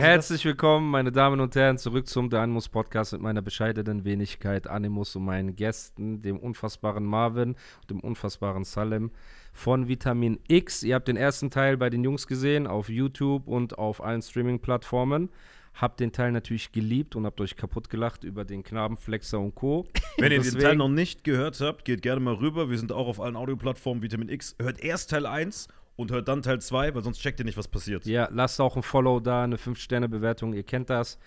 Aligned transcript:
Herzlich 0.00 0.46
willkommen, 0.46 0.90
meine 0.90 1.12
Damen 1.12 1.40
und 1.40 1.54
Herren, 1.54 1.76
zurück 1.76 2.06
zum 2.06 2.30
The 2.30 2.38
Animus 2.38 2.70
Podcast 2.70 3.12
mit 3.12 3.20
meiner 3.20 3.42
bescheidenen 3.42 4.02
Wenigkeit 4.02 4.66
Animus 4.66 5.14
und 5.14 5.26
meinen 5.26 5.54
Gästen, 5.54 6.22
dem 6.22 6.38
unfassbaren 6.38 7.04
Marvin 7.04 7.50
und 7.82 7.90
dem 7.90 8.00
unfassbaren 8.00 8.64
Salem 8.64 9.10
von 9.52 9.88
Vitamin 9.88 10.40
X. 10.48 10.84
Ihr 10.84 10.94
habt 10.94 11.06
den 11.06 11.18
ersten 11.18 11.50
Teil 11.50 11.76
bei 11.76 11.90
den 11.90 12.02
Jungs 12.02 12.26
gesehen 12.26 12.66
auf 12.66 12.88
YouTube 12.88 13.46
und 13.46 13.76
auf 13.78 14.02
allen 14.02 14.22
Streaming-Plattformen. 14.22 15.28
Habt 15.74 16.00
den 16.00 16.12
Teil 16.12 16.32
natürlich 16.32 16.72
geliebt 16.72 17.14
und 17.14 17.26
habt 17.26 17.38
euch 17.42 17.54
kaputt 17.54 17.90
gelacht 17.90 18.24
über 18.24 18.46
den 18.46 18.62
Knabenflexer 18.62 19.38
und 19.38 19.54
Co. 19.54 19.86
Wenn 20.16 20.32
ihr 20.32 20.40
den 20.40 20.58
Teil 20.58 20.76
noch 20.76 20.88
nicht 20.88 21.24
gehört 21.24 21.60
habt, 21.60 21.84
geht 21.84 22.00
gerne 22.00 22.20
mal 22.22 22.34
rüber. 22.34 22.70
Wir 22.70 22.78
sind 22.78 22.90
auch 22.90 23.06
auf 23.06 23.20
allen 23.20 23.36
Audioplattformen 23.36 24.02
Vitamin 24.02 24.30
X. 24.30 24.56
Hört 24.58 24.82
erst 24.82 25.10
Teil 25.10 25.26
1 25.26 25.68
und 26.00 26.10
hört 26.10 26.28
dann 26.28 26.42
Teil 26.42 26.60
2, 26.60 26.94
weil 26.94 27.04
sonst 27.04 27.20
checkt 27.20 27.38
ihr 27.40 27.44
nicht, 27.44 27.58
was 27.58 27.68
passiert. 27.68 28.06
Ja, 28.06 28.28
lasst 28.32 28.60
auch 28.60 28.76
ein 28.76 28.82
Follow 28.82 29.20
da, 29.20 29.44
eine 29.44 29.56
5-Sterne-Bewertung, 29.56 30.54
ihr 30.54 30.62
kennt 30.62 30.90
das. 30.90 31.18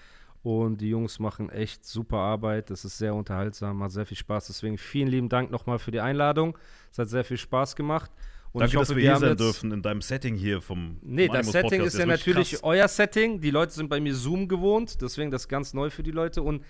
Und 0.42 0.82
die 0.82 0.90
Jungs 0.90 1.20
machen 1.20 1.50
echt 1.50 1.86
super 1.86 2.18
Arbeit. 2.18 2.70
Das 2.70 2.84
ist 2.84 2.98
sehr 2.98 3.16
unterhaltsam, 3.16 3.82
hat 3.82 3.92
sehr 3.92 4.06
viel 4.06 4.18
Spaß. 4.18 4.48
Deswegen 4.48 4.78
vielen 4.78 5.08
lieben 5.08 5.30
Dank 5.30 5.52
nochmal 5.52 5.80
für 5.80 5.92
die 5.92 6.02
Einladung. 6.02 6.58
Es 6.92 6.98
hat 6.98 7.08
sehr 7.08 7.24
viel 7.24 7.38
Spaß 7.38 7.78
gemacht. 7.78 8.12
Und 8.52 8.60
Danke, 8.60 8.72
ich 8.72 8.76
hoffe, 8.76 8.88
dass 8.88 8.96
wir 8.98 9.02
hier 9.04 9.14
haben 9.14 9.22
sein 9.22 9.38
dürfen 9.38 9.72
in 9.72 9.82
deinem 9.82 10.02
Setting 10.02 10.36
hier 10.36 10.62
vom 10.62 10.98
Nee, 11.02 11.28
vom 11.28 11.36
das 11.38 11.48
Setting 11.48 11.70
Podcast. 11.80 11.96
ist 11.96 12.00
ja 12.00 12.06
natürlich 12.06 12.52
krass. 12.52 12.64
euer 12.64 12.88
Setting. 12.90 13.40
Die 13.40 13.52
Leute 13.52 13.72
sind 13.72 13.90
bei 13.90 14.02
mir 14.02 14.14
Zoom 14.14 14.50
gewohnt, 14.50 15.02
deswegen 15.02 15.32
das 15.32 15.48
ganz 15.48 15.74
neu 15.74 15.90
für 15.90 16.04
die 16.04 16.12
Leute. 16.12 16.42
Und 16.44 16.64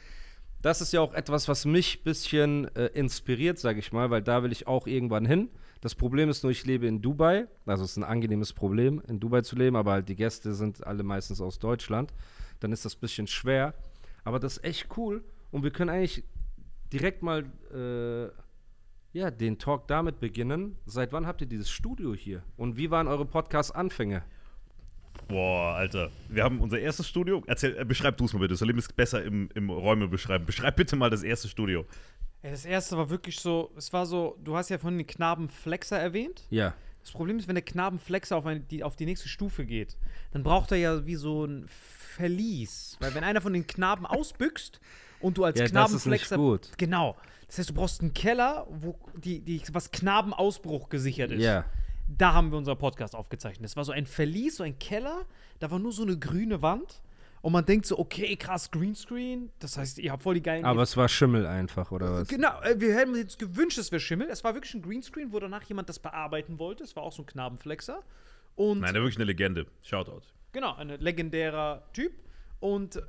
das 0.62 0.80
ist 0.80 0.94
ja 0.94 1.02
auch 1.02 1.14
etwas, 1.14 1.48
was 1.48 1.66
mich 1.66 2.00
ein 2.00 2.04
bisschen 2.04 2.76
äh, 2.76 2.86
inspiriert, 2.88 3.58
sage 3.58 3.80
ich 3.80 3.92
mal, 3.92 4.12
weil 4.12 4.22
da 4.22 4.44
will 4.44 4.52
ich 4.52 4.68
auch 4.68 4.86
irgendwann 4.88 5.26
hin. 5.26 5.50
Das 5.84 5.96
Problem 5.96 6.30
ist 6.30 6.44
nur, 6.44 6.52
ich 6.54 6.66
lebe 6.66 6.88
in 6.88 7.02
Dubai. 7.02 7.46
Also 7.66 7.84
es 7.84 7.92
ist 7.92 7.98
ein 7.98 8.06
angenehmes 8.06 8.54
Problem, 8.54 9.02
in 9.10 9.20
Dubai 9.20 9.42
zu 9.42 9.58
leben, 9.58 9.76
aber 9.76 9.92
halt 9.92 10.08
die 10.08 10.16
Gäste 10.16 10.54
sind 10.54 10.88
alle 10.88 11.04
meistens 11.04 11.42
aus 11.42 11.60
Deutschland. 11.60 12.14
Dann 12.62 12.72
ist 12.72 12.86
das 12.86 12.96
ein 12.96 13.02
bisschen 13.02 13.28
schwer. 13.28 13.74
Aber 14.24 14.40
das 14.40 14.60
ist 14.60 14.64
echt 14.64 14.88
cool. 14.96 15.26
Und 15.52 15.64
wir 15.64 15.72
können 15.72 15.90
eigentlich 15.90 16.24
direkt 16.94 17.22
mal 17.22 17.44
äh, 17.74 18.32
ja, 19.12 19.30
den 19.30 19.60
Talk 19.60 19.90
damit 19.90 20.22
beginnen. 20.22 20.78
Seit 20.86 21.12
wann 21.12 21.28
habt 21.28 21.42
ihr 21.42 21.48
dieses 21.48 21.70
Studio 21.70 22.14
hier? 22.14 22.44
Und 22.56 22.78
wie 22.78 22.90
waren 22.90 23.10
eure 23.10 23.26
Podcast-Anfänge? 23.26 24.24
Boah, 25.28 25.76
Alter. 25.76 26.12
Wir 26.30 26.46
haben 26.46 26.62
unser 26.62 26.80
erstes 26.80 27.10
Studio. 27.10 27.44
Erzähl, 27.46 27.76
äh, 27.78 27.84
beschreib 27.84 28.16
du 28.16 28.24
es 28.24 28.32
mal 28.32 28.40
bitte. 28.40 28.56
Salim 28.56 28.78
ist 28.78 28.96
besser 28.96 29.22
im, 29.22 29.50
im 29.54 29.70
Räume 29.70 30.08
beschreiben. 30.08 30.46
Beschreib 30.46 30.78
bitte 30.78 30.96
mal 30.96 31.10
das 31.10 31.24
erste 31.24 31.50
Studio. 31.50 31.86
Ja, 32.44 32.52
das 32.52 32.66
erste 32.66 32.98
war 32.98 33.10
wirklich 33.10 33.40
so, 33.40 33.72
es 33.78 33.92
war 33.94 34.06
so, 34.06 34.38
du 34.44 34.56
hast 34.56 34.70
ja 34.70 34.78
vorhin 34.78 34.98
den 34.98 35.08
Knabenflexer 35.08 35.98
erwähnt. 35.98 36.44
Ja. 36.50 36.74
Das 37.02 37.12
Problem 37.12 37.38
ist, 37.38 37.48
wenn 37.48 37.56
der 37.56 37.64
Knabenflexer 37.64 38.36
auf, 38.38 38.46
eine, 38.46 38.60
die, 38.60 38.84
auf 38.84 38.96
die 38.96 39.06
nächste 39.06 39.28
Stufe 39.30 39.66
geht, 39.66 39.98
dann 40.32 40.44
braucht 40.44 40.72
er 40.72 40.78
ja 40.78 41.06
wie 41.06 41.16
so 41.16 41.46
ein 41.46 41.66
Verlies. 41.68 42.98
Weil 43.00 43.16
wenn 43.16 43.24
einer 43.24 43.42
von 43.42 43.54
den 43.54 43.66
Knaben 43.68 44.06
ausbüchst 44.06 44.80
und 45.20 45.38
du 45.38 45.44
als 45.44 45.58
Ja, 45.58 45.64
das 45.66 45.72
ist 45.94 46.04
Knabenflexer. 46.04 46.38
gut. 46.38 46.70
Genau. 46.78 47.16
Das 47.48 47.60
heißt, 47.60 47.70
du 47.70 47.74
brauchst 47.74 48.02
einen 48.02 48.14
Keller, 48.14 48.68
wo 48.70 48.98
die, 49.16 49.42
die, 49.42 49.62
was 49.72 49.92
Knabenausbruch 49.92 50.90
gesichert 50.90 51.32
ist. 51.32 51.44
Ja. 51.44 51.66
Da 52.08 52.34
haben 52.34 52.52
wir 52.52 52.58
unseren 52.58 52.78
Podcast 52.78 53.16
aufgezeichnet. 53.16 53.64
Das 53.66 53.76
war 53.76 53.86
so 53.86 53.92
ein 53.92 54.06
Verlies, 54.06 54.58
so 54.58 54.64
ein 54.64 54.78
Keller, 54.80 55.26
da 55.60 55.72
war 55.72 55.80
nur 55.80 55.92
so 55.92 56.04
eine 56.04 56.18
grüne 56.18 56.62
Wand. 56.62 57.02
Und 57.44 57.52
man 57.52 57.66
denkt 57.66 57.86
so, 57.86 58.00
okay, 58.00 58.38
krass, 58.38 58.72
Greenscreen. 58.72 59.52
Das 59.60 59.78
heißt, 59.78 60.00
ihr 60.00 60.14
habt 60.14 60.24
voll 60.24 60.36
die 60.36 60.42
geilen 60.42 60.64
Aber 60.64 60.82
es 60.82 60.96
war 60.96 61.10
Schimmel 61.10 61.46
einfach, 61.46 61.92
oder 61.92 62.14
was? 62.14 62.30
Genau, 62.30 62.62
äh, 62.62 62.80
wir 62.80 62.96
hätten 62.96 63.10
uns 63.10 63.20
jetzt 63.20 63.38
gewünscht, 63.38 63.78
es 63.78 63.92
wäre 63.92 64.00
Schimmel. 64.00 64.30
Es 64.30 64.46
war 64.46 64.54
wirklich 64.54 64.74
ein 64.76 64.82
Greenscreen, 64.82 65.34
wo 65.34 65.40
danach 65.42 65.62
jemand 65.64 65.90
das 65.90 66.00
bearbeiten 66.00 66.58
wollte. 66.58 66.86
Es 66.86 66.96
war 66.96 67.04
auch 67.04 67.12
so 67.12 67.24
ein 67.24 67.26
Knabenflexer. 67.26 68.02
Und 68.56 68.80
Nein, 68.80 68.94
der 68.94 69.04
wirklich 69.04 69.18
eine 69.18 69.26
Legende. 69.26 69.68
Shoutout. 69.82 70.22
genau, 70.54 70.76
ein 70.76 70.88
legendärer 70.88 71.84
Typ. 71.92 72.14
Und, 72.62 73.04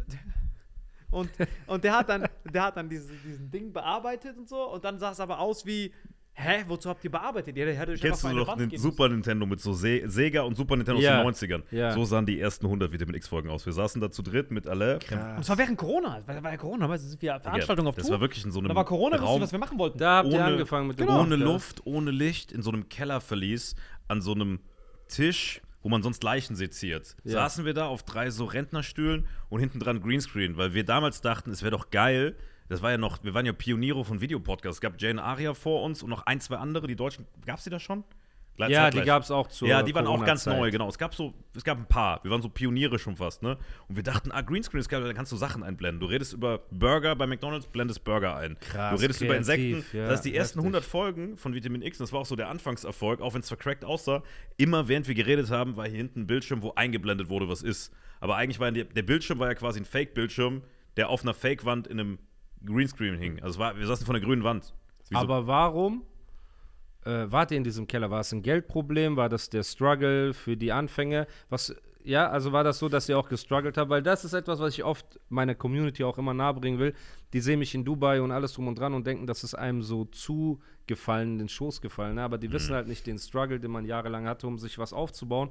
und, 1.13 1.31
und 1.69 1.85
der 1.85 1.97
hat 1.97 2.09
dann, 2.09 2.29
der 2.53 2.63
hat 2.65 2.77
dann 2.77 2.89
dieses, 2.89 3.13
diesen 3.23 3.53
Ding 3.53 3.73
bearbeitet 3.73 4.37
und 4.37 4.49
so. 4.49 4.69
Und 4.69 4.85
dann 4.85 4.99
sah 4.99 5.13
es 5.13 5.21
aber 5.21 5.39
aus 5.39 5.65
wie, 5.65 5.95
hä, 6.35 6.65
wozu 6.69 6.89
habt 6.91 7.03
ihr 7.05 7.11
bearbeitet? 7.11 7.57
Ja, 7.57 7.65
der 7.65 7.79
hat 7.79 7.89
euch 7.89 8.01
Kennst 8.01 8.25
du 8.25 8.29
noch 8.29 8.47
Wand 8.49 8.73
den 8.73 8.79
Super 8.79 9.09
Nintendo 9.09 9.47
mit 9.47 9.61
so 9.61 9.73
Se 9.73 10.03
Sega 10.07 10.43
und 10.43 10.57
Super 10.57 10.77
Nintendo 10.77 11.01
Ja. 11.01 11.23
aus 11.23 11.39
den 11.39 11.51
90ern? 11.51 11.63
Ja. 11.71 11.93
So 11.93 12.05
sahen 12.05 12.27
die 12.27 12.41
ersten 12.41 12.67
100 12.67 12.93
Vitamin 12.93 13.15
X-Folgen 13.15 13.51
aus. 13.51 13.65
Wir 13.67 13.73
saßen 13.73 14.01
da 14.01 14.11
zu 14.11 14.23
dritt 14.23 14.51
mit 14.51 14.67
Alain. 14.67 14.99
müssen. 14.99 15.19
Und 15.37 15.41
es 15.41 15.49
war 15.49 15.59
während 15.59 15.79
Corona. 15.79 16.19
Es 16.19 16.27
war, 16.29 16.43
war 16.43 16.51
ja 16.51 16.57
Corona, 16.57 16.89
weißt 16.89 17.05
du, 17.05 17.09
sind 17.09 17.23
wir 17.23 17.39
Veranstaltungen 17.41 17.89
auf 17.89 17.95
Das 17.97 18.05
Tour. 18.07 18.15
war 18.15 18.21
wirklich 18.21 18.45
in 18.45 18.51
so 18.51 18.59
einem 18.59 18.69
da 18.69 18.75
war 18.75 18.85
Corona, 18.85 19.17
Raum, 19.17 19.41
was 19.41 19.53
wir 19.53 19.59
machen 19.59 19.79
wollten. 19.79 19.99
Da 19.99 20.17
habt 20.19 20.29
ihr 20.29 20.35
Ohne- 20.35 20.45
angefangen 20.45 20.89
mit 20.89 20.99
dem 20.99 21.07
Genau. 21.07 21.21
ohne 21.21 21.37
ja. 21.37 21.45
Luft, 21.45 21.83
ohne 21.87 22.11
Licht, 22.11 22.53
in 22.53 22.63
so 22.63 22.71
einem 22.71 22.89
Kellerverlies, 22.89 23.77
an 24.09 24.21
so 24.21 24.33
einem 24.35 24.61
Tisch, 25.09 25.61
wo 25.83 25.89
man 25.89 26.03
sonst 26.03 26.23
Leichen 26.25 26.57
seziert. 26.57 27.15
Ja. 27.25 27.33
Saßen 27.33 27.65
wir 27.65 27.75
da 27.75 27.87
auf 27.87 28.03
drei 28.03 28.31
so 28.31 28.47
Rentnerstühlen 28.47 29.27
und 29.51 29.61
hinten 29.61 29.79
dran 29.81 30.01
Greenscreen, 30.01 30.57
weil 30.57 30.73
wir 30.75 30.85
damals 30.85 31.21
dachten, 31.21 31.51
es 31.51 31.63
wäre 31.63 31.73
doch 31.73 31.91
geil. 31.91 32.37
Das 32.69 32.81
war 32.83 32.91
ja 32.91 32.99
noch, 32.99 33.23
wir 33.23 33.35
waren 33.35 33.47
ja 33.47 33.53
Pioniere 33.53 34.05
von 34.05 34.21
Videopodcasts. 34.21 34.77
Es 34.79 34.81
gab 34.81 35.01
Jane 35.01 35.23
Aria 35.23 35.53
vor 35.55 35.83
uns 35.83 36.03
und 36.03 36.11
noch 36.11 36.25
ein, 36.27 36.41
zwei 36.41 36.57
andere, 36.57 36.87
die 36.87 36.97
Deutschen. 36.97 37.27
Gab 37.47 37.59
es 37.59 37.65
die 37.65 37.71
da 37.71 37.79
schon? 37.79 38.05
Gleich- 38.57 38.71
Ja, 38.71 38.83
zeitgleich. 38.85 39.03
die 39.03 39.07
gab 39.09 39.23
es 39.25 39.31
auch 39.33 39.49
zu. 39.49 39.67
Ja, 39.67 39.83
die 39.83 39.93
waren 39.97 40.07
auch 40.07 40.25
ganz 40.25 40.47
neu, 40.47 40.71
genau. 40.71 40.89
Es 40.89 40.97
gab 40.97 41.13
so, 41.13 41.35
es 41.57 41.65
gab 41.65 41.77
ein 41.77 41.87
paar. 41.87 42.23
Wir 42.23 42.31
waren 42.31 42.41
so 42.41 42.49
Pioniere 42.49 43.01
schon 43.01 43.17
fast, 43.17 43.43
ne? 43.43 43.59
Und 43.89 43.97
wir 43.97 44.05
dachten, 44.05 44.31
ah, 44.31 44.43
Greenscreen 44.43 44.79
ist 44.79 44.89
geil, 44.89 45.03
da 45.03 45.13
kannst 45.13 45.33
du 45.33 45.37
Sachen 45.37 45.65
einblenden. 45.65 45.99
Du 45.99 46.07
redest 46.07 46.35
über 46.35 46.59
Burger 46.71 47.17
bei 47.17 47.27
McDonalds, 47.27 47.67
blendest 47.67 48.05
Burger 48.05 48.37
ein. 48.37 48.57
Krass, 48.61 48.95
du 48.97 49.03
redest 49.03 49.21
über 49.23 49.35
kreativ, 49.35 49.77
Insekten. 49.79 49.97
ja, 49.97 50.05
das 50.05 50.13
heißt, 50.19 50.25
die 50.25 50.37
ersten 50.37 50.61
heftig. 50.61 50.67
100 50.67 50.85
Folgen 50.85 51.37
von 51.37 51.53
Vitamin 51.53 51.83
X, 51.83 51.99
das 51.99 52.13
war 52.13 52.21
auch 52.21 52.27
so 52.27 52.37
der 52.37 52.49
Anfangserfolg, 52.49 53.21
auch 53.21 53.35
wenn 53.35 53.41
es 53.41 53.49
vercrackt 53.49 53.85
aussah, 53.85 54.23
immer 54.57 54.87
während 54.87 55.09
wir 55.09 55.17
geredet 55.17 55.51
haben, 55.51 55.77
war 55.77 55.89
hier 55.89 55.97
hinten 55.99 56.21
ein 56.21 56.27
Bildschirm, 56.29 56.63
wo 56.63 56.73
eingeblendet 56.77 57.29
wurde, 57.29 57.49
was 57.49 57.61
ist. 57.63 57.93
Aber 58.21 58.37
eigentlich 58.37 58.61
war 58.61 58.71
der, 58.71 58.85
der 58.85 59.03
Bildschirm 59.03 59.41
war 59.41 59.49
ja 59.49 59.55
quasi 59.55 59.81
ein 59.81 59.85
Fake-Bildschirm, 59.85 60.63
der 60.97 61.09
auf 61.09 61.23
einer 61.23 61.35
Fake-Wand 61.35 61.89
in 61.89 61.99
einem 61.99 62.19
Greenscreen 62.65 63.17
hing. 63.19 63.37
Also 63.43 63.55
es 63.55 63.59
war, 63.59 63.77
wir 63.77 63.87
saßen 63.87 64.05
vor 64.07 64.15
einer 64.15 64.25
grünen 64.25 64.45
Wand. 64.45 64.75
So- 65.05 65.17
Aber 65.17 65.47
warum 65.47 66.03
äh, 67.05 67.27
wart 67.31 67.51
ihr 67.51 67.57
in 67.59 67.65
diesem 67.65 67.87
Keller? 67.87 68.11
War 68.11 68.21
es 68.21 68.33
ein 68.33 68.43
Geldproblem? 68.43 69.17
War 69.17 69.29
das 69.29 69.51
der 69.51 69.63
Struggle 69.63 70.33
für 70.35 70.57
die 70.57 70.73
Anfänge? 70.73 71.27
Was, 71.51 71.75
ja, 72.03 72.29
also 72.31 72.53
war 72.53 72.65
das 72.65 72.79
so, 72.79 72.89
dass 72.89 73.09
ihr 73.09 73.19
auch 73.19 73.29
gestruggelt 73.29 73.77
habt? 73.77 73.91
Weil 73.91 74.03
das 74.03 74.25
ist 74.25 74.33
etwas, 74.33 74.59
was 74.61 74.73
ich 74.75 74.85
oft 74.85 75.21
meiner 75.29 75.55
Community 75.55 76.05
auch 76.05 76.17
immer 76.19 76.33
nahebringen 76.35 76.79
will. 76.79 76.95
Die 77.33 77.41
sehen 77.41 77.59
mich 77.59 77.75
in 77.75 77.85
Dubai 77.85 78.21
und 78.23 78.31
alles 78.31 78.55
drum 78.55 78.69
und 78.69 78.79
dran 78.79 78.95
und 78.95 79.07
denken, 79.07 79.27
das 79.27 79.45
ist 79.45 79.55
einem 79.55 79.83
so 79.83 80.07
zugefallen, 80.07 81.39
den 81.39 81.49
Schoß 81.49 81.81
gefallen. 81.81 82.15
Ne? 82.17 82.23
Aber 82.23 82.39
die 82.39 82.51
wissen 82.53 82.75
halt 82.75 82.89
nicht 82.89 83.07
den 83.07 83.19
Struggle, 83.19 83.61
den 83.61 83.71
man 83.71 83.85
jahrelang 83.85 84.27
hatte, 84.27 84.47
um 84.47 84.59
sich 84.59 84.79
was 84.79 84.93
aufzubauen. 84.93 85.51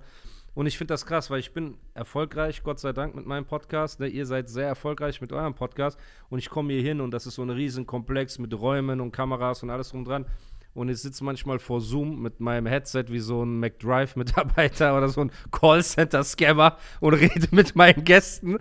Und 0.55 0.67
ich 0.67 0.77
finde 0.77 0.93
das 0.93 1.05
krass, 1.05 1.29
weil 1.29 1.39
ich 1.39 1.51
bin 1.51 1.77
erfolgreich, 1.95 2.61
Gott 2.63 2.79
sei 2.79 2.93
Dank, 2.93 3.15
mit 3.15 3.25
meinem 3.25 3.45
Podcast. 3.45 3.99
Ne? 3.99 4.07
Ihr 4.07 4.25
seid 4.25 4.49
sehr 4.49 4.67
erfolgreich 4.67 5.19
mit 5.19 5.31
eurem 5.33 5.55
Podcast. 5.55 5.99
Und 6.29 6.39
ich 6.39 6.49
komme 6.49 6.73
hier 6.73 6.83
hin 6.83 7.01
und 7.01 7.11
das 7.11 7.25
ist 7.25 7.35
so 7.35 7.41
ein 7.41 7.49
riesen 7.49 7.87
Komplex 7.87 8.37
mit 8.37 8.53
Räumen 8.53 9.01
und 9.01 9.11
Kameras 9.11 9.63
und 9.63 9.71
alles 9.71 9.89
drum 9.89 10.05
dran. 10.05 10.25
Und 10.75 10.89
ich 10.89 10.99
sitze 10.99 11.23
manchmal 11.23 11.59
vor 11.59 11.81
Zoom 11.81 12.21
mit 12.21 12.39
meinem 12.39 12.65
Headset 12.65 13.05
wie 13.09 13.19
so 13.19 13.43
ein 13.43 13.59
McDrive-Mitarbeiter 13.59 14.97
oder 14.97 15.07
so 15.07 15.21
ein 15.21 15.31
Callcenter-Scammer 15.51 16.77
und 16.99 17.13
rede 17.13 17.47
mit 17.51 17.75
meinen 17.75 18.03
Gästen. 18.03 18.57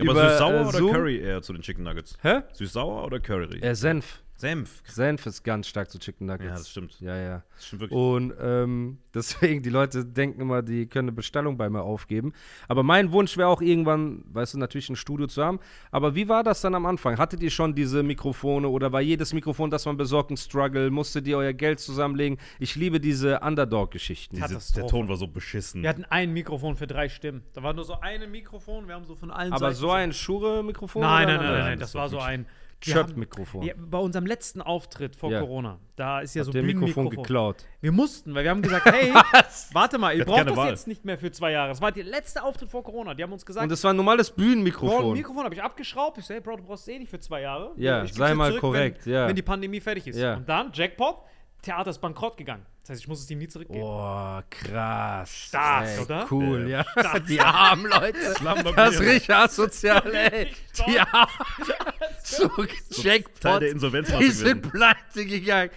Aber 0.00 0.10
über, 0.10 0.28
süß-sauer 0.28 0.60
äh, 0.60 0.64
oder. 0.64 0.92
Curry 0.92 1.18
eher 1.18 1.42
zu 1.42 1.52
den 1.52 1.62
Chicken 1.62 1.84
Nuggets? 1.84 2.16
Hä? 2.22 2.42
Süß-sauer 2.52 3.04
oder 3.04 3.18
Curry? 3.18 3.60
Äh, 3.60 3.74
Senf. 3.74 4.22
Senf. 4.36 4.82
Senf 4.86 5.24
ist 5.24 5.44
ganz 5.44 5.66
stark 5.66 5.90
zu 5.90 5.98
Chicken 5.98 6.26
Nuggets. 6.26 6.44
Ja, 6.44 6.54
das 6.56 6.70
stimmt. 6.70 7.00
Ja, 7.00 7.16
ja. 7.16 7.42
Das 7.54 7.66
stimmt 7.66 7.82
wirklich. 7.82 7.98
Und 7.98 8.34
ähm, 8.38 8.98
deswegen, 9.14 9.62
die 9.62 9.70
Leute 9.70 10.04
denken 10.04 10.42
immer, 10.42 10.62
die 10.62 10.86
können 10.86 11.08
eine 11.08 11.16
Bestellung 11.16 11.56
bei 11.56 11.70
mir 11.70 11.82
aufgeben. 11.82 12.34
Aber 12.68 12.82
mein 12.82 13.12
Wunsch 13.12 13.38
wäre 13.38 13.48
auch 13.48 13.62
irgendwann, 13.62 14.24
weißt 14.26 14.54
du, 14.54 14.58
natürlich 14.58 14.90
ein 14.90 14.96
Studio 14.96 15.26
zu 15.26 15.42
haben. 15.42 15.58
Aber 15.90 16.14
wie 16.14 16.28
war 16.28 16.44
das 16.44 16.60
dann 16.60 16.74
am 16.74 16.84
Anfang? 16.84 17.16
Hattet 17.16 17.42
ihr 17.42 17.50
schon 17.50 17.74
diese 17.74 18.02
Mikrofone 18.02 18.68
oder 18.68 18.92
war 18.92 19.00
jedes 19.00 19.32
Mikrofon, 19.32 19.70
das 19.70 19.86
man 19.86 19.96
besorgt, 19.96 20.30
ein 20.30 20.36
Struggle? 20.36 20.90
Musstet 20.90 21.26
ihr 21.26 21.38
euer 21.38 21.54
Geld 21.54 21.80
zusammenlegen? 21.80 22.38
Ich 22.58 22.76
liebe 22.76 23.00
diese 23.00 23.40
Underdog-Geschichten. 23.40 24.36
Diese, 24.36 24.74
der 24.74 24.86
Ton 24.86 25.08
war 25.08 25.16
so 25.16 25.28
beschissen. 25.28 25.80
Wir 25.80 25.88
hatten 25.88 26.04
ein 26.04 26.34
Mikrofon 26.34 26.76
für 26.76 26.86
drei 26.86 27.08
Stimmen. 27.08 27.42
Da 27.54 27.62
war 27.62 27.72
nur 27.72 27.84
so 27.84 28.00
ein 28.00 28.30
Mikrofon, 28.30 28.86
wir 28.86 28.96
haben 28.96 29.06
so 29.06 29.14
von 29.14 29.30
allen 29.30 29.52
Aber 29.54 29.72
Seiten 29.72 29.76
so 29.76 29.90
ein 29.92 30.12
Schure-Mikrofon? 30.12 31.00
Nein, 31.00 31.26
nein, 31.26 31.36
nein, 31.36 31.38
ein 31.38 31.38
nein, 31.38 31.46
anderes? 31.46 31.68
nein, 31.70 31.78
das 31.78 31.94
war 31.94 32.08
so 32.10 32.18
ein 32.18 32.44
wir 32.44 32.46
Chirp-Mikrofon. 32.80 33.62
Ja, 33.62 33.74
bei 33.76 33.98
unserem 33.98 34.26
letzten 34.26 34.60
Auftritt 34.62 35.16
vor 35.16 35.30
Ja. 35.30 35.40
Corona, 35.40 35.78
da 35.96 36.20
ist 36.20 36.34
ja 36.34 36.44
so 36.44 36.48
Habt 36.48 36.56
ihr 36.56 36.60
ein 36.62 36.66
Mikrofon 36.66 36.94
Bühnenmikrofon. 37.08 37.22
geklaut. 37.24 37.64
Wir 37.80 37.92
mussten, 37.92 38.34
weil 38.34 38.44
wir 38.44 38.50
haben 38.50 38.62
gesagt, 38.62 38.84
hey, 38.92 39.12
warte 39.72 39.98
mal, 39.98 40.14
ihr 40.14 40.20
hatten 40.20 40.30
braucht 40.30 40.48
das 40.50 40.56
Wahl. 40.56 40.70
jetzt 40.70 40.86
nicht 40.86 41.04
mehr 41.04 41.18
für 41.18 41.30
zwei 41.32 41.52
Jahre. 41.52 41.70
Das 41.70 41.80
war 41.80 41.90
der 41.92 42.04
letzte 42.04 42.42
Auftritt 42.42 42.70
vor 42.70 42.82
Corona. 42.84 43.14
Die 43.14 43.22
haben 43.22 43.32
uns 43.32 43.44
gesagt, 43.46 43.64
Und 43.64 43.70
das 43.70 43.82
war 43.84 43.92
ein 43.92 43.96
normales 43.96 44.30
Bro, 44.30 44.42
ein 44.42 44.46
Bühnenmikrofon. 44.48 45.12
Mikrofon 45.14 45.44
habe 45.44 45.54
ich 45.54 45.62
abgeschraubt. 45.62 46.18
Ich 46.18 46.26
so, 46.26 46.34
hey, 46.34 46.40
Bro, 46.40 46.56
du 46.56 46.62
brauchst 46.64 46.86
es 46.86 46.94
eh 46.94 46.98
nicht 46.98 47.10
für 47.10 47.18
zwei 47.18 47.40
Jahre. 47.42 47.72
Ja, 47.76 48.02
ich 48.02 48.08
geb's 48.10 48.18
sei 48.18 48.34
mal 48.34 48.48
zurück, 48.50 48.60
korrekt, 48.60 49.06
wenn, 49.06 49.12
ja. 49.12 49.28
Wenn 49.28 49.36
die 49.36 49.42
Pandemie 49.42 49.80
fertig 49.80 50.06
ist. 50.08 50.22
Und 50.22 50.48
dann, 50.48 50.70
Jackpot, 50.72 51.18
Theater 51.62 51.90
ist 51.90 51.98
bankrott 51.98 52.36
gegangen. 52.36 52.64
Das 52.86 52.90
heißt, 52.94 53.00
ich 53.02 53.08
muss 53.08 53.20
es 53.20 53.28
ihm 53.32 53.38
nie 53.38 53.48
zurückgeben. 53.48 53.80
Boah, 53.80 54.44
krass. 54.48 55.28
Stark, 55.48 55.88
ey, 55.88 55.98
oder? 56.04 56.26
Cool, 56.30 56.68
ja. 56.70 56.84
Die 57.28 57.40
armen 57.40 57.90
Leute. 57.90 58.16
Das 58.76 58.94
ist 58.94 59.00
richtig 59.00 59.34
asozial, 59.34 60.14
ey. 60.14 60.52
Die 60.86 61.00
armen. 61.00 61.32
So, 62.22 62.46
Teil 62.48 62.68
Jackpot. 62.90 63.62
der 63.62 63.70
Insolvenzmasse 63.70 64.22
Die 64.24 64.30
sind 64.30 64.70
pleite 64.70 65.26
gegangen. 65.26 65.70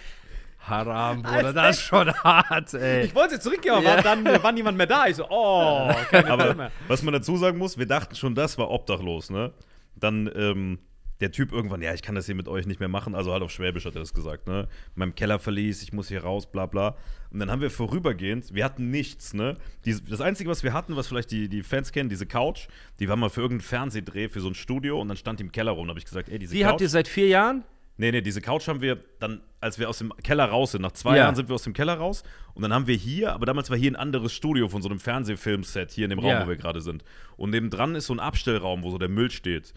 Haram, 0.60 1.24
Bruder, 1.24 1.52
das 1.52 1.78
ist 1.78 1.84
schon 1.86 2.14
hart, 2.14 2.74
ey. 2.76 3.06
Ich 3.06 3.16
wollte 3.16 3.36
sie 3.36 3.40
zurückgeben, 3.40 3.78
aber 3.78 3.86
Ja. 3.96 4.02
dann 4.04 4.26
war 4.44 4.52
niemand 4.52 4.78
mehr 4.78 4.86
da. 4.88 5.08
Ich 5.08 5.16
so, 5.16 5.26
oh, 5.30 5.92
keine 6.12 6.30
Aber 6.30 6.54
mehr. 6.54 6.72
was 6.88 7.02
man 7.02 7.14
dazu 7.16 7.38
sagen 7.38 7.58
muss, 7.58 7.76
wir 7.80 7.88
dachten 7.88 8.16
schon, 8.16 8.36
das 8.36 8.56
war 8.60 8.70
obdachlos, 8.70 9.32
ne? 9.32 9.52
Dann, 9.96 10.30
ähm, 10.36 10.78
der 11.22 11.32
Typ 11.32 11.52
irgendwann, 11.52 11.82
ja, 11.82 11.94
ich 11.94 12.02
kann 12.02 12.16
das 12.16 12.26
hier 12.28 12.36
mit 12.36 12.48
euch 12.48 12.66
nicht 12.66 12.80
mehr 12.80 12.88
machen, 12.88 13.14
also 13.14 13.34
halt 13.34 13.44
auf 13.44 13.52
Schwäbisch 13.52 13.86
hat 13.86 13.96
er 13.96 14.00
das 14.00 14.14
gesagt, 14.14 14.48
ne? 14.48 14.68
In 14.96 15.00
meinem 15.00 15.16
Keller 15.16 15.38
verließ, 15.40 15.84
ich 15.84 15.92
muss 15.92 16.08
hier 16.08 16.24
raus, 16.24 16.50
bla 16.50 16.66
bla. 16.66 16.96
Und 17.32 17.40
dann 17.40 17.52
haben 17.52 17.62
wir 17.62 17.70
vorübergehend, 17.70 18.54
wir 18.54 18.64
hatten 18.64 18.90
nichts, 18.90 19.34
ne? 19.34 19.56
Dies, 19.86 20.04
das 20.04 20.22
Einzige, 20.22 20.50
was 20.50 20.64
wir 20.64 20.72
hatten, 20.74 20.96
was 20.96 21.08
vielleicht 21.08 21.32
die, 21.32 21.50
die 21.50 21.62
Fans 21.64 21.92
kennen, 21.92 22.10
diese 22.10 22.26
Couch, 22.26 22.68
die 23.00 23.10
war 23.10 23.18
mal 23.18 23.30
für 23.30 23.42
irgendeinen 23.42 23.68
Fernsehdreh, 23.68 24.30
für 24.30 24.40
so 24.40 24.48
ein 24.48 24.56
Studio 24.56 25.00
und 25.02 25.10
dann 25.10 25.18
stand 25.18 25.40
die 25.40 25.44
im 25.44 25.52
Keller 25.52 25.72
rum. 25.72 25.88
Da 25.88 25.92
habe 25.92 26.00
ich 26.00 26.06
gesagt, 26.06 26.30
ey, 26.30 26.40
diese 26.40 26.54
Die 26.56 26.62
Couch. 26.62 26.70
habt 26.70 26.82
ihr 26.82 26.90
seit 26.90 27.08
vier 27.10 27.28
Jahren? 27.28 27.64
Nee, 27.98 28.12
nee, 28.14 28.22
diese 28.22 28.40
Couch 28.40 28.66
haben 28.70 28.80
wir 28.80 28.98
dann, 29.20 29.42
als 29.60 29.78
wir 29.78 29.90
aus 29.90 29.98
dem 29.98 30.14
Keller 30.24 30.46
raus 30.46 30.72
sind, 30.72 30.82
nach 30.84 30.94
zwei 30.94 31.18
Ja. 31.18 31.24
Jahren 31.24 31.36
sind 31.36 31.50
wir 31.50 31.56
aus 31.56 31.64
dem 31.64 31.74
Keller 31.74 31.96
raus 31.96 32.24
und 32.54 32.62
dann 32.62 32.72
haben 32.74 32.88
wir 32.88 32.96
hier, 32.96 33.34
aber 33.34 33.46
damals 33.46 33.70
war 33.70 33.76
hier 33.78 33.92
ein 33.92 33.98
anderes 33.98 34.32
Studio 34.32 34.70
von 34.70 34.82
so 34.82 34.88
einem 34.88 35.02
Fernsehfilmset 35.02 35.92
hier 35.92 36.06
in 36.06 36.12
dem 36.12 36.20
Raum, 36.20 36.30
Ja. 36.30 36.46
wo 36.46 36.48
wir 36.50 36.56
gerade 36.56 36.80
sind. 36.80 37.04
Und 37.36 37.50
nebendran 37.50 37.96
ist 37.96 38.06
so 38.06 38.14
ein 38.14 38.22
Abstellraum, 38.22 38.84
wo 38.84 38.90
so 38.92 38.98
der 38.98 39.10
Müll 39.10 39.30
steht. 39.32 39.74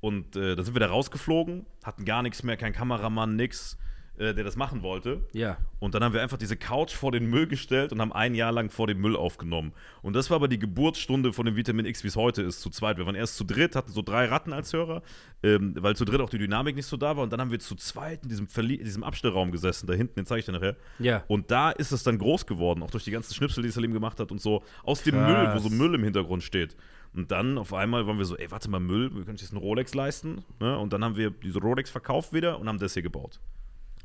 Und 0.00 0.36
äh, 0.36 0.56
da 0.56 0.62
sind 0.62 0.74
wir 0.74 0.80
da 0.80 0.86
rausgeflogen, 0.86 1.66
hatten 1.84 2.04
gar 2.04 2.22
nichts 2.22 2.42
mehr, 2.42 2.56
kein 2.56 2.72
Kameramann, 2.72 3.36
nix, 3.36 3.78
äh, 4.18 4.32
der 4.32 4.44
das 4.44 4.56
machen 4.56 4.82
wollte. 4.82 5.20
Ja. 5.32 5.58
Und 5.78 5.94
dann 5.94 6.02
haben 6.02 6.14
wir 6.14 6.22
einfach 6.22 6.38
diese 6.38 6.56
Couch 6.56 6.94
vor 6.94 7.12
den 7.12 7.26
Müll 7.26 7.46
gestellt 7.46 7.92
und 7.92 8.00
haben 8.00 8.12
ein 8.12 8.34
Jahr 8.34 8.50
lang 8.50 8.70
vor 8.70 8.86
dem 8.86 8.98
Müll 8.98 9.14
aufgenommen. 9.14 9.72
Und 10.00 10.16
das 10.16 10.30
war 10.30 10.36
aber 10.36 10.48
die 10.48 10.58
Geburtsstunde 10.58 11.34
von 11.34 11.44
dem 11.44 11.54
Vitamin 11.54 11.84
X, 11.84 12.02
wie 12.02 12.08
es 12.08 12.16
heute 12.16 12.40
ist, 12.40 12.62
zu 12.62 12.70
zweit. 12.70 12.96
Wir 12.96 13.04
waren 13.04 13.14
erst 13.14 13.36
zu 13.36 13.44
dritt, 13.44 13.76
hatten 13.76 13.92
so 13.92 14.00
drei 14.00 14.24
Ratten 14.26 14.54
als 14.54 14.72
Hörer, 14.72 15.02
ähm, 15.42 15.74
weil 15.78 15.96
zu 15.96 16.06
dritt 16.06 16.22
auch 16.22 16.30
die 16.30 16.38
Dynamik 16.38 16.76
nicht 16.76 16.86
so 16.86 16.96
da 16.96 17.16
war. 17.16 17.24
Und 17.24 17.32
dann 17.32 17.40
haben 17.40 17.50
wir 17.50 17.58
zu 17.58 17.74
zweit 17.74 18.22
in 18.22 18.30
diesem, 18.30 18.48
Verli 18.48 18.78
diesem 18.78 19.02
Abstellraum 19.02 19.52
gesessen, 19.52 19.86
da 19.86 19.92
hinten, 19.92 20.14
den 20.14 20.24
zeige 20.24 20.40
ich 20.40 20.46
dir 20.46 20.52
nachher. 20.52 20.76
Ja. 20.98 21.22
Und 21.28 21.50
da 21.50 21.70
ist 21.70 21.92
es 21.92 22.02
dann 22.02 22.16
groß 22.16 22.46
geworden, 22.46 22.82
auch 22.82 22.90
durch 22.90 23.04
die 23.04 23.10
ganzen 23.10 23.34
Schnipsel, 23.34 23.62
die 23.62 23.70
Salim 23.70 23.92
gemacht 23.92 24.18
hat 24.18 24.32
und 24.32 24.40
so, 24.40 24.62
aus 24.82 25.02
dem 25.02 25.16
Krass. 25.16 25.30
Müll, 25.30 25.54
wo 25.54 25.58
so 25.58 25.68
Müll 25.68 25.94
im 25.94 26.04
Hintergrund 26.04 26.42
steht. 26.42 26.74
Und 27.16 27.30
dann 27.30 27.56
auf 27.58 27.72
einmal 27.72 28.06
waren 28.06 28.18
wir 28.18 28.24
so, 28.26 28.36
ey, 28.36 28.50
warte 28.50 28.70
mal, 28.70 28.78
Müll, 28.80 29.10
wir 29.10 29.20
können 29.22 29.30
uns 29.30 29.40
jetzt 29.40 29.52
einen 29.52 29.60
Rolex 29.60 29.94
leisten. 29.94 30.44
Ne? 30.60 30.78
Und 30.78 30.92
dann 30.92 31.02
haben 31.02 31.16
wir 31.16 31.30
diese 31.30 31.58
Rolex 31.60 31.88
verkauft 31.90 32.32
wieder 32.32 32.58
und 32.60 32.68
haben 32.68 32.78
das 32.78 32.92
hier 32.92 33.02
gebaut. 33.02 33.40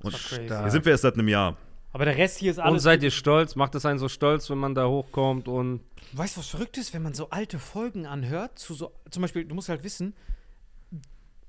Und 0.02 0.16
hier 0.16 0.70
sind 0.72 0.86
wir 0.86 0.92
erst 0.94 1.04
seit 1.04 1.16
einem 1.16 1.28
Jahr. 1.28 1.58
Aber 1.94 2.06
der 2.06 2.18
Rest 2.18 2.38
hier 2.38 2.52
ist 2.52 2.58
Und 2.58 2.64
alles. 2.64 2.84
seid 2.84 3.04
ihr 3.04 3.12
stolz? 3.12 3.56
Macht 3.56 3.76
es 3.76 3.86
einen 3.86 4.00
so 4.00 4.08
stolz, 4.08 4.50
wenn 4.50 4.58
man 4.58 4.74
da 4.76 4.88
hochkommt 4.88 5.48
und. 5.50 5.82
Weißt 6.14 6.36
du, 6.36 6.40
was 6.40 6.48
verrückt 6.48 6.78
ist, 6.78 6.94
wenn 6.94 7.04
man 7.04 7.14
so 7.14 7.30
alte 7.30 7.60
Folgen 7.60 8.06
anhört? 8.06 8.58
Zu 8.58 8.74
so, 8.74 8.92
zum 9.10 9.22
Beispiel, 9.22 9.44
du 9.46 9.54
musst 9.56 9.68
halt 9.70 9.84
wissen, 9.84 10.14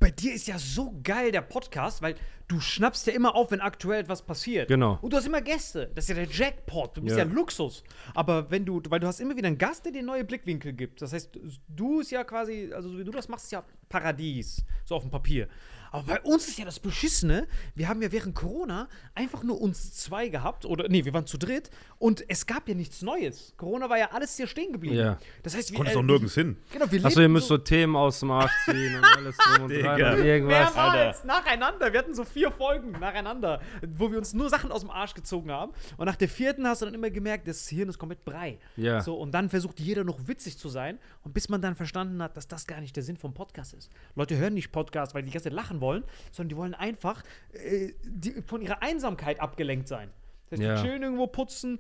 bei 0.03 0.11
dir 0.11 0.35
ist 0.35 0.49
ja 0.49 0.59
so 0.59 0.95
geil 1.03 1.33
der 1.33 1.43
Podcast, 1.43 2.03
weil 2.03 2.17
du 2.49 2.61
schnappst 2.61 3.07
ja 3.07 3.13
immer 3.13 3.35
auf, 3.35 3.51
wenn 3.51 3.61
aktuell 3.61 4.01
etwas 4.01 4.23
passiert. 4.23 4.69
Genau. 4.69 4.99
Und 5.01 5.13
du 5.13 5.17
hast 5.17 5.27
immer 5.27 5.41
Gäste. 5.41 5.91
Das 5.95 6.05
ist 6.05 6.09
ja 6.09 6.15
der 6.17 6.27
Jackpot. 6.27 6.97
Du 6.97 7.03
bist 7.03 7.17
Ja. 7.17 7.25
ja, 7.25 7.31
Luxus. 7.31 7.85
Aber 8.15 8.51
wenn 8.51 8.65
du, 8.65 8.83
weil 8.89 9.01
du 9.01 9.07
hast 9.07 9.21
immer 9.21 9.37
wieder 9.37 9.47
einen 9.47 9.59
Gast, 9.59 9.85
der 9.85 9.93
dir 9.93 10.03
neue 10.03 10.25
Blickwinkel 10.25 10.73
gibt. 10.73 11.01
Das 11.01 11.13
heißt, 11.13 11.39
du 11.69 12.01
ist 12.01 12.11
ja 12.11 12.25
quasi, 12.25 12.73
also 12.75 12.89
so 12.91 12.99
wie 12.99 13.05
du 13.05 13.13
das 13.13 13.29
machst, 13.29 13.45
ist 13.47 13.53
ja 13.53 13.65
Paradies. 13.89 14.65
So 14.85 14.97
auf 14.97 15.03
dem 15.03 15.11
Papier. 15.11 15.49
Aber 15.93 16.05
bei 16.05 16.21
uns 16.23 16.49
ist 16.49 16.59
ja 16.59 16.65
das 16.65 16.81
Beschissene. 16.81 17.47
Wir 17.75 17.89
haben 17.89 18.01
ja 18.01 18.11
während 18.11 18.35
Corona 18.35 18.89
einfach 19.15 19.43
nur 19.43 19.61
uns 19.61 19.95
zwei 19.95 20.29
gehabt. 20.29 20.65
Oder, 20.65 20.89
nee, 20.89 21.05
wir 21.05 21.13
waren 21.13 21.27
zu 21.27 21.37
dritt. 21.37 21.71
Und 21.99 22.25
es 22.29 22.47
gab 22.47 22.69
ja 22.69 22.75
nichts 22.75 23.03
Neues. 23.03 23.53
Corona 23.59 23.91
war 23.91 23.99
ja 23.99 24.11
alles 24.13 24.37
hier 24.37 24.47
stehen 24.47 24.73
geblieben. 24.73 24.97
Ja. 24.97 25.19
Das 25.43 25.55
heißt, 25.55 25.71
wir. 25.71 25.77
Konntest 25.77 25.97
äh, 25.97 25.99
auch 25.99 26.05
nirgends 26.05 26.35
hin. 26.35 26.57
Genau, 26.73 26.91
wir 26.91 27.05
Achso, 27.05 27.21
ihr 27.21 27.29
müsst 27.29 27.49
so 27.49 27.59
Themen 27.59 27.95
aus 27.95 28.21
dem 28.21 28.31
Arsch 28.31 28.53
ziehen 28.65 28.97
und 28.97 29.05
alles 29.05 29.37
drum 29.37 29.65
und 29.65 29.83
dran 29.83 30.19
und 30.19 30.25
irgendwas. 30.25 30.75
Mehrmals 30.75 31.25
nacheinander. 31.25 31.93
Wir 31.93 31.99
hatten 31.99 32.15
so 32.15 32.25
vier 32.25 32.51
Folgen 32.51 32.93
nacheinander, 32.93 33.61
wo 33.97 34.11
wir 34.11 34.19
uns 34.19 34.33
nur 34.33 34.49
Sachen 34.49 34.73
aus 34.73 34.81
dem 34.81 34.91
Arsch 34.91 35.15
gezogen 35.15 35.51
haben. 35.51 35.73
Und 35.97 36.07
nach 36.07 36.17
der 36.17 36.29
vierten 36.29 36.67
hast 36.67 36.81
du 36.83 36.87
dann 36.87 36.95
immer 36.95 37.11
gemerkt, 37.11 37.47
das 37.47 37.69
Hirn 37.69 37.89
ist 37.89 37.99
komplett 37.99 38.25
brei. 38.25 38.59
Ja. 38.77 39.01
So, 39.03 39.17
und 39.17 39.33
dann 39.33 39.51
versucht 39.51 39.79
jeder 39.79 40.05
noch 40.05 40.27
witzig 40.27 40.57
zu 40.57 40.69
sein. 40.69 40.99
Und 41.23 41.35
bis 41.35 41.49
man 41.49 41.61
dann 41.61 41.75
verstanden 41.75 42.23
hat, 42.23 42.37
dass 42.37 42.49
das 42.49 42.67
gar 42.67 42.81
nicht 42.81 42.97
der 42.97 43.03
Sinn 43.03 43.17
vom 43.19 43.35
Podcast 43.35 43.75
ist. 43.75 43.91
Leute 44.15 44.37
hören 44.37 44.55
nicht 44.55 44.73
Podcast, 44.73 45.15
weil 45.15 45.23
die 45.23 45.33
die 45.33 45.39
ganze 45.39 45.49
Zeit 45.49 45.55
lachen 45.55 45.81
wollen, 45.83 46.05
sondern 46.31 46.49
die 46.49 46.57
wollen 46.57 46.73
einfach 46.75 47.23
äh, 47.53 47.93
die, 48.05 48.41
von 48.47 48.63
ihrer 48.63 48.81
Einsamkeit 48.83 49.39
abgelenkt 49.41 49.87
sein. 49.89 50.09
Das 50.49 50.59
heißt, 50.59 50.63
Ja. 50.67 50.75
die 50.77 50.83
chillen 50.89 51.03
irgendwo, 51.03 51.27
putzen 51.27 51.79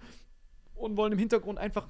und 0.74 0.98
wollen 0.98 1.12
im 1.12 1.18
Hintergrund 1.18 1.58
einfach 1.58 1.88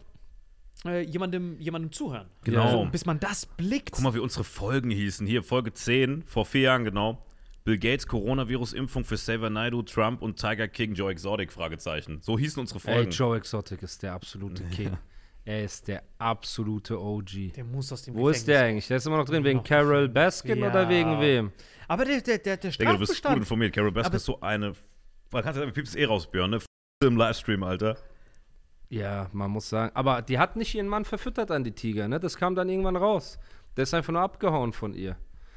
äh, 0.84 1.00
jemandem, 1.02 1.58
jemandem 1.60 1.90
zuhören. 1.90 2.28
Genau. 2.44 2.70
So, 2.70 2.80
und 2.82 2.92
bis 2.92 3.04
man 3.06 3.18
das 3.18 3.46
blickt. 3.46 3.92
Guck 3.92 4.02
mal, 4.04 4.14
wie 4.14 4.18
unsere 4.20 4.44
Folgen 4.44 4.90
hießen. 4.90 5.26
Hier, 5.26 5.42
Folge 5.42 5.72
10, 5.72 6.22
vor 6.22 6.44
vier 6.46 6.60
Jahren 6.62 6.84
genau. 6.84 7.24
Bill 7.64 7.78
Gates 7.78 8.08
Coronavirus-Impfung 8.08 9.04
für 9.04 9.14
Xavier 9.14 9.48
Naidoo, 9.50 9.82
Trump 9.82 10.20
und 10.22 10.36
Tiger 10.40 10.66
King 10.66 10.94
Joe 10.94 11.12
Exotic, 11.12 11.52
Fragezeichen. 11.52 12.18
So 12.20 12.36
hießen 12.38 12.60
unsere 12.60 12.80
Ey, 12.88 12.94
Folgen. 12.94 13.10
Joe 13.12 13.36
Exotic 13.36 13.82
ist 13.82 14.02
der 14.02 14.14
absolute 14.14 14.64
King. 14.64 14.96
Er 15.44 15.64
ist 15.64 15.88
der 15.88 16.02
absolute 16.18 17.00
OG. 17.00 17.52
Der 17.56 17.64
muss 17.64 17.92
aus 17.92 18.02
dem 18.02 18.14
Wo 18.14 18.28
ist 18.28 18.46
der 18.46 18.54
Gefängnis. 18.58 18.70
eigentlich? 18.70 18.88
Der 18.88 18.96
ist 18.98 19.06
immer 19.06 19.16
noch 19.16 19.24
drin 19.24 19.42
wegen 19.42 19.58
Noch 19.58 19.64
Carol 19.64 20.08
Baskin 20.08 20.58
Ja. 20.58 20.70
oder 20.70 20.88
wegen 20.88 21.20
wem? 21.20 21.50
Aber 21.88 22.04
der, 22.04 22.20
der, 22.20 22.38
der, 22.38 22.56
der 22.58 22.70
Digga, 22.70 22.92
du 22.92 22.98
bist 23.00 23.22
gut 23.22 23.36
informiert. 23.36 23.74
Carol 23.74 23.90
Baskin 23.92 24.14
ist 24.16 24.24
so 24.24 24.40
eine. 24.40 24.72
Man 25.32 25.42
kann 25.42 25.54
sagen, 25.54 25.72
piepst 25.72 25.96
eh 25.96 26.04
raus, 26.04 26.30
Björn, 26.30 26.50
ne? 26.50 26.56
F 26.56 26.66
im 27.04 27.16
Livestream, 27.16 27.62
Alter. 27.64 27.96
Ja, 28.88 29.28
man 29.32 29.50
muss 29.50 29.68
sagen. 29.68 29.90
Aber 29.94 30.22
die 30.22 30.38
hat 30.38 30.54
nicht 30.54 30.74
ihren 30.74 30.86
Mann 30.86 31.04
verfüttert 31.04 31.50
an 31.50 31.64
die 31.64 31.72
Tiger, 31.72 32.06
ne? 32.06 32.20
Das 32.20 32.36
kam 32.36 32.54
dann 32.54 32.68
irgendwann 32.68 32.96
raus. 32.96 33.38
Der 33.76 33.82
ist 33.84 33.94
einfach 33.94 34.12
nur 34.12 34.22
abgehauen 34.22 34.72
von 34.72 34.94
ihr. 34.94 35.16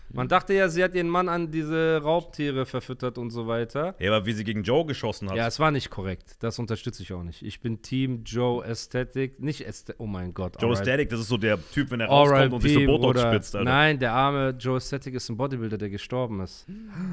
Man 0.10 0.28
dachte 0.28 0.54
ja, 0.54 0.69
sie 0.69 0.84
hat 0.84 0.96
ihren 0.96 1.10
Mann 1.10 1.28
an 1.28 1.52
diese 1.52 2.02
Raubtiere 2.02 2.66
verfüttert 2.66 3.18
und 3.18 3.31
so 3.31 3.48
weiter. 3.48 3.96
Ja, 4.00 4.16
aber 4.16 4.25
wie 4.25 4.34
sie 4.34 4.44
gegen 4.44 4.63
Joe 4.63 4.86
geschossen 4.86 5.30
hat. 5.30 5.36
Ja, 5.36 5.48
es 5.48 5.60
war 5.60 5.72
nicht 5.72 5.90
korrekt. 5.90 6.38
Das 6.40 6.57
unterstütze 6.60 7.04
ich 7.04 7.12
auch 7.13 7.24
nicht. 7.24 7.42
Ich 7.42 7.60
bin 7.60 7.81
Team 7.81 8.24
Joe 8.24 8.63
Aesthetic. 8.63 9.40
Nicht 9.40 9.66
Ästhetik. 9.66 10.00
Oh 10.00 10.07
mein 10.07 10.34
Gott. 10.34 10.62
Joe. 10.62 10.75
Static, 10.75 11.10
das 11.10 11.19
ist 11.19 11.28
so 11.28 11.38
der 11.38 11.60
Typ, 11.72 11.92
wenn 11.92 12.00
er 12.00 12.07
rauskommt 12.07 12.54
und 12.54 12.62
sich 12.62 12.74
so 12.74 12.86
Botox 12.86 13.19
Bruder. 13.19 13.31
spitzt, 13.31 13.56
Alter. 13.56 13.69
Nein, 13.69 14.00
der 14.00 14.13
arme 14.13 14.56
Joe 14.57 14.78
Aesthetic 14.78 15.16
ist 15.16 15.30
ein 15.30 15.38
Bodybuilder, 15.38 15.78
der 15.78 15.90
gestorben 15.90 16.42
ist. 16.42 16.66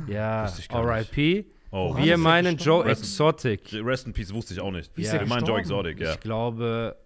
Ja. 0.06 0.44
RIP. 0.72 1.46
Oh. 1.70 1.96
Wir 1.96 2.18
meinen 2.18 2.58
Joe? 2.58 2.84
Exotic. 2.84 3.72
Rest 3.72 4.06
in 4.06 4.12
Peace 4.12 4.32
wusste 4.32 4.52
ich 4.52 4.60
auch 4.60 4.70
nicht. 4.70 4.92
Er 4.96 5.20
Wir 5.20 5.26
meinen 5.26 5.46
Joe? 5.46 5.58
Exotic, 5.58 5.98
ja. 6.00 6.12
Ich 6.12 6.20
glaube, 6.20 6.96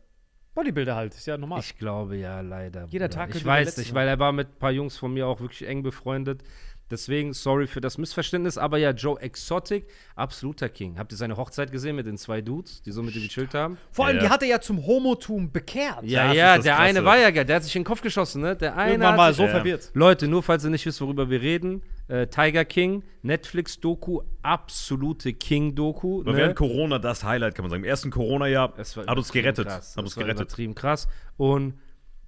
Bodybuilder 0.56 0.97
halt, 0.97 1.14
ist 1.14 1.26
ja 1.26 1.37
normal. 1.37 1.61
ich 1.61 1.76
glaube 1.76 2.17
ja, 2.17 2.41
leider. 2.41 2.87
Jeder 2.87 3.08
Bruder. 3.08 3.26
Tag 3.26 3.35
Ich 3.35 3.44
weiß 3.44 3.76
nicht, 3.76 3.94
weil 3.94 4.08
er 4.08 4.19
war 4.19 4.32
mit 4.32 4.49
ein 4.49 4.58
paar 4.58 4.73
Jungs 4.73 4.97
von 4.97 5.12
mir 5.12 5.29
auch 5.29 5.41
wirklich 5.41 5.69
eng 5.69 5.82
befreundet. 5.82 6.43
Deswegen, 6.88 7.33
sorry 7.33 7.67
für 7.67 7.81
das 7.81 7.99
Missverständnis, 7.99 8.59
aber 8.59 8.79
ja, 8.79 8.91
Joe 8.93 9.21
Exotic, 9.21 9.88
absoluter 10.15 10.69
King. 10.69 10.99
Habt 10.99 11.11
ihr 11.12 11.19
seine 11.19 11.37
Hochzeit 11.37 11.73
gesehen 11.73 11.97
mit 11.97 12.06
den 12.06 12.17
zwei 12.17 12.41
Dudes, 12.41 12.81
die 12.83 12.93
so 12.93 13.03
mit 13.03 13.17
ihm 13.17 13.23
gechillt 13.23 13.55
haben? 13.55 13.77
Vor 13.91 14.06
allem, 14.06 14.19
Ja, 14.19 14.23
die 14.23 14.29
hat 14.31 14.43
er 14.43 14.49
ja 14.49 14.61
zum 14.61 14.87
Homotum 14.87 15.50
bekehrt. 15.50 16.05
Ja, 16.05 16.29
Das 16.29 16.37
ja, 16.37 16.59
der 16.59 16.73
Krasse. 16.75 16.83
eine 16.85 17.05
war 17.05 17.19
ja 17.19 17.31
geil, 17.31 17.44
der 17.44 17.56
hat 17.56 17.65
sich 17.65 17.75
in 17.75 17.81
den 17.83 17.87
Kopf 17.87 18.03
geschossen, 18.03 18.41
ne? 18.43 18.55
Der 18.55 18.77
eine 18.77 18.93
Irgendwann 18.93 19.11
hat 19.11 19.17
mal 19.17 19.33
sich, 19.33 19.38
so 19.38 19.43
Ja. 19.44 19.49
verwirrt. 19.50 19.91
Leute, 19.94 20.29
nur 20.29 20.43
falls 20.44 20.62
ihr 20.65 20.71
nicht 20.71 20.87
wisst, 20.87 21.00
worüber 21.00 21.28
wir 21.28 21.40
reden, 21.43 21.83
äh, 22.09 22.28
Tiger 22.28 22.64
King, 22.64 23.02
Netflix-Doku, 23.23 24.21
absolute 24.43 25.33
King-Doku. 25.33 26.21
Aber 26.23 26.33
ne? 26.33 26.38
während 26.38 26.57
Corona 26.57 26.99
das 27.00 27.25
Highlight, 27.25 27.55
kann 27.57 27.64
man 27.64 27.71
sagen. 27.71 27.83
Im 27.83 27.88
ersten 27.88 28.11
Corona-Jahr 28.11 28.75
hat 28.76 29.16
uns 29.19 29.33
gerettet. 29.33 29.66
Krass. 29.66 29.97
Hat 29.97 30.05
uns 30.05 30.14
gerettet. 30.14 30.37
übertrieben 30.43 30.75
krass. 30.76 31.09
Und 31.37 31.75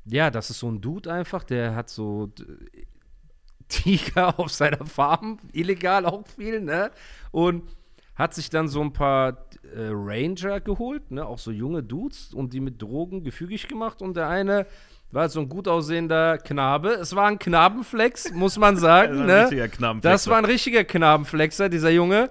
ja, 0.04 0.30
das 0.30 0.50
ist 0.50 0.58
so 0.58 0.68
ein 0.70 0.80
Dude 0.80 1.12
einfach, 1.12 1.44
der 1.44 1.74
hat 1.76 1.90
so 1.90 2.32
Tiger 3.68 4.38
auf 4.38 4.50
seiner 4.50 4.84
Farm, 4.86 5.38
illegal 5.52 6.06
auch 6.06 6.24
viel, 6.26 6.60
ne? 6.60 6.90
Und 7.30 7.62
hat 8.14 8.34
sich 8.34 8.50
dann 8.50 8.68
so 8.68 8.80
ein 8.80 8.92
paar 8.92 9.48
äh, 9.74 9.90
Ranger 9.92 10.60
geholt, 10.60 11.10
ne? 11.10 11.24
Auch 11.24 11.38
so 11.38 11.50
junge 11.50 11.82
Dudes 11.82 12.34
und 12.34 12.52
die 12.52 12.60
mit 12.60 12.80
Drogen 12.82 13.22
gefügig 13.22 13.68
gemacht. 13.68 14.02
Und 14.02 14.16
der 14.16 14.28
eine 14.28 14.66
war 15.10 15.28
so 15.28 15.40
ein 15.40 15.48
gut 15.48 15.68
aussehender 15.68 16.38
Knabe. 16.38 16.90
Es 16.90 17.14
war 17.14 17.26
ein 17.26 17.38
Knabenflex, 17.38 18.32
muss 18.32 18.58
man 18.58 18.74
Das 18.74 18.82
sagen, 18.82 19.14
ist 19.14 19.20
ein 19.20 19.26
ne? 19.26 19.42
richtiger 19.42 19.68
Knabenflexer. 19.68 20.12
Das 20.12 20.26
war 20.28 20.38
ein 20.38 20.44
richtiger 20.44 20.84
Knabenflexer, 20.84 21.68
dieser 21.68 21.90
Junge. 21.90 22.30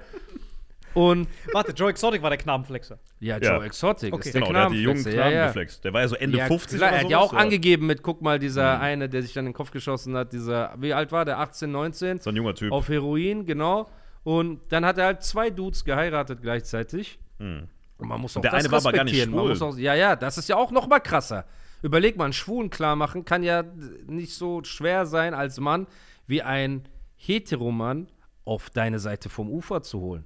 Und 0.97 1.27
Warte, 1.53 1.73
Joe 1.73 1.89
Exotic 1.91 2.21
war 2.23 2.31
der 2.31 2.37
Knabenflexer. 2.39 2.97
ja, 3.19 3.37
Ja. 3.37 3.55
Joe 3.57 3.65
Exotic 3.65 4.13
Okay. 4.13 4.29
ist 4.29 4.33
der 4.33 4.41
Genau, 4.41 4.53
der 4.53 4.63
hat 4.65 4.71
die 4.71 4.81
jungen. 4.81 5.01
Knaben 5.03 5.15
ja, 5.17 5.29
ja. 5.29 5.47
geflext. 5.47 5.83
Der 5.85 5.93
war 5.93 6.01
ja 6.01 6.07
so 6.07 6.15
Ende 6.15 6.37
Ja, 6.39 6.47
50 6.47 6.77
klar, 6.79 6.89
oder 6.89 6.97
er 6.97 7.03
hat 7.03 7.11
ja 7.11 7.17
auch 7.19 7.33
oder? 7.33 7.41
angegeben 7.41 7.85
mit, 7.85 8.01
guck 8.01 8.21
mal, 8.21 8.39
dieser 8.39 8.79
eine, 8.79 9.07
der 9.07 9.21
sich 9.21 9.33
dann 9.33 9.45
in 9.45 9.51
den 9.51 9.55
Kopf 9.55 9.69
geschossen 9.71 10.15
hat, 10.17 10.33
dieser, 10.33 10.73
wie 10.79 10.93
alt 10.93 11.11
war 11.11 11.23
der? 11.25 11.37
18, 11.39 11.71
19? 11.71 12.19
So 12.19 12.31
ein 12.31 12.35
junger 12.35 12.55
Typ. 12.55 12.71
Auf 12.71 12.89
Heroin, 12.89 13.45
genau. 13.45 13.87
Und 14.23 14.61
dann 14.71 14.85
hat 14.85 14.97
er 14.97 15.05
halt 15.05 15.23
zwei 15.23 15.51
Dudes 15.51 15.85
geheiratet 15.85 16.41
gleichzeitig. 16.41 17.19
Und 17.39 17.67
man 17.99 18.19
muss 18.19 18.35
auch 18.35 18.41
der 18.41 18.51
das 18.51 18.63
eine 18.65 18.71
war 18.71 18.79
aber 18.79 18.91
gar 18.91 19.03
nicht 19.03 19.23
schwul. 19.23 19.61
auch, 19.61 19.77
ja, 19.77 19.93
ja, 19.93 20.15
das 20.15 20.37
ist 20.39 20.49
ja 20.49 20.55
auch 20.57 20.71
noch 20.71 20.87
mal 20.87 20.99
krasser. 20.99 21.45
Überleg 21.83 22.17
mal, 22.17 22.23
einen 22.25 22.33
Schwulen 22.33 22.71
klar 22.71 22.95
machen 22.95 23.23
kann 23.23 23.43
ja 23.43 23.63
nicht 24.07 24.33
so 24.33 24.63
schwer 24.63 25.05
sein 25.05 25.35
als 25.35 25.59
Mann, 25.59 25.85
wie 26.25 26.41
ein 26.41 26.87
Heteromann 27.15 28.07
auf 28.45 28.69
deine 28.71 28.97
Seite 28.99 29.29
vom 29.29 29.49
Ufer 29.49 29.83
zu 29.83 29.99
holen. 29.99 30.25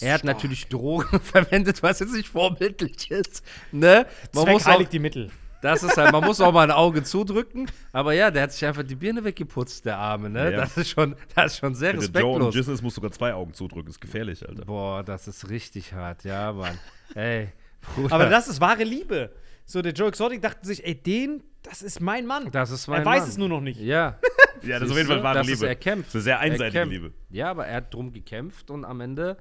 Er 0.00 0.14
hat 0.14 0.24
natürlich 0.24 0.68
Drogen 0.68 1.20
verwendet, 1.22 1.82
was 1.82 2.00
jetzt 2.00 2.14
nicht 2.14 2.28
vorbildlich 2.28 3.10
ist. 3.10 3.44
Ne? 3.72 4.06
Man 4.34 4.44
Zweck 4.44 4.52
muss 4.54 4.66
auch, 4.66 4.70
heiligt 4.70 4.92
die 4.92 4.98
Mittel. 4.98 5.30
Das 5.60 5.82
ist 5.82 5.96
halt, 5.96 6.12
man 6.12 6.24
muss 6.24 6.40
auch 6.40 6.52
mal 6.52 6.62
ein 6.62 6.70
Auge 6.70 7.02
zudrücken. 7.02 7.68
Aber 7.92 8.12
ja, 8.12 8.30
der 8.30 8.44
hat 8.44 8.52
sich 8.52 8.64
einfach 8.64 8.84
die 8.84 8.94
Birne 8.94 9.24
weggeputzt, 9.24 9.84
der 9.84 9.98
Arme, 9.98 10.30
ne? 10.30 10.52
Ja. 10.52 10.60
Das, 10.60 10.76
ist 10.76 10.90
schon, 10.90 11.16
das 11.34 11.54
ist 11.54 11.58
schon 11.58 11.74
sehr 11.74 11.94
Wenn 11.94 12.12
der 12.12 12.22
Joe 12.22 12.30
und 12.30 12.42
respektlos. 12.42 12.54
Jizzes 12.54 12.82
muss 12.82 12.94
sogar 12.94 13.10
zwei 13.10 13.34
Augen 13.34 13.54
zudrücken. 13.54 13.90
Ist 13.90 14.00
gefährlich, 14.00 14.48
Alter. 14.48 14.64
Boah, 14.64 15.02
das 15.02 15.26
ist 15.26 15.50
richtig 15.50 15.92
hart, 15.94 16.22
ja, 16.24 16.52
Mann. 16.52 16.78
Ey, 17.14 17.48
Bruder. 17.94 18.14
Aber 18.14 18.26
das 18.26 18.46
ist 18.46 18.60
wahre 18.60 18.84
Liebe. 18.84 19.32
So, 19.64 19.82
der 19.82 19.92
Joe 19.92 20.08
Exotic 20.08 20.40
dachte 20.40 20.66
sich, 20.66 20.86
ey, 20.86 20.94
den, 20.94 21.42
das 21.62 21.82
ist 21.82 22.00
mein 22.00 22.24
Mann. 22.24 22.50
das 22.52 22.70
ist 22.70 22.86
mein 22.86 23.00
er 23.00 23.06
weiß 23.06 23.20
Mann. 23.22 23.28
es 23.28 23.36
nur 23.36 23.48
noch 23.48 23.60
nicht. 23.60 23.80
Ja. 23.80 24.18
Ja, 24.62 24.80
das 24.80 24.86
ist 24.86 24.90
auf 24.90 24.96
jeden 24.96 25.08
Fall 25.08 25.22
wahre 25.22 25.38
das 25.38 25.46
Liebe. 25.46 25.58
Ist, 25.58 25.68
er 25.68 25.76
kämpft. 25.76 26.08
Das 26.08 26.14
ist 26.16 26.16
eine 26.16 26.22
sehr 26.24 26.34
Er 26.34 26.40
einseitige. 26.40 26.84
Liebe. 26.84 27.12
Ja, 27.30 27.48
aber 27.52 27.68
er 27.68 27.76
hat 27.76 27.94
drum 27.94 28.12
gekämpft 28.12 28.72
und 28.72 28.84
am 28.84 29.00
Ende 29.00 29.36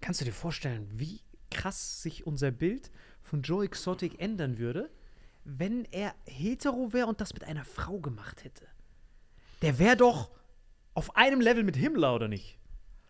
Kannst 0.00 0.20
du 0.20 0.24
dir 0.24 0.32
vorstellen, 0.32 0.88
wie 0.94 1.20
krass 1.50 2.02
sich 2.02 2.26
unser 2.26 2.50
Bild 2.50 2.90
von 3.22 3.42
Joe 3.42 3.64
Exotic 3.64 4.20
ändern 4.20 4.58
würde, 4.58 4.90
wenn 5.44 5.84
er 5.90 6.14
hetero 6.26 6.92
wäre 6.92 7.06
und 7.06 7.20
das 7.20 7.34
mit 7.34 7.44
einer 7.44 7.64
Frau 7.64 7.98
gemacht 7.98 8.44
hätte? 8.44 8.64
Der 9.62 9.78
wäre 9.78 9.96
doch 9.96 10.30
auf 10.94 11.16
einem 11.16 11.40
Level 11.40 11.64
mit 11.64 11.76
Himmler, 11.76 12.14
oder 12.14 12.28
nicht? 12.28 12.56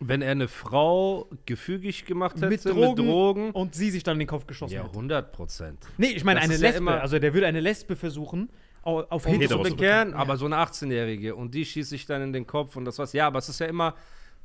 Wenn 0.03 0.23
er 0.23 0.31
eine 0.33 0.49
Frau 0.49 1.29
gefügig 1.45 2.07
gemacht 2.07 2.37
hätte 2.37 2.49
mit, 2.49 2.65
Drogen 2.65 3.05
mit 3.05 3.13
Drogen 3.13 3.51
und 3.53 3.75
sie 3.75 3.91
sich 3.91 4.03
dann 4.03 4.15
in 4.15 4.21
den 4.21 4.29
Kopf 4.29 4.47
geschossen 4.47 4.73
ja, 4.75 4.81
hätte. 4.83 4.93
100 4.93 5.31
Prozent. 5.33 5.87
Nee, 5.99 6.07
ich 6.09 6.25
meine 6.25 6.41
Das 6.41 6.49
eine 6.49 6.55
ja 6.57 6.61
Lesbe. 6.61 6.79
immer- 6.79 7.01
also 7.03 7.19
der 7.19 7.35
würde 7.35 7.47
eine 7.47 7.61
Lesbe 7.61 7.97
versuchen, 7.97 8.49
au- 8.83 9.03
auf 9.03 9.27
hetero 9.27 9.63
zu 9.63 9.71
bekehren, 9.71 10.11
Ja. 10.11 10.17
aber 10.17 10.39
so 10.39 10.47
eine 10.47 10.57
18-Jährige 10.57 11.35
und 11.37 11.55
die 11.55 11.67
schießt 11.67 11.91
sich 11.91 12.07
dann 12.07 12.23
in 12.23 12.33
den 12.33 12.47
Kopf 12.47 12.77
und 12.77 12.87
das 12.87 12.99
was. 12.99 13.13
Ja, 13.13 13.27
aber 13.27 13.41
es 13.41 13.51
ist 13.51 13.61
ja 13.61 13.67
immer, 13.67 13.95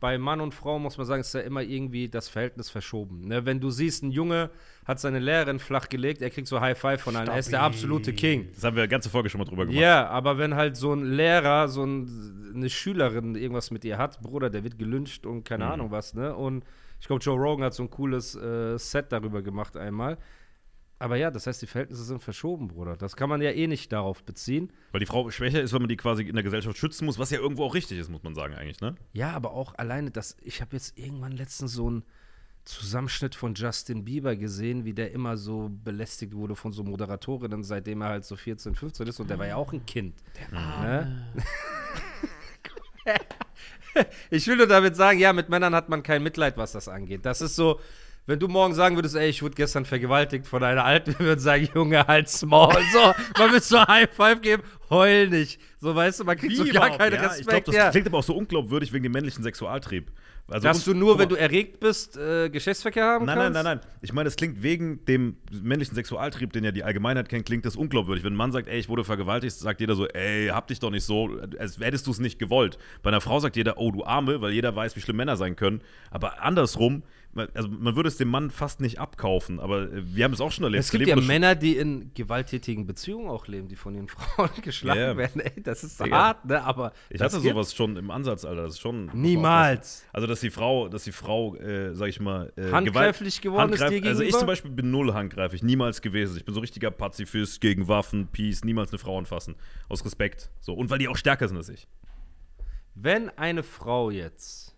bei 0.05 0.19
Mann 0.19 0.39
und 0.39 0.53
Frau 0.53 0.77
muss 0.77 0.99
man 0.99 1.07
sagen, 1.07 1.21
ist 1.21 1.33
ja 1.33 1.39
immer 1.39 1.63
irgendwie 1.63 2.07
das 2.07 2.29
Verhältnis 2.29 2.69
verschoben. 2.69 3.21
Ne? 3.27 3.43
Wenn 3.43 3.59
du 3.59 3.71
siehst, 3.71 4.03
ein 4.03 4.11
Junge 4.11 4.51
hat 4.85 4.99
seine 4.99 5.17
Lehrerin 5.17 5.57
flachgelegt, 5.57 6.21
er 6.21 6.29
kriegt 6.29 6.47
so 6.47 6.61
High 6.61 6.77
Five 6.77 7.01
von 7.01 7.15
allen, 7.15 7.27
er 7.27 7.39
ist 7.39 7.51
der 7.51 7.63
absolute 7.63 8.13
King. 8.13 8.49
Das 8.53 8.63
haben 8.63 8.75
wir 8.75 8.87
ganze 8.87 9.09
Folge 9.09 9.31
schon 9.31 9.39
mal 9.39 9.45
drüber 9.45 9.65
gemacht. 9.65 9.81
Ja, 9.81 10.05
aber 10.09 10.37
wenn 10.37 10.53
halt 10.53 10.77
so 10.77 10.93
ein 10.93 11.05
Lehrer, 11.05 11.69
so 11.69 11.83
ein, 11.83 12.51
eine 12.53 12.69
Schülerin 12.69 13.33
irgendwas 13.33 13.71
mit 13.71 13.83
ihr 13.83 13.97
hat, 13.97 14.21
Bruder, 14.21 14.51
der 14.51 14.63
wird 14.63 14.77
gelünscht 14.77 15.25
und 15.25 15.43
keine 15.43 15.65
Mhm. 15.65 15.71
Ahnung 15.71 15.89
was, 15.91 16.13
ne? 16.13 16.35
Und 16.35 16.63
ich 17.01 17.07
glaube, 17.07 17.23
Joe 17.23 17.35
Rogan 17.35 17.65
hat 17.65 17.73
so 17.73 17.81
ein 17.81 17.89
cooles 17.89 18.35
äh, 18.35 18.77
Set 18.77 19.11
darüber 19.11 19.41
gemacht 19.41 19.75
einmal. 19.75 20.19
Aber 20.97 21.17
ja, 21.17 21.29
das 21.29 21.45
heißt, 21.45 21.61
die 21.61 21.67
Verhältnisse 21.67 22.03
sind 22.03 22.23
verschoben, 22.23 22.69
Bruder. 22.69 22.95
Das 22.95 23.15
kann 23.17 23.29
man 23.29 23.41
ja 23.41 23.51
eh 23.51 23.67
nicht 23.67 23.91
darauf 23.91 24.23
beziehen. 24.23 24.71
Weil 24.91 25.01
die 25.01 25.05
Frau 25.05 25.29
schwächer 25.29 25.61
ist, 25.61 25.73
weil 25.73 25.81
man 25.81 25.89
die 25.89 25.97
quasi 25.97 26.23
in 26.23 26.35
der 26.35 26.43
Gesellschaft 26.43 26.77
schützen 26.77 27.05
muss, 27.05 27.19
was 27.19 27.31
ja 27.31 27.39
irgendwo 27.39 27.65
auch 27.65 27.73
richtig 27.73 27.99
ist, 27.99 28.09
muss 28.09 28.23
man 28.23 28.33
sagen, 28.33 28.55
eigentlich, 28.55 28.79
ne? 28.79 28.95
Ja, 29.11 29.31
aber 29.31 29.51
auch 29.51 29.75
alleine 29.75 30.11
das, 30.11 30.37
ich 30.41 30.61
habe 30.61 30.75
jetzt 30.75 30.97
irgendwann 30.97 31.33
letztens 31.33 31.73
so 31.73 31.87
einen 31.87 32.03
Zusammenschnitt 32.63 33.35
von 33.35 33.53
Justin 33.53 34.05
Bieber 34.05 34.35
gesehen, 34.35 34.85
wie 34.85 34.93
der 34.93 35.11
immer 35.11 35.37
so 35.37 35.69
belästigt 35.83 36.33
wurde 36.33 36.55
von 36.55 36.71
so 36.71 36.83
Moderatorinnen, 36.83 37.63
seitdem 37.63 38.01
er 38.01 38.09
halt 38.09 38.25
so 38.25 38.35
14, 38.35 38.73
15 38.73 39.07
ist 39.07 39.19
und 39.19 39.29
der 39.29 39.37
war 39.37 39.47
ja 39.47 39.55
auch 39.55 39.71
ein 39.71 39.85
Kind. 39.85 40.15
Ne? 40.51 41.27
ich 44.31 44.47
will 44.47 44.57
nur 44.57 44.67
damit 44.67 44.95
sagen, 44.95 45.19
ja, 45.19 45.31
mit 45.31 45.49
Männern 45.49 45.75
hat 45.75 45.89
man 45.89 46.01
kein 46.01 46.23
Mitleid, 46.23 46.57
was 46.57 46.71
das 46.71 46.87
angeht. 46.87 47.25
Das 47.25 47.41
ist 47.41 47.55
so, 47.55 47.79
wenn 48.27 48.39
du 48.39 48.47
morgen 48.47 48.73
sagen 48.73 48.95
würdest, 48.95 49.15
ey, 49.15 49.29
ich 49.29 49.43
wurde 49.43 49.55
gestern 49.55 49.85
vergewaltigt 49.85 50.47
von 50.47 50.63
einer 50.63 50.83
Alten, 50.83 51.15
wir 51.19 51.25
würden 51.27 51.39
sagen, 51.39 51.69
Junge, 51.73 52.05
halt's 52.07 52.43
Maul. 52.45 52.73
So, 52.91 53.13
man 53.37 53.51
würde 53.51 53.63
so 53.63 53.85
High 53.85 54.09
Five 54.11 54.41
geben, 54.41 54.63
heul 54.89 55.29
nicht. 55.29 55.59
So, 55.79 55.95
weißt 55.95 56.19
du, 56.19 56.23
man 56.23 56.37
kriegt 56.37 56.55
so 56.55 56.65
Wie 56.65 56.69
gar 56.69 56.87
überhaupt? 56.87 56.99
keinen 56.99 57.13
ja, 57.13 57.17
ich 57.17 57.21
glaube, 57.21 57.37
Respekt. 57.39 57.67
das 57.67 57.75
ja. 57.75 57.91
klingt 57.91 58.07
aber 58.07 58.17
auch 58.17 58.23
so 58.23 58.35
unglaubwürdig 58.35 58.91
wegen 58.93 59.03
dem 59.03 59.11
männlichen 59.11 59.43
Sexualtrieb. 59.43 60.11
Also 60.47 60.67
Dass 60.67 60.83
du 60.85 60.93
nur, 60.93 61.17
wenn 61.17 61.27
du 61.27 61.35
erregt 61.35 61.79
bist, 61.79 62.17
äh, 62.17 62.49
Geschlechtsverkehr 62.49 63.03
haben 63.03 63.25
Nein, 63.25 63.35
nein, 63.35 63.53
kannst? 63.53 63.63
nein, 63.63 63.77
nein. 63.77 63.91
Ich 64.01 64.13
meine, 64.13 64.27
es 64.27 64.35
klingt 64.35 64.61
wegen 64.61 65.03
dem 65.05 65.37
männlichen 65.51 65.95
Sexualtrieb, 65.95 66.53
den 66.53 66.63
ja 66.63 66.71
die 66.71 66.83
Allgemeinheit 66.83 67.29
kennt, 67.29 67.47
klingt 67.47 67.65
das 67.65 67.75
unglaubwürdig. 67.75 68.23
Wenn 68.23 68.33
ein 68.33 68.37
Mann 68.37 68.51
sagt, 68.51 68.67
ey, 68.67 68.77
ich 68.77 68.87
wurde 68.87 69.03
vergewaltigt, 69.03 69.55
sagt 69.55 69.81
jeder 69.81 69.95
so, 69.95 70.07
ey, 70.07 70.49
hab 70.49 70.67
dich 70.67 70.79
doch 70.79 70.91
nicht 70.91 71.03
so, 71.03 71.31
als 71.57 71.79
hättest 71.79 72.05
du 72.05 72.11
es 72.11 72.19
nicht 72.19 72.37
gewollt. 72.37 72.77
Bei 73.01 73.07
einer 73.09 73.21
Frau 73.21 73.39
sagt 73.39 73.55
jeder, 73.55 73.79
oh, 73.79 73.91
du 73.91 74.05
Arme, 74.05 74.39
weil 74.39 74.51
jeder 74.51 74.75
weiß, 74.75 74.95
wie 74.95 75.01
schlimm 75.01 75.15
Männer 75.17 75.35
sein 75.35 75.55
können. 75.55 75.81
Aber 76.11 76.43
andersrum, 76.43 77.01
also 77.53 77.67
man 77.69 77.95
würde 77.95 78.07
es 78.07 78.17
dem 78.17 78.29
Mann 78.29 78.49
fast 78.49 78.79
nicht 78.79 78.99
abkaufen, 78.99 79.59
aber 79.59 79.91
äh, 79.91 80.01
wir 80.15 80.23
haben 80.23 80.33
es 80.33 80.39
auch 80.41 80.51
schon 80.51 80.63
erlebt. 80.63 80.83
Es 80.83 80.91
gibt 80.91 81.05
ja 81.07 81.15
Männer, 81.17 81.53
die 81.55 81.75
in 81.77 82.11
gewalttätigen 82.13 82.85
Beziehungen 82.85 83.27
auch 83.29 83.47
leben, 83.47 83.67
die 83.67 83.75
von 83.75 83.93
ihren 83.93 84.07
Frauen 84.09 84.49
geschlagen 84.61 84.99
Ja. 84.99 85.17
werden. 85.17 85.41
Ey, 85.41 85.61
das 85.61 85.83
ist 85.83 85.99
Digga. 85.99 86.15
hart, 86.17 86.45
ne? 86.45 86.63
Aber 86.63 86.93
Ich 87.09 87.19
hatte 87.21 87.39
sowas 87.39 87.73
schon 87.75 87.97
im 87.97 88.09
Ansatz, 88.11 88.45
Alter. 88.45 88.63
Das 88.63 88.73
ist 88.75 88.79
schon. 88.81 89.09
Niemals. 89.13 90.05
Also, 90.13 90.27
dass 90.27 90.39
die 90.39 90.49
Frau, 90.49 90.87
dass 90.87 91.03
die 91.03 91.11
Frau, 91.11 91.55
äh, 91.57 91.93
sag 91.93 92.07
ich 92.09 92.19
mal, 92.19 92.53
äh, 92.55 92.71
Handgreiflich 92.71 93.41
geworden 93.41 93.73
ist 93.73 93.79
dir 93.81 93.85
Handgreif- 93.87 94.07
Also, 94.07 94.21
ich 94.21 94.27
gegenüber? 94.27 94.39
zum 94.39 94.47
Beispiel 94.47 94.71
bin 94.71 94.91
null 94.91 95.13
handgreiflich, 95.13 95.63
niemals 95.63 96.01
gewesen. 96.01 96.37
Ich 96.37 96.45
bin 96.45 96.53
so 96.53 96.61
richtiger 96.61 96.91
Pazifist 96.91 97.59
gegen 97.61 97.87
Waffen, 97.87 98.27
Peace, 98.31 98.63
niemals 98.63 98.91
eine 98.91 98.99
Frau 98.99 99.17
anfassen. 99.17 99.55
Aus 99.89 100.03
Respekt. 100.05 100.49
So. 100.61 100.73
Und 100.73 100.89
weil 100.89 100.99
die 100.99 101.07
auch 101.07 101.17
stärker 101.17 101.47
sind 101.47 101.57
als 101.57 101.69
ich. 101.69 101.87
Wenn 102.93 103.29
eine 103.37 103.63
Frau 103.63 104.09
jetzt 104.09 104.74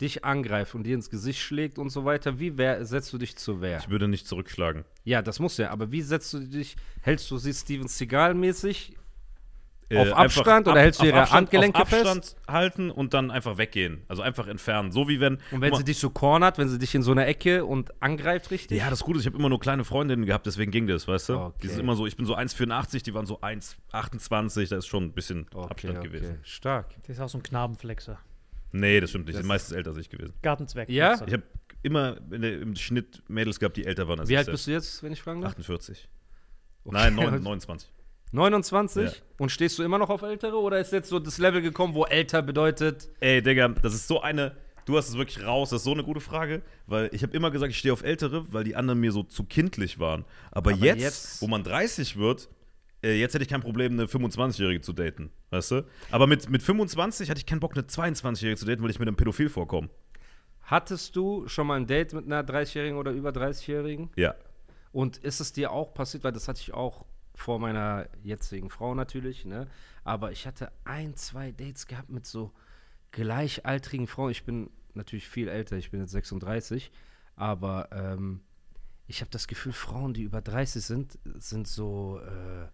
dich 0.00 0.24
angreift 0.24 0.74
und 0.74 0.84
dir 0.84 0.94
ins 0.94 1.10
Gesicht 1.10 1.40
schlägt 1.40 1.78
und 1.78 1.90
so 1.90 2.04
weiter, 2.04 2.38
wie 2.38 2.56
wehr, 2.58 2.84
setzt 2.84 3.12
du 3.12 3.18
dich 3.18 3.36
zur 3.36 3.60
Wehr? 3.60 3.78
Ich 3.78 3.90
würde 3.90 4.08
nicht 4.08 4.26
zurückschlagen. 4.26 4.84
Ja, 5.04 5.22
das 5.22 5.38
muss 5.40 5.56
ja, 5.56 5.70
aber 5.70 5.92
wie 5.92 6.02
setzt 6.02 6.32
du 6.32 6.40
dich, 6.40 6.76
hältst 7.02 7.30
du 7.30 7.38
sie 7.38 7.52
Steven 7.52 7.86
Seagal-mäßig 7.88 8.96
Äh, 9.92 9.98
Auf 9.98 10.12
Abstand 10.12 10.68
oder 10.68 10.80
hältst 10.80 11.02
du 11.02 11.06
ihre 11.06 11.22
Abstand, 11.22 11.36
Handgelenke 11.36 11.82
auf 11.82 11.92
Abstand 11.92 12.36
halten 12.46 12.92
und 12.92 13.12
dann 13.12 13.32
einfach 13.32 13.58
weggehen. 13.58 14.02
Also 14.06 14.22
einfach 14.22 14.46
entfernen. 14.46 14.92
So 14.92 15.08
wie 15.08 15.18
wenn. 15.18 15.38
und 15.50 15.62
wenn 15.62 15.74
sie 15.74 15.82
dich 15.82 15.98
so 15.98 16.10
cornert, 16.10 16.58
wenn 16.58 16.68
sie 16.68 16.78
dich 16.78 16.94
in 16.94 17.02
so 17.02 17.10
einer 17.10 17.26
Ecke 17.26 17.64
und 17.64 17.90
angreift 18.00 18.52
richtig? 18.52 18.78
Ja, 18.78 18.88
das 18.88 19.00
Gute 19.02 19.18
ist, 19.18 19.24
ich 19.24 19.26
habe 19.26 19.38
immer 19.38 19.48
nur 19.48 19.58
kleine 19.58 19.82
Freundinnen 19.84 20.26
gehabt, 20.26 20.46
deswegen 20.46 20.70
ging 20.70 20.86
das, 20.86 21.08
weißt 21.08 21.30
du? 21.30 21.38
Okay. 21.38 21.58
Die 21.62 21.66
sind 21.66 21.80
immer 21.80 21.96
so, 21.96 22.06
ich 22.06 22.16
bin 22.16 22.24
so 22.24 22.36
1,84, 22.36 23.02
die 23.02 23.14
waren 23.14 23.26
so 23.26 23.40
1,28, 23.40 24.68
da 24.68 24.76
ist 24.76 24.86
schon 24.86 25.06
ein 25.06 25.12
bisschen 25.12 25.46
Okay, 25.52 25.70
Abstand 25.72 25.98
okay. 25.98 26.06
gewesen. 26.08 26.38
Stark. 26.44 26.94
Der 27.08 27.10
ist 27.16 27.20
auch 27.20 27.28
so 27.28 27.38
ein 27.38 27.42
Knabenflexer. 27.42 28.16
Nee, 28.72 29.00
das 29.00 29.10
stimmt 29.10 29.26
nicht. 29.26 29.34
Das 29.34 29.40
sind 29.42 29.48
meistens 29.48 29.76
älter 29.76 29.90
als 29.90 29.98
ich 29.98 30.08
gewesen. 30.10 30.32
Gartenzwerg. 30.42 30.88
Ja? 30.88 31.14
Ich 31.26 31.32
habe 31.32 31.42
immer 31.82 32.12
der, 32.20 32.60
im 32.60 32.76
Schnitt 32.76 33.22
Mädels 33.28 33.58
gehabt, 33.58 33.76
die 33.76 33.84
älter 33.86 34.06
waren 34.08 34.20
als 34.20 34.28
Wie 34.28 34.34
ich 34.34 34.38
alt 34.38 34.46
selbst. 34.46 34.58
bist 34.60 34.66
du 34.68 34.72
jetzt, 34.72 35.02
wenn 35.02 35.12
ich 35.12 35.22
fragen 35.22 35.40
darf? 35.40 35.52
48. 35.52 36.08
Okay. 36.84 36.94
Nein, 36.96 37.14
neun- 37.14 37.38
29. 37.42 37.88
29? 38.32 39.04
Ja. 39.04 39.12
Und 39.38 39.50
stehst 39.50 39.78
du 39.78 39.82
immer 39.82 39.98
noch 39.98 40.08
auf 40.10 40.22
Ältere 40.22 40.56
oder 40.56 40.78
ist 40.78 40.92
jetzt 40.92 41.08
so 41.08 41.18
das 41.18 41.38
Level 41.38 41.62
gekommen, 41.62 41.94
wo 41.94 42.04
älter 42.04 42.42
bedeutet. 42.42 43.08
Ey, 43.20 43.42
Digga, 43.42 43.68
das 43.68 43.94
ist 43.94 44.06
so 44.08 44.20
eine. 44.20 44.56
Du 44.86 44.96
hast 44.96 45.08
es 45.08 45.16
wirklich 45.16 45.44
raus, 45.44 45.70
das 45.70 45.80
ist 45.80 45.84
so 45.84 45.92
eine 45.92 46.02
gute 46.02 46.20
Frage, 46.20 46.62
weil 46.86 47.10
ich 47.12 47.22
habe 47.22 47.36
immer 47.36 47.50
gesagt, 47.50 47.70
ich 47.70 47.78
stehe 47.78 47.92
auf 47.92 48.02
Ältere, 48.02 48.52
weil 48.52 48.64
die 48.64 48.74
anderen 48.76 48.98
mir 48.98 49.12
so 49.12 49.22
zu 49.22 49.44
kindlich 49.44 49.98
waren. 49.98 50.24
Aber, 50.50 50.72
Aber 50.72 50.80
jetzt, 50.84 51.00
jetzt- 51.00 51.42
wo 51.42 51.48
man 51.48 51.62
30 51.62 52.16
wird, 52.16 52.48
jetzt 53.02 53.34
hätte 53.34 53.42
ich 53.42 53.48
kein 53.48 53.60
Problem, 53.60 53.92
eine 53.92 54.04
25-Jährige 54.04 54.80
zu 54.80 54.92
daten, 54.92 55.30
weißt 55.50 55.70
du? 55.72 55.82
Aber 56.10 56.26
mit, 56.26 56.50
mit 56.50 56.62
25 56.62 57.30
hatte 57.30 57.38
ich 57.38 57.46
keinen 57.46 57.60
Bock, 57.60 57.72
eine 57.74 57.86
22-Jährige 57.86 58.56
zu 58.56 58.66
daten, 58.66 58.82
weil 58.82 58.90
ich 58.90 58.98
mit 58.98 59.08
einem 59.08 59.16
Pädophil 59.16 59.48
vorkomme. 59.48 59.88
Hattest 60.62 61.16
du 61.16 61.48
schon 61.48 61.66
mal 61.66 61.76
ein 61.76 61.86
Date 61.86 62.12
mit 62.12 62.26
einer 62.26 62.42
30-Jährigen 62.42 62.96
oder 62.96 63.10
über 63.12 63.30
30-Jährigen? 63.30 64.10
Ja. 64.16 64.34
Und 64.92 65.16
ist 65.18 65.40
es 65.40 65.52
dir 65.52 65.72
auch 65.72 65.94
passiert, 65.94 66.24
weil 66.24 66.32
das 66.32 66.46
hatte 66.48 66.60
ich 66.60 66.74
auch 66.74 67.06
vor 67.34 67.58
meiner 67.58 68.08
jetzigen 68.22 68.70
Frau 68.70 68.94
natürlich, 68.94 69.44
ne? 69.44 69.66
Aber 70.04 70.32
ich 70.32 70.46
hatte 70.46 70.70
ein, 70.84 71.14
zwei 71.16 71.52
Dates 71.52 71.86
gehabt 71.86 72.10
mit 72.10 72.26
so 72.26 72.52
gleichaltrigen 73.12 74.06
Frauen. 74.06 74.30
Ich 74.30 74.44
bin 74.44 74.70
natürlich 74.94 75.28
viel 75.28 75.48
älter, 75.48 75.76
ich 75.76 75.90
bin 75.90 76.00
jetzt 76.00 76.12
36, 76.12 76.90
aber 77.36 77.88
ähm, 77.92 78.40
ich 79.10 79.20
habe 79.22 79.30
das 79.32 79.48
Gefühl, 79.48 79.72
Frauen, 79.72 80.14
die 80.14 80.22
über 80.22 80.40
30 80.40 80.84
sind, 80.84 81.18
sind 81.38 81.66
so 81.66 82.20
äh, 82.24 82.68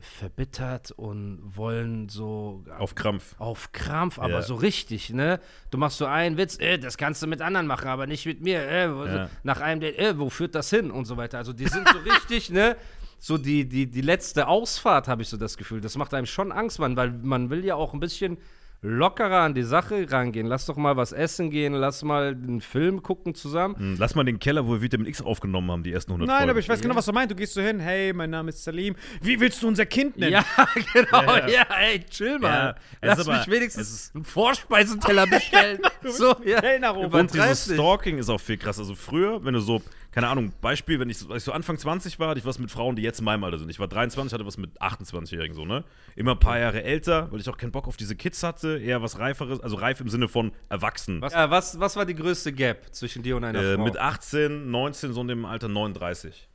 verbittert 0.00 0.92
und 0.92 1.40
wollen 1.56 2.08
so 2.08 2.64
Auf 2.78 2.94
Krampf. 2.94 3.34
auf 3.38 3.72
Krampf, 3.72 4.18
aber 4.18 4.34
Ja. 4.34 4.42
so 4.42 4.54
richtig, 4.54 5.10
ne? 5.10 5.40
Du 5.70 5.76
machst 5.78 5.98
so 5.98 6.06
einen 6.06 6.36
Witz, 6.38 6.56
äh, 6.58 6.78
das 6.78 6.96
kannst 6.96 7.22
du 7.22 7.26
mit 7.26 7.42
anderen 7.42 7.66
machen, 7.66 7.88
aber 7.88 8.06
nicht 8.06 8.24
mit 8.26 8.40
mir. 8.40 8.60
Äh, 8.62 8.86
Ja. 8.86 9.28
Nach 9.42 9.60
einem 9.60 9.82
äh, 9.82 10.18
wo 10.18 10.30
führt 10.30 10.54
das 10.54 10.70
hin 10.70 10.90
und 10.90 11.04
so 11.04 11.16
weiter. 11.16 11.38
Also 11.38 11.52
die 11.52 11.66
sind 11.68 11.86
so 11.88 11.98
richtig, 12.10 12.50
ne? 12.50 12.76
So 13.18 13.36
die, 13.36 13.68
die, 13.68 13.86
die 13.90 14.00
letzte 14.00 14.46
Ausfahrt, 14.48 15.06
habe 15.08 15.20
ich 15.22 15.28
so 15.28 15.36
das 15.36 15.58
Gefühl. 15.58 15.80
Das 15.82 15.96
macht 15.98 16.14
einem 16.14 16.26
schon 16.26 16.52
Angst, 16.52 16.78
Mann, 16.78 16.96
weil 16.96 17.10
man 17.10 17.50
will 17.50 17.64
ja 17.64 17.74
auch 17.74 17.92
ein 17.92 18.00
bisschen 18.00 18.38
lockerer 18.82 19.40
an 19.40 19.54
die 19.54 19.62
Sache 19.62 20.06
rangehen. 20.10 20.46
Lass 20.46 20.66
doch 20.66 20.76
mal 20.76 20.96
was 20.96 21.12
essen 21.12 21.50
gehen, 21.50 21.74
lass 21.74 22.02
mal 22.02 22.28
einen 22.28 22.60
Film 22.60 23.02
gucken 23.02 23.34
zusammen. 23.34 23.76
Hm, 23.76 23.96
Lass 23.98 24.14
mal 24.14 24.24
den 24.24 24.38
Keller, 24.38 24.66
wo 24.66 24.72
wir 24.72 24.80
Vitamin 24.82 25.06
X 25.06 25.20
aufgenommen 25.20 25.70
haben, 25.70 25.82
die 25.82 25.92
ersten 25.92 26.12
100 26.12 26.26
Nein, 26.26 26.36
Folgen. 26.38 26.50
aber 26.50 26.58
ich 26.60 26.68
weiß 26.68 26.80
genau, 26.80 26.94
was 26.96 27.04
du 27.06 27.12
meinst. 27.12 27.30
Du 27.30 27.34
gehst 27.34 27.52
so 27.54 27.60
hin, 27.60 27.78
hey, 27.80 28.12
mein 28.12 28.30
Name 28.30 28.48
ist 28.48 28.64
Salim. 28.64 28.96
Wie 29.20 29.38
willst 29.38 29.62
du 29.62 29.68
unser 29.68 29.84
Kind 29.86 30.16
nennen? 30.16 30.32
Ja, 30.32 30.44
genau, 30.94 31.22
ja, 31.22 31.48
Ja, 31.48 31.66
ey, 31.78 32.00
chill 32.08 32.38
mal. 32.38 32.48
Ja, 32.50 32.70
es 33.02 33.08
Lass 33.08 33.18
ist 33.20 33.28
aber- 33.28 33.38
mich 33.38 33.48
wenigstens 33.50 33.90
ist- 33.90 34.14
einen 34.14 34.24
Vorspeisenteller 34.24 35.26
bestellen. 35.30 35.78
du 36.02 36.10
so, 36.10 36.34
ja. 36.44 36.90
Und 36.92 37.34
dieses. 37.34 37.74
Stalking 37.74 38.18
ist 38.18 38.30
auch 38.30 38.40
viel 38.40 38.56
krass. 38.56 38.78
Also 38.78 38.94
früher, 38.94 39.44
wenn 39.44 39.54
du 39.54 39.60
so 39.60 39.82
keine 40.12 40.28
Ahnung, 40.28 40.52
Beispiel, 40.60 40.98
wenn 41.00 41.08
ich, 41.10 41.18
so- 41.18 41.28
als 41.30 41.42
ich 41.42 41.44
so 41.44 41.52
Anfang 41.52 41.78
20 41.78 42.18
war, 42.18 42.28
hatte 42.30 42.40
ich 42.40 42.44
was 42.46 42.58
mit 42.58 42.70
Frauen, 42.70 42.96
die 42.96 43.02
jetzt 43.02 43.20
in 43.20 43.24
meinem 43.24 43.44
Alter 43.44 43.58
sind. 43.58 43.68
Ich 43.70 43.78
war 43.78 43.86
23, 43.88 44.32
hatte 44.34 44.44
was 44.46 44.56
mit 44.58 44.80
28-Jährigen 44.82 45.54
so, 45.54 45.64
ne? 45.64 45.84
Immer 46.16 46.32
ein 46.32 46.38
paar 46.40 46.58
Jahre 46.58 46.82
älter, 46.82 47.30
weil 47.30 47.40
ich 47.40 47.48
auch 47.48 47.56
keinen 47.56 47.72
Bock 47.72 47.86
auf 47.86 47.96
diese 47.96 48.16
Kids 48.16 48.42
hatte, 48.42 48.78
eher 48.78 49.02
was 49.02 49.18
Reiferes, 49.18 49.60
also 49.60 49.76
reif 49.76 50.00
im 50.00 50.08
Sinne 50.08 50.28
von 50.28 50.52
erwachsen. 50.68 51.20
Was, 51.20 51.32
ja, 51.32 51.50
was, 51.50 51.78
was 51.78 51.96
war 51.96 52.06
die 52.06 52.14
größte 52.14 52.52
Gap 52.52 52.92
zwischen 52.94 53.22
dir 53.22 53.36
und 53.36 53.44
einer 53.44 53.60
Äh, 53.62 53.74
Frau? 53.76 53.84
mit 53.84 53.96
18, 53.98 54.70
19, 54.70 55.12
so 55.12 55.20
in 55.20 55.28
dem 55.28 55.44
Alter 55.44 55.68
39. 55.68 56.48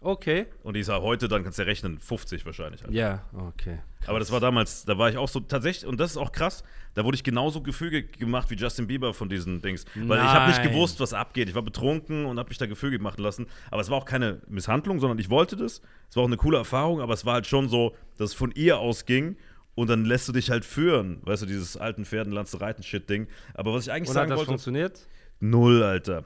okay. 0.00 0.46
Und 0.62 0.74
die 0.74 0.80
ist 0.80 0.90
heute, 0.90 1.28
dann 1.28 1.42
kannst 1.42 1.58
du 1.58 1.62
ja 1.62 1.66
rechnen, 1.66 1.98
50 1.98 2.44
wahrscheinlich. 2.46 2.82
Halt. 2.82 2.92
Ja, 2.92 3.24
okay. 3.34 3.78
Aber 4.06 4.18
das 4.18 4.30
war 4.30 4.40
damals, 4.40 4.84
da 4.84 4.98
war 4.98 5.10
ich 5.10 5.16
auch 5.18 5.28
so 5.28 5.40
tatsächlich, 5.40 5.86
und 5.86 5.98
das 5.98 6.12
ist 6.12 6.16
auch 6.16 6.32
krass, 6.32 6.62
da 6.94 7.04
wurde 7.04 7.16
ich 7.16 7.24
genauso 7.24 7.60
gefügig 7.60 8.18
gemacht 8.18 8.50
wie 8.50 8.54
Justin 8.54 8.86
Bieber 8.86 9.12
von 9.12 9.28
diesen 9.28 9.60
Dings. 9.60 9.84
Weil 9.94 10.18
ich 10.18 10.24
habe 10.24 10.48
nicht 10.48 10.58
Nein. 10.62 10.72
gewusst, 10.72 10.98
was 11.00 11.12
abgeht. 11.12 11.48
Ich 11.48 11.54
war 11.54 11.62
betrunken 11.62 12.24
und 12.24 12.38
habe 12.38 12.48
mich 12.48 12.58
da 12.58 12.66
gefügig 12.66 13.02
machen 13.02 13.22
lassen. 13.22 13.46
Aber 13.70 13.82
es 13.82 13.90
war 13.90 13.98
auch 13.98 14.04
keine 14.04 14.40
Misshandlung, 14.48 15.00
sondern 15.00 15.18
ich 15.18 15.28
wollte 15.28 15.56
das. 15.56 15.82
Es 16.08 16.16
war 16.16 16.22
auch 16.22 16.28
eine 16.28 16.36
coole 16.38 16.56
Erfahrung, 16.58 17.00
aber 17.00 17.12
es 17.12 17.26
war 17.26 17.34
halt 17.34 17.46
schon 17.46 17.68
so, 17.68 17.94
dass 18.16 18.30
es 18.30 18.34
von 18.34 18.50
ihr 18.52 18.78
ausging. 18.78 19.36
Und 19.74 19.90
dann 19.90 20.06
lässt 20.06 20.26
du 20.26 20.32
dich 20.32 20.50
halt 20.50 20.64
führen. 20.64 21.18
Weißt 21.22 21.42
du, 21.42 21.46
dieses 21.46 21.76
alten 21.76 22.06
Pferden, 22.06 22.32
lernst 22.32 22.54
du 22.54 22.58
reiten 22.58 22.82
Shit-Ding. 22.82 23.26
Aber 23.52 23.74
was 23.74 23.86
ich 23.86 23.92
eigentlich 23.92 24.08
Und 24.08 24.16
hat 24.16 24.22
sagen 24.22 24.30
das 24.30 24.38
wollte. 24.38 24.48
funktioniert? 24.48 25.06
Null, 25.40 25.82
Alter. 25.82 26.24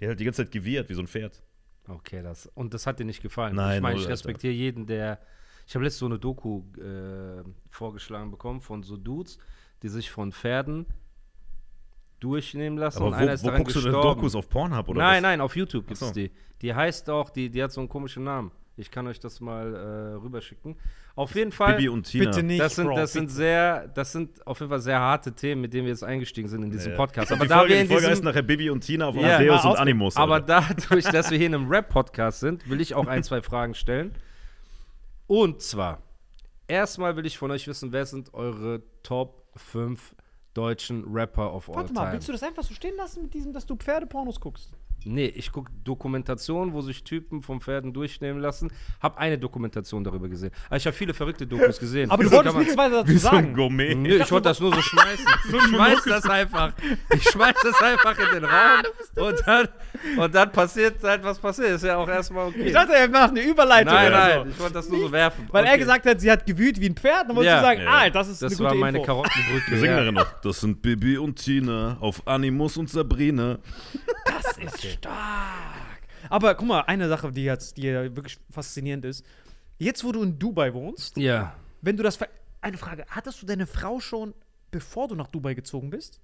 Der 0.00 0.06
hat 0.06 0.10
halt 0.12 0.20
die 0.20 0.24
ganze 0.24 0.44
Zeit 0.44 0.52
gewirrt, 0.52 0.88
wie 0.88 0.94
so 0.94 1.02
ein 1.02 1.08
Pferd. 1.08 1.42
Okay, 1.88 2.22
das. 2.22 2.46
Und 2.54 2.74
das 2.74 2.86
hat 2.86 2.98
dir 2.98 3.04
nicht 3.04 3.22
gefallen. 3.22 3.56
Nein, 3.56 3.76
ich 3.76 3.82
meine, 3.82 3.98
ich 3.98 4.08
respektiere 4.08 4.52
jeden, 4.52 4.86
der. 4.86 5.18
Ich 5.66 5.74
habe 5.74 5.84
letztens 5.84 6.00
so 6.00 6.06
eine 6.06 6.18
Doku 6.18 6.62
äh, 6.78 7.42
vorgeschlagen 7.68 8.30
bekommen 8.30 8.60
von 8.60 8.82
so 8.82 8.96
Dudes, 8.96 9.38
die 9.82 9.88
sich 9.88 10.10
von 10.10 10.32
Pferden 10.32 10.86
durchnehmen 12.20 12.78
lassen. 12.78 13.02
und 13.02 13.08
Aber 13.08 13.16
einer 13.16 13.30
wo, 13.30 13.34
ist 13.34 13.44
wo 13.44 13.50
guckst 13.50 13.76
du 13.76 13.80
denn 13.80 13.92
gestorben. 13.92 14.20
Dokus 14.20 14.34
auf 14.34 14.48
Pornhub 14.48 14.88
oder 14.88 14.98
nein, 14.98 15.16
was? 15.16 15.22
nein, 15.22 15.40
auf 15.40 15.56
YouTube 15.56 15.86
gibt 15.86 16.00
es 16.00 16.08
so. 16.08 16.14
die. 16.14 16.30
Die 16.62 16.74
heißt 16.74 17.08
auch, 17.10 17.30
die, 17.30 17.50
die 17.50 17.62
hat 17.62 17.72
so 17.72 17.80
einen 17.80 17.88
komischen 17.88 18.24
Namen. 18.24 18.50
Ich 18.78 18.90
kann 18.90 19.06
euch 19.08 19.18
das 19.18 19.40
mal 19.40 19.74
äh, 19.74 20.14
rüberschicken. 20.22 20.76
Auf 21.16 21.34
jeden 21.34 21.50
Fall. 21.52 21.74
Bibi 21.74 21.88
und 21.88 22.04
Tina. 22.04 22.26
Bitte 22.26 22.42
nicht, 22.44 22.60
das 22.60 22.76
sind, 22.76 22.86
Bro. 22.86 22.94
das 22.96 23.12
sind 23.12 23.28
sehr, 23.28 23.88
das 23.88 24.12
sind 24.12 24.46
auf 24.46 24.60
jeden 24.60 24.70
Fall 24.70 24.80
sehr 24.80 25.00
harte 25.00 25.32
Themen, 25.32 25.60
mit 25.62 25.74
denen 25.74 25.84
wir 25.86 25.90
jetzt 25.90 26.04
eingestiegen 26.04 26.48
sind 26.48 26.62
in 26.62 26.70
diesem 26.70 26.92
Ja. 26.92 26.96
Podcast. 26.96 27.32
Aber 27.32 27.42
die 27.44 27.48
da 27.48 27.58
Folge, 27.58 27.70
wir 27.74 27.76
die 27.76 27.82
in 27.82 27.88
Folge 27.88 28.06
heißt 28.06 28.22
nachher 28.22 28.42
Bibi 28.42 28.70
und 28.70 28.80
Tina 28.82 29.06
auf 29.08 29.16
Ja, 29.16 29.36
Amadeus 29.36 29.64
mal 29.64 29.70
und 29.70 29.76
Animus. 29.78 30.16
aber 30.16 30.34
Alter. 30.34 30.64
dadurch, 30.78 31.04
dass 31.06 31.30
wir 31.30 31.38
hier 31.38 31.48
in 31.48 31.54
einem 31.56 31.68
Rap-Podcast 31.68 32.40
sind, 32.40 32.68
will 32.70 32.80
ich 32.80 32.94
auch 32.94 33.06
ein, 33.08 33.22
zwei 33.24 33.42
Fragen 33.42 33.74
stellen. 33.74 34.14
Und 35.26 35.60
zwar, 35.60 36.02
erstmal 36.68 37.16
will 37.16 37.26
ich 37.26 37.36
von 37.36 37.50
euch 37.50 37.66
wissen, 37.66 37.92
wer 37.92 38.06
sind 38.06 38.32
eure 38.32 38.82
Top 39.02 39.44
5 39.56 40.14
deutschen 40.54 41.04
Rapper 41.12 41.52
of 41.52 41.68
all 41.68 41.74
Warte 41.76 41.92
mal, 41.92 42.02
time? 42.02 42.12
willst 42.14 42.28
du 42.28 42.32
das 42.32 42.42
einfach 42.42 42.62
so 42.62 42.74
stehen 42.74 42.96
lassen 42.96 43.22
mit 43.22 43.34
diesem, 43.34 43.52
dass 43.52 43.66
du 43.66 43.76
Pferdepornos 43.76 44.40
guckst? 44.40 44.72
Nee, 45.10 45.32
ich 45.34 45.50
gucke 45.52 45.70
Dokumentationen, 45.84 46.74
wo 46.74 46.80
sich 46.82 47.02
Typen 47.02 47.42
vom 47.42 47.60
Pferden 47.60 47.92
durchnehmen 47.92 48.40
lassen. 48.40 48.70
Hab 49.00 49.16
eine 49.18 49.38
Dokumentation 49.38 50.04
darüber 50.04 50.28
gesehen. 50.28 50.50
Aber 50.66 50.76
ich 50.76 50.86
habe 50.86 50.94
viele 50.94 51.14
verrückte 51.14 51.46
Dokus 51.46 51.78
gesehen. 51.78 52.10
Aber 52.10 52.22
du 52.24 52.30
wolltest 52.30 52.56
nichts 52.58 52.76
weiter 52.76 52.96
dazu 53.02 53.08
Wie 53.08 53.16
so 53.18 53.28
ein 53.28 53.34
sagen. 53.36 53.54
Gourmet. 53.54 53.94
Nö, 53.94 54.20
ich 54.22 54.30
wollte 54.30 54.48
das 54.50 54.60
nur 54.60 54.74
so 54.74 54.80
schmeißen. 54.82 55.26
Ich 55.48 55.62
schmeiß 55.68 56.04
das 56.04 56.24
einfach. 56.28 56.72
Ich 57.14 57.22
schmeiß 57.30 57.54
das 57.62 57.80
einfach 57.80 58.18
in 58.18 58.34
den 58.40 58.44
Raum. 58.44 58.82
Und 59.16 59.42
dann, 59.46 59.68
und 60.18 60.34
dann 60.34 60.52
passiert 60.52 61.02
halt, 61.02 61.24
was 61.24 61.38
passiert. 61.38 61.70
Ist 61.70 61.84
ja 61.84 61.96
auch 61.96 62.08
erstmal 62.08 62.48
okay. 62.48 62.64
Ich 62.66 62.72
dachte, 62.72 62.92
er 62.94 63.08
macht 63.08 63.30
eine 63.30 63.40
Überleitung. 63.42 63.92
nein, 63.94 64.08
oder 64.08 64.18
nein, 64.18 64.42
So. 64.44 64.50
ich 64.50 64.58
wollte 64.60 64.74
das 64.74 64.88
nur 64.88 65.00
so 65.00 65.12
werfen. 65.12 65.48
Weil 65.50 65.64
er 65.64 65.70
Okay. 65.70 65.78
gesagt 65.80 66.06
hat, 66.06 66.20
sie 66.20 66.30
hat 66.30 66.44
gewühlt 66.46 66.80
wie 66.80 66.88
ein 66.90 66.94
Pferd. 66.96 67.28
Dann 67.28 67.36
wolltest 67.36 67.54
Ja. 67.54 67.60
du 67.60 67.66
sagen, 67.66 67.80
Ja. 67.82 67.88
ah, 67.90 68.10
das 68.10 68.28
ist 68.28 68.42
das 68.42 68.52
eine 68.52 68.60
war 68.60 68.70
gute 68.72 68.80
meine 68.80 68.98
Info. 68.98 69.06
Karottenbrücke. 69.06 69.70
Wir 69.70 69.78
singen 69.78 70.04
ja. 70.04 70.12
noch. 70.12 70.40
Das 70.42 70.60
sind 70.60 70.82
Bibi 70.82 71.16
und 71.18 71.36
Tina 71.36 71.96
auf 72.00 72.26
Animus 72.26 72.76
und 72.76 72.90
Sabrina. 72.90 73.58
Das 74.26 74.58
ist 74.58 74.97
stark. 74.98 76.02
Aber 76.30 76.54
guck 76.54 76.66
mal, 76.66 76.80
eine 76.82 77.08
Sache, 77.08 77.30
die 77.32 77.44
jetzt 77.44 77.76
die 77.76 77.82
ja 77.82 78.02
wirklich 78.14 78.38
faszinierend 78.50 79.04
ist. 79.04 79.24
Jetzt, 79.78 80.02
wo 80.04 80.12
du 80.12 80.22
in 80.22 80.38
Dubai 80.38 80.74
wohnst, 80.74 81.16
Ja. 81.16 81.54
wenn 81.82 81.96
du 81.96 82.02
das. 82.02 82.16
ver- 82.16 82.28
Eine 82.60 82.76
Frage: 82.76 83.04
Hattest 83.08 83.40
du 83.40 83.46
deine 83.46 83.66
Frau 83.66 84.00
schon, 84.00 84.34
bevor 84.72 85.06
du 85.08 85.14
nach 85.14 85.28
Dubai 85.28 85.54
gezogen 85.54 85.90
bist? 85.90 86.20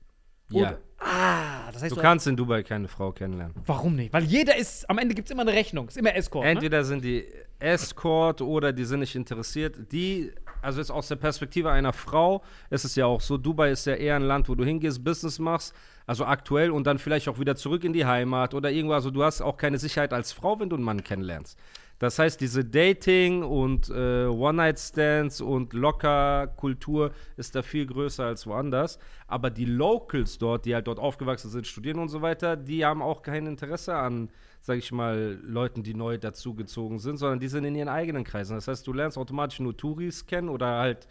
Ja. 0.50 0.61
Oder- 0.71 0.78
Ah, 0.99 1.71
das 1.73 1.83
heißt, 1.83 1.93
Du 1.93 1.97
du 1.97 2.02
kannst 2.02 2.26
in 2.26 2.37
Dubai 2.37 2.62
keine 2.62 2.88
Frau 2.88 3.12
kennenlernen. 3.12 3.54
Warum 3.66 3.95
nicht? 3.95 4.12
Weil 4.12 4.25
jeder 4.25 4.57
ist, 4.57 4.88
am 4.90 4.99
Ende 4.99 5.14
gibt 5.14 5.28
es 5.28 5.33
immer 5.33 5.43
eine 5.43 5.52
Rechnung. 5.52 5.87
Ist 5.88 5.97
immer 5.97 6.14
Escort. 6.16 6.45
Ne? 6.45 6.50
Entweder 6.50 6.83
sind 6.85 7.04
die 7.04 7.25
Escort 7.61 8.40
oder 8.43 8.73
die 8.73 8.85
sind 8.85 9.00
nicht 9.00 9.14
interessiert. 9.14 9.76
Die, 9.93 10.33
also 10.64 10.80
jetzt 10.80 10.90
aus 10.90 11.09
der 11.09 11.16
Perspektive 11.16 11.71
einer 11.71 11.92
Frau, 11.92 12.42
ist 12.71 12.85
es 12.85 12.97
ja 12.97 13.06
auch 13.06 13.21
so, 13.21 13.37
Dubai 13.37 13.71
ist 13.71 13.87
ja 13.87 13.94
eher 13.94 14.16
ein 14.16 14.23
Land, 14.23 14.49
wo 14.49 14.54
du 14.54 14.64
hingehst, 14.64 15.04
Business 15.04 15.38
machst, 15.38 15.75
also 16.06 16.25
aktuell 16.25 16.71
und 16.71 16.87
dann 16.87 16.99
vielleicht 16.99 17.28
auch 17.28 17.38
wieder 17.38 17.56
zurück 17.56 17.85
in 17.85 17.92
die 17.92 18.06
Heimat 18.06 18.54
oder 18.54 18.71
irgendwo. 18.71 18.94
Also 18.94 19.11
du 19.11 19.23
hast 19.23 19.40
auch 19.40 19.56
keine 19.56 19.78
Sicherheit 19.78 20.12
als 20.12 20.33
Frau, 20.33 20.59
wenn 20.61 20.68
du 20.68 20.76
einen 20.76 20.85
Mann 20.85 21.04
kennenlernst. 21.04 21.59
Das 22.00 22.18
heißt, 22.18 22.40
diese 22.40 22.64
Dating 22.64 23.42
und 23.44 23.88
äh, 23.88 24.26
One-Night-Stands 24.26 25.40
und 25.40 25.73
Locker-Kultur 25.73 27.12
ist 27.37 27.54
da 27.54 27.62
viel 27.62 27.87
größer 27.87 28.25
als 28.25 28.47
woanders. 28.47 28.99
Aber 29.28 29.49
die 29.49 29.65
Locals 29.65 30.38
dort, 30.38 30.65
die 30.65 30.75
halt 30.75 30.88
dort 30.88 30.99
aufgewachsen 30.99 31.50
sind, 31.50 31.67
studieren 31.67 32.00
und 32.00 32.08
so 32.08 32.21
weiter, 32.21 32.56
die 32.56 32.84
haben 32.84 33.00
auch 33.00 33.23
kein 33.23 33.47
Interesse 33.47 33.95
an, 33.95 34.28
sag 34.64 34.78
ich 34.78 34.92
mal, 34.92 35.38
Leuten, 35.42 35.82
die 35.82 35.92
neu 35.92 36.16
dazugezogen 36.16 36.98
sind, 36.98 37.18
sondern 37.18 37.38
die 37.38 37.48
sind 37.48 37.64
in 37.64 37.74
ihren 37.74 37.90
eigenen 37.90 38.24
Kreisen. 38.24 38.54
Das 38.54 38.66
heißt, 38.66 38.86
du 38.86 38.94
lernst 38.94 39.18
automatisch 39.18 39.60
nur 39.60 39.76
Touris 39.76 40.24
kennen 40.24 40.48
oder 40.48 40.78
halt 40.78 41.06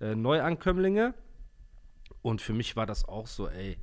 äh, 0.00 0.14
Neuankömmlinge. 0.14 1.12
Und 2.22 2.40
für 2.40 2.52
mich 2.52 2.76
war 2.76 2.86
das 2.86 3.08
auch 3.08 3.26
so, 3.26 3.48
ey, 3.48 3.76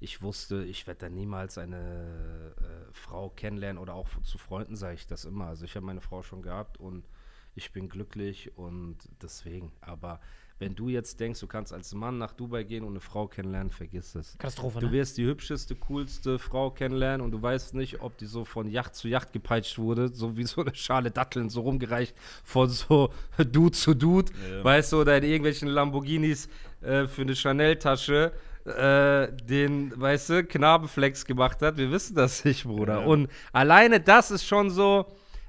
ich 0.00 0.22
wusste, 0.22 0.64
ich 0.64 0.88
werde 0.88 1.02
da 1.02 1.08
niemals 1.08 1.56
eine 1.56 2.52
äh, 2.58 2.92
Frau 2.92 3.30
kennenlernen 3.30 3.80
oder 3.80 3.94
auch 3.94 4.08
zu 4.24 4.38
Freunden 4.38 4.74
sage 4.74 4.94
ich 4.94 5.06
das 5.06 5.24
immer. 5.24 5.46
Also 5.46 5.64
ich 5.66 5.76
habe 5.76 5.86
meine 5.86 6.00
Frau 6.00 6.24
schon 6.24 6.42
gehabt 6.42 6.80
und 6.80 7.08
ich 7.54 7.70
bin 7.70 7.88
glücklich 7.88 8.58
und 8.58 9.08
deswegen. 9.22 9.70
Aber 9.82 10.18
wenn 10.64 10.74
du 10.74 10.88
jetzt 10.88 11.20
denkst, 11.20 11.40
du 11.40 11.46
kannst 11.46 11.72
als 11.72 11.94
Mann 11.94 12.18
nach 12.18 12.32
Dubai 12.32 12.64
gehen 12.64 12.84
und 12.84 12.90
eine 12.90 13.00
Frau 13.00 13.26
kennenlernen, 13.26 13.70
vergiss 13.70 14.14
es. 14.14 14.36
Katastrophe, 14.38 14.80
Du 14.80 14.86
ne? 14.86 14.92
wirst 14.92 15.16
die 15.18 15.24
hübscheste, 15.26 15.74
coolste 15.76 16.38
Frau 16.38 16.70
kennenlernen 16.70 17.20
und 17.24 17.30
du 17.30 17.40
weißt 17.42 17.74
nicht, 17.74 18.00
ob 18.00 18.16
die 18.18 18.26
so 18.26 18.44
von 18.44 18.68
Yacht 18.68 18.94
zu 18.94 19.08
Yacht 19.08 19.32
gepeitscht 19.32 19.78
wurde, 19.78 20.08
so 20.14 20.36
wie 20.36 20.44
so 20.44 20.62
eine 20.62 20.74
Schale 20.74 21.10
Datteln 21.10 21.48
so 21.50 21.60
rumgereicht 21.62 22.14
von 22.42 22.68
so 22.68 23.10
Dude 23.38 23.72
zu 23.72 23.94
Dude, 23.94 24.32
Ja. 24.50 24.64
weißt 24.64 24.92
du, 24.92 25.00
oder 25.00 25.16
in 25.18 25.24
irgendwelchen 25.24 25.68
Lamborghinis 25.68 26.48
äh, 26.80 27.06
für 27.06 27.22
eine 27.22 27.34
Chanel-Tasche 27.34 28.32
äh, 28.64 29.28
den, 29.44 29.92
weißt 30.00 30.30
du, 30.30 30.44
Knabenflex 30.44 31.26
gemacht 31.26 31.60
hat. 31.60 31.76
Wir 31.76 31.90
wissen 31.90 32.14
das 32.14 32.44
nicht, 32.46 32.64
Bruder. 32.64 33.00
Ja. 33.00 33.06
Und 33.06 33.28
alleine 33.52 34.00
das 34.00 34.30
ist 34.30 34.46
schon 34.46 34.70
so, 34.70 35.04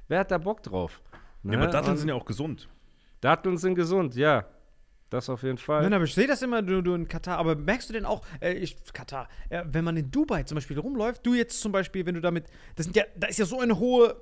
wer 0.08 0.18
hat 0.20 0.30
da 0.30 0.36
Bock 0.38 0.62
drauf? 0.62 1.00
Ja, 1.42 1.50
Ne? 1.52 1.56
aber 1.58 1.68
Datteln 1.68 1.92
Und 1.92 1.96
sind 1.98 2.08
ja 2.10 2.14
auch 2.14 2.24
gesund. 2.26 2.68
Datteln 3.22 3.56
sind 3.56 3.74
gesund, 3.76 4.14
ja. 4.16 4.44
Das 5.10 5.28
auf 5.30 5.42
jeden 5.44 5.58
Fall. 5.58 5.82
Nein, 5.82 5.92
aber 5.92 6.04
ich 6.04 6.14
sehe 6.14 6.26
das 6.26 6.42
immer, 6.42 6.62
du, 6.62 6.82
du 6.82 6.94
in 6.94 7.06
Katar, 7.06 7.38
aber 7.38 7.54
merkst 7.54 7.88
du 7.88 7.92
denn 7.92 8.04
auch, 8.04 8.22
äh, 8.40 8.54
ich, 8.54 8.76
Katar, 8.92 9.28
äh, 9.50 9.62
wenn 9.66 9.84
man 9.84 9.96
in 9.96 10.10
Dubai 10.10 10.42
zum 10.42 10.56
Beispiel 10.56 10.78
rumläuft, 10.78 11.24
du 11.24 11.34
jetzt 11.34 11.60
zum 11.60 11.70
Beispiel, 11.70 12.04
wenn 12.06 12.14
du 12.16 12.20
damit, 12.20 12.46
das 12.74 12.84
sind 12.86 12.96
ja, 12.96 13.04
da 13.16 13.28
ist 13.28 13.38
ja 13.38 13.44
so 13.44 13.60
eine 13.60 13.78
hohe 13.78 14.16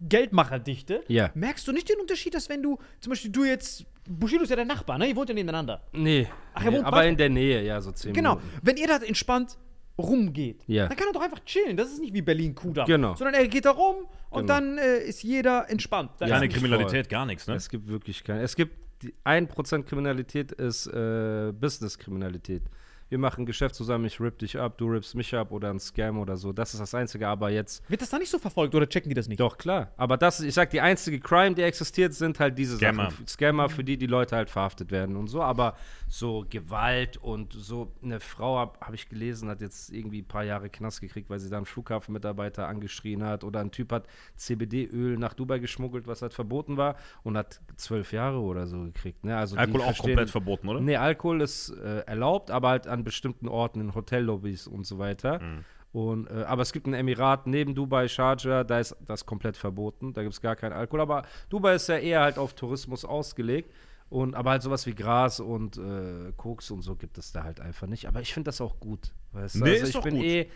Geldmacherdichte. 0.00 1.04
Ja. 1.08 1.30
Merkst 1.34 1.66
du 1.66 1.72
nicht 1.72 1.88
den 1.88 1.98
Unterschied, 2.00 2.34
dass 2.34 2.48
wenn 2.48 2.62
du, 2.62 2.78
zum 3.00 3.10
Beispiel 3.10 3.30
du 3.30 3.44
jetzt, 3.44 3.84
Bushido 4.08 4.42
ist 4.42 4.50
ja 4.50 4.56
dein 4.56 4.66
Nachbar, 4.66 4.98
ne? 4.98 5.08
Ihr 5.08 5.16
wohnt 5.16 5.28
ja 5.28 5.34
nebeneinander. 5.34 5.82
Nee, 5.92 6.28
Ach, 6.52 6.64
er 6.64 6.70
nee 6.70 6.76
wohnt 6.76 6.86
aber 6.86 6.96
bei- 6.98 7.08
in 7.08 7.16
der 7.16 7.30
Nähe, 7.30 7.62
ja, 7.64 7.80
so 7.80 7.92
zehn 7.92 8.12
Genau. 8.12 8.36
Minuten. 8.36 8.58
Wenn 8.62 8.76
ihr 8.76 8.86
da 8.86 8.96
entspannt 8.98 9.56
rumgeht, 9.96 10.62
Ja. 10.66 10.88
dann 10.88 10.96
kann 10.96 11.06
er 11.08 11.12
doch 11.12 11.22
einfach 11.22 11.40
chillen. 11.44 11.76
Das 11.76 11.88
ist 11.90 12.00
nicht 12.00 12.12
wie 12.12 12.22
Berlin-Kudamm. 12.22 12.86
Genau. 12.86 13.14
Sondern 13.14 13.34
er 13.34 13.46
geht 13.46 13.64
da 13.64 13.70
rum 13.70 14.06
und 14.30 14.42
Genau. 14.42 14.52
dann 14.54 14.78
äh, 14.78 14.98
ist 14.98 15.22
jeder 15.22 15.70
entspannt. 15.70 16.10
Da 16.18 16.26
Keine 16.26 16.48
Kriminalität, 16.48 17.08
gar 17.08 17.24
nichts, 17.26 17.46
ne? 17.46 17.54
Es 17.54 17.68
gibt 17.68 17.88
wirklich 17.88 18.24
keine. 18.24 18.42
Es 18.42 18.56
gibt 18.56 18.76
die 19.04 19.14
1% 19.24 19.82
Kriminalität 19.84 20.52
ist 20.52 20.86
äh, 20.86 21.52
Business-Kriminalität. 21.52 22.62
Wir 23.10 23.18
machen 23.18 23.46
Geschäft 23.46 23.74
zusammen, 23.74 24.06
ich 24.06 24.18
ripp 24.20 24.38
dich 24.38 24.58
ab, 24.58 24.78
du 24.78 24.86
rippst 24.86 25.14
mich 25.14 25.34
ab 25.34 25.52
oder 25.52 25.70
ein 25.70 25.78
Scam 25.78 26.18
oder 26.18 26.36
so. 26.36 26.52
Das 26.52 26.72
ist 26.74 26.80
das 26.80 26.94
Einzige, 26.94 27.28
aber 27.28 27.50
jetzt. 27.50 27.88
Wird 27.90 28.00
das 28.02 28.10
da 28.10 28.18
nicht 28.18 28.30
so 28.30 28.38
verfolgt 28.38 28.74
oder 28.74 28.88
checken 28.88 29.08
die 29.10 29.14
das 29.14 29.28
nicht? 29.28 29.38
Doch, 29.40 29.58
klar. 29.58 29.92
Aber 29.96 30.16
das, 30.16 30.40
ist- 30.40 30.46
ich 30.46 30.54
sag, 30.54 30.70
die 30.70 30.80
einzige 30.80 31.20
Crime, 31.20 31.54
die 31.54 31.62
existiert, 31.62 32.14
sind 32.14 32.40
halt 32.40 32.58
diese 32.58 32.76
Scammer. 32.76 33.10
Sachen. 33.10 33.26
Scammer, 33.28 33.68
für 33.68 33.84
die 33.84 33.96
die 33.98 34.06
Leute 34.06 34.36
halt 34.36 34.50
verhaftet 34.50 34.90
werden 34.90 35.16
und 35.16 35.28
so. 35.28 35.42
Aber 35.42 35.76
so 36.08 36.44
Gewalt 36.48 37.16
und 37.18 37.52
so 37.52 37.92
eine 38.02 38.20
Frau, 38.20 38.58
habe 38.58 38.78
hab 38.80 38.94
ich 38.94 39.08
gelesen, 39.08 39.48
hat 39.48 39.60
jetzt 39.60 39.90
irgendwie 39.92 40.22
ein 40.22 40.28
paar 40.28 40.44
Jahre 40.44 40.70
Knast 40.70 41.00
gekriegt, 41.00 41.28
weil 41.30 41.38
sie 41.40 41.50
da 41.50 41.56
einen 41.58 41.66
Flughafenmitarbeiter 41.66 42.66
angeschrien 42.68 43.22
hat. 43.24 43.44
Oder 43.44 43.60
ein 43.60 43.70
Typ 43.70 43.92
hat 43.92 44.06
CBD-Öl 44.36 45.18
nach 45.18 45.34
Dubai 45.34 45.58
geschmuggelt, 45.58 46.06
was 46.06 46.22
halt 46.22 46.32
verboten 46.32 46.76
war 46.76 46.96
und 47.22 47.36
hat 47.36 47.60
zwölf 47.76 48.12
Jahre 48.12 48.38
oder 48.40 48.66
so 48.66 48.82
gekriegt. 48.84 49.24
Ne? 49.24 49.36
Also 49.36 49.56
Alkohol 49.56 49.82
auch 49.82 49.98
komplett 49.98 50.30
verboten, 50.30 50.68
oder? 50.68 50.80
Nee, 50.80 50.96
Alkohol 50.96 51.40
ist 51.42 51.70
äh, 51.70 52.00
erlaubt, 52.00 52.50
aber 52.50 52.68
halt 52.70 52.86
an 52.94 53.04
bestimmten 53.04 53.48
Orten, 53.48 53.80
in 53.80 53.94
Hotellobbys 53.94 54.66
und 54.66 54.86
so 54.86 54.98
weiter. 54.98 55.40
Mhm. 55.40 55.64
Und, 55.92 56.26
äh, 56.28 56.44
aber 56.44 56.62
es 56.62 56.72
gibt 56.72 56.86
ein 56.88 56.94
Emirat 56.94 57.46
neben 57.46 57.74
Dubai, 57.74 58.08
Sharjah, 58.08 58.64
da 58.64 58.80
ist 58.80 58.96
das 59.06 59.26
komplett 59.26 59.56
verboten. 59.56 60.12
Da 60.12 60.22
gibt 60.22 60.34
es 60.34 60.40
gar 60.40 60.56
keinen 60.56 60.72
Alkohol. 60.72 61.00
Aber 61.00 61.22
Dubai 61.50 61.76
ist 61.76 61.88
ja 61.88 61.98
eher 61.98 62.20
halt 62.22 62.36
auf 62.38 62.54
Tourismus 62.54 63.04
ausgelegt. 63.04 63.72
Und, 64.10 64.34
aber 64.34 64.50
halt 64.50 64.62
sowas 64.62 64.86
wie 64.86 64.94
Gras 64.94 65.40
und 65.40 65.76
äh, 65.76 66.32
Koks 66.36 66.70
und 66.70 66.82
so 66.82 66.94
gibt 66.94 67.16
es 67.18 67.32
da 67.32 67.44
halt 67.44 67.60
einfach 67.60 67.86
nicht. 67.86 68.06
Aber 68.06 68.20
ich 68.20 68.34
finde 68.34 68.48
das 68.48 68.60
auch 68.60 68.78
gut. 68.80 69.12
Weißt 69.32 69.56
du? 69.56 69.64
Nee, 69.64 69.70
also 69.70 69.84
ist 69.84 69.94
ich 69.94 70.00
bin 70.02 70.16
gut. 70.16 70.24
eh. 70.24 70.48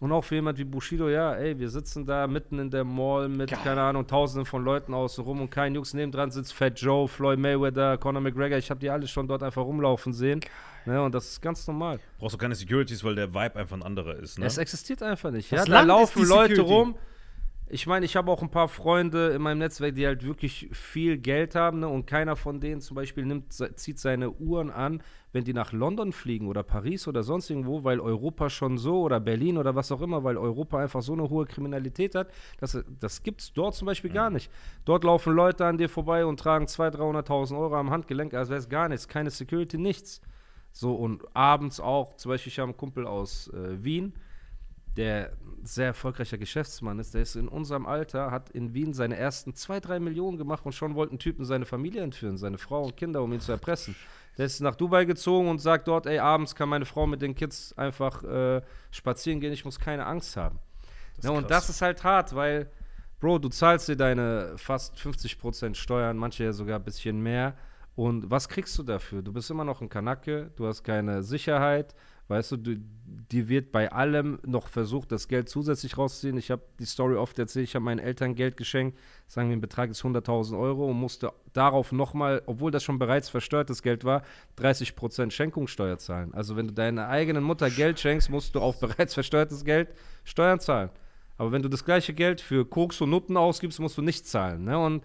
Und 0.00 0.12
auch 0.12 0.22
für 0.22 0.36
jemand 0.36 0.58
wie 0.58 0.64
Bushido, 0.64 1.08
ja, 1.08 1.34
ey, 1.34 1.58
wir 1.58 1.68
sitzen 1.68 2.06
da 2.06 2.28
mitten 2.28 2.60
in 2.60 2.70
der 2.70 2.84
Mall 2.84 3.28
mit, 3.28 3.50
Geil. 3.50 3.58
keine 3.64 3.80
Ahnung, 3.82 4.06
tausenden 4.06 4.46
von 4.46 4.64
Leuten 4.64 4.94
außen 4.94 5.24
rum 5.24 5.40
und 5.40 5.50
kein 5.50 5.74
Jux 5.74 5.92
nebendran 5.92 6.30
sitzt 6.30 6.54
Fat 6.54 6.80
Joe, 6.80 7.08
Floyd 7.08 7.38
Mayweather, 7.40 7.98
Conor 7.98 8.20
McGregor. 8.22 8.58
Ich 8.58 8.70
habe 8.70 8.78
die 8.78 8.90
alle 8.90 9.08
schon 9.08 9.26
dort 9.26 9.42
einfach 9.42 9.62
rumlaufen 9.62 10.12
sehen. 10.12 10.40
Ne, 10.86 11.02
und 11.02 11.14
das 11.14 11.28
ist 11.28 11.40
ganz 11.42 11.66
normal. 11.66 11.98
Brauchst 12.18 12.34
du 12.34 12.38
keine 12.38 12.54
Securities, 12.54 13.02
weil 13.02 13.16
der 13.16 13.34
Vibe 13.34 13.56
einfach 13.56 13.76
ein 13.76 13.82
anderer 13.82 14.14
ist. 14.16 14.38
Ne? 14.38 14.46
Es 14.46 14.56
existiert 14.56 15.02
einfach 15.02 15.32
nicht. 15.32 15.50
Das 15.50 15.58
Ja, 15.60 15.64
da 15.64 15.72
Land 15.78 15.88
laufen 15.88 16.24
Leute 16.26 16.54
Security. 16.54 16.74
rum. 16.74 16.94
Ich 17.70 17.86
meine, 17.86 18.06
ich 18.06 18.16
habe 18.16 18.30
auch 18.30 18.40
ein 18.40 18.50
paar 18.50 18.68
Freunde 18.68 19.28
in 19.30 19.42
meinem 19.42 19.58
Netzwerk, 19.58 19.94
die 19.94 20.06
halt 20.06 20.24
wirklich 20.24 20.68
viel 20.72 21.18
Geld 21.18 21.54
haben, 21.54 21.80
ne? 21.80 21.88
Und 21.88 22.06
keiner 22.06 22.34
von 22.34 22.60
denen 22.60 22.80
zum 22.80 22.94
Beispiel 22.94 23.26
nimmt, 23.26 23.52
zieht 23.52 23.98
seine 23.98 24.30
Uhren 24.30 24.70
an, 24.70 25.02
wenn 25.32 25.44
die 25.44 25.52
nach 25.52 25.72
London 25.72 26.12
fliegen 26.12 26.48
oder 26.48 26.62
Paris 26.62 27.06
oder 27.06 27.22
sonst 27.22 27.50
irgendwo, 27.50 27.84
weil 27.84 28.00
Europa 28.00 28.48
schon 28.48 28.78
so 28.78 29.02
oder 29.02 29.20
Berlin 29.20 29.58
oder 29.58 29.74
was 29.74 29.92
auch 29.92 30.00
immer, 30.00 30.24
weil 30.24 30.36
Europa 30.36 30.78
einfach 30.78 31.02
so 31.02 31.12
eine 31.12 31.28
hohe 31.28 31.46
Kriminalität 31.46 32.14
hat. 32.14 32.28
Das, 32.58 32.82
das 32.98 33.22
gibt 33.22 33.42
es 33.42 33.52
dort 33.52 33.74
zum 33.74 33.86
Beispiel 33.86 34.10
gar 34.10 34.30
nicht. 34.30 34.50
Dort 34.84 35.04
laufen 35.04 35.34
Leute 35.34 35.66
an 35.66 35.76
dir 35.76 35.88
vorbei 35.88 36.24
und 36.24 36.40
tragen 36.40 36.64
200.000, 36.64 37.26
300.000 37.26 37.58
Euro 37.58 37.76
am 37.76 37.90
Handgelenk, 37.90 38.34
als 38.34 38.48
wäre 38.48 38.58
es 38.58 38.68
gar 38.68 38.88
nichts. 38.88 39.08
Keine 39.08 39.30
Security, 39.30 39.76
nichts. 39.76 40.22
So, 40.72 40.94
und 40.94 41.24
abends 41.34 41.80
auch, 41.80 42.16
zum 42.16 42.30
Beispiel, 42.30 42.52
ich 42.52 42.58
habe 42.58 42.68
einen 42.68 42.76
Kumpel 42.76 43.06
aus 43.06 43.48
äh, 43.48 43.82
Wien, 43.82 44.12
der 44.96 45.32
sehr 45.62 45.86
erfolgreicher 45.86 46.38
Geschäftsmann 46.38 46.98
ist, 46.98 47.14
der 47.14 47.22
ist 47.22 47.36
in 47.36 47.48
unserem 47.48 47.86
Alter, 47.86 48.30
hat 48.30 48.50
in 48.50 48.74
Wien 48.74 48.94
seine 48.94 49.16
ersten 49.16 49.54
zwei, 49.54 49.80
drei 49.80 50.00
Millionen 50.00 50.38
gemacht 50.38 50.64
und 50.64 50.72
schon 50.72 50.94
wollten 50.94 51.18
Typen 51.18 51.44
seine 51.44 51.66
Familie 51.66 52.02
entführen, 52.02 52.36
seine 52.36 52.58
Frau 52.58 52.82
und 52.84 52.96
Kinder, 52.96 53.22
um 53.22 53.32
ihn 53.32 53.40
zu 53.40 53.52
erpressen. 53.52 53.94
Der 54.38 54.46
ist 54.46 54.60
nach 54.60 54.76
Dubai 54.76 55.04
gezogen 55.04 55.48
und 55.48 55.58
sagt 55.58 55.88
dort, 55.88 56.06
ey, 56.06 56.18
abends 56.20 56.54
kann 56.54 56.68
meine 56.68 56.84
Frau 56.84 57.06
mit 57.06 57.20
den 57.20 57.34
Kids 57.34 57.76
einfach 57.76 58.22
äh, 58.22 58.62
spazieren 58.92 59.40
gehen, 59.40 59.52
ich 59.52 59.64
muss 59.64 59.78
keine 59.78 60.06
Angst 60.06 60.36
haben. 60.36 60.60
Ja, 61.22 61.30
und 61.30 61.50
das 61.50 61.68
ist 61.68 61.82
halt 61.82 62.04
hart, 62.04 62.34
weil, 62.34 62.70
Bro, 63.18 63.40
du 63.40 63.48
zahlst 63.48 63.88
dir 63.88 63.96
deine 63.96 64.54
fast 64.56 64.96
50% 64.96 65.74
Steuern, 65.74 66.16
manche 66.16 66.44
ja 66.44 66.52
sogar 66.52 66.78
ein 66.78 66.84
bisschen 66.84 67.20
mehr. 67.20 67.54
Und 67.96 68.30
was 68.30 68.48
kriegst 68.48 68.78
du 68.78 68.84
dafür? 68.84 69.22
Du 69.22 69.32
bist 69.32 69.50
immer 69.50 69.64
noch 69.64 69.80
ein 69.80 69.88
Kanacke, 69.88 70.52
du 70.54 70.68
hast 70.68 70.84
keine 70.84 71.24
Sicherheit, 71.24 71.96
weißt 72.28 72.52
du, 72.52 72.56
du 72.56 72.76
dir 73.30 73.48
wird 73.48 73.72
bei 73.72 73.92
allem 73.92 74.38
noch 74.46 74.68
versucht, 74.68 75.12
das 75.12 75.28
Geld 75.28 75.48
zusätzlich 75.48 75.98
rauszuziehen. 75.98 76.36
Ich 76.38 76.50
habe 76.50 76.62
die 76.78 76.84
Story 76.84 77.16
oft 77.16 77.38
erzählt, 77.38 77.64
ich 77.64 77.74
habe 77.74 77.84
meinen 77.84 77.98
Eltern 77.98 78.34
Geld 78.34 78.56
geschenkt, 78.56 78.98
sagen 79.26 79.48
wir, 79.48 79.56
ein 79.56 79.60
Betrag 79.60 79.90
ist 79.90 80.02
100.000 80.02 80.58
Euro 80.58 80.86
und 80.90 80.96
musste 80.96 81.32
darauf 81.52 81.92
nochmal, 81.92 82.42
obwohl 82.46 82.70
das 82.70 82.84
schon 82.84 82.98
bereits 82.98 83.28
versteuertes 83.28 83.82
Geld 83.82 84.04
war, 84.04 84.22
30% 84.58 85.30
Schenkungssteuer 85.30 85.98
zahlen. 85.98 86.32
Also 86.32 86.56
wenn 86.56 86.68
du 86.68 86.72
deiner 86.72 87.08
eigenen 87.08 87.44
Mutter 87.44 87.70
Geld 87.70 88.00
schenkst, 88.00 88.30
musst 88.30 88.54
du 88.54 88.60
auf 88.60 88.80
bereits 88.80 89.14
versteuertes 89.14 89.64
Geld 89.64 89.88
Steuern 90.24 90.60
zahlen. 90.60 90.90
Aber 91.36 91.52
wenn 91.52 91.62
du 91.62 91.68
das 91.68 91.84
gleiche 91.84 92.14
Geld 92.14 92.40
für 92.40 92.64
Koks 92.64 93.00
und 93.00 93.10
Nutten 93.10 93.36
ausgibst, 93.36 93.78
musst 93.78 93.96
du 93.96 94.02
nichts 94.02 94.30
zahlen. 94.30 94.64
Ne? 94.64 94.78
Und 94.78 95.04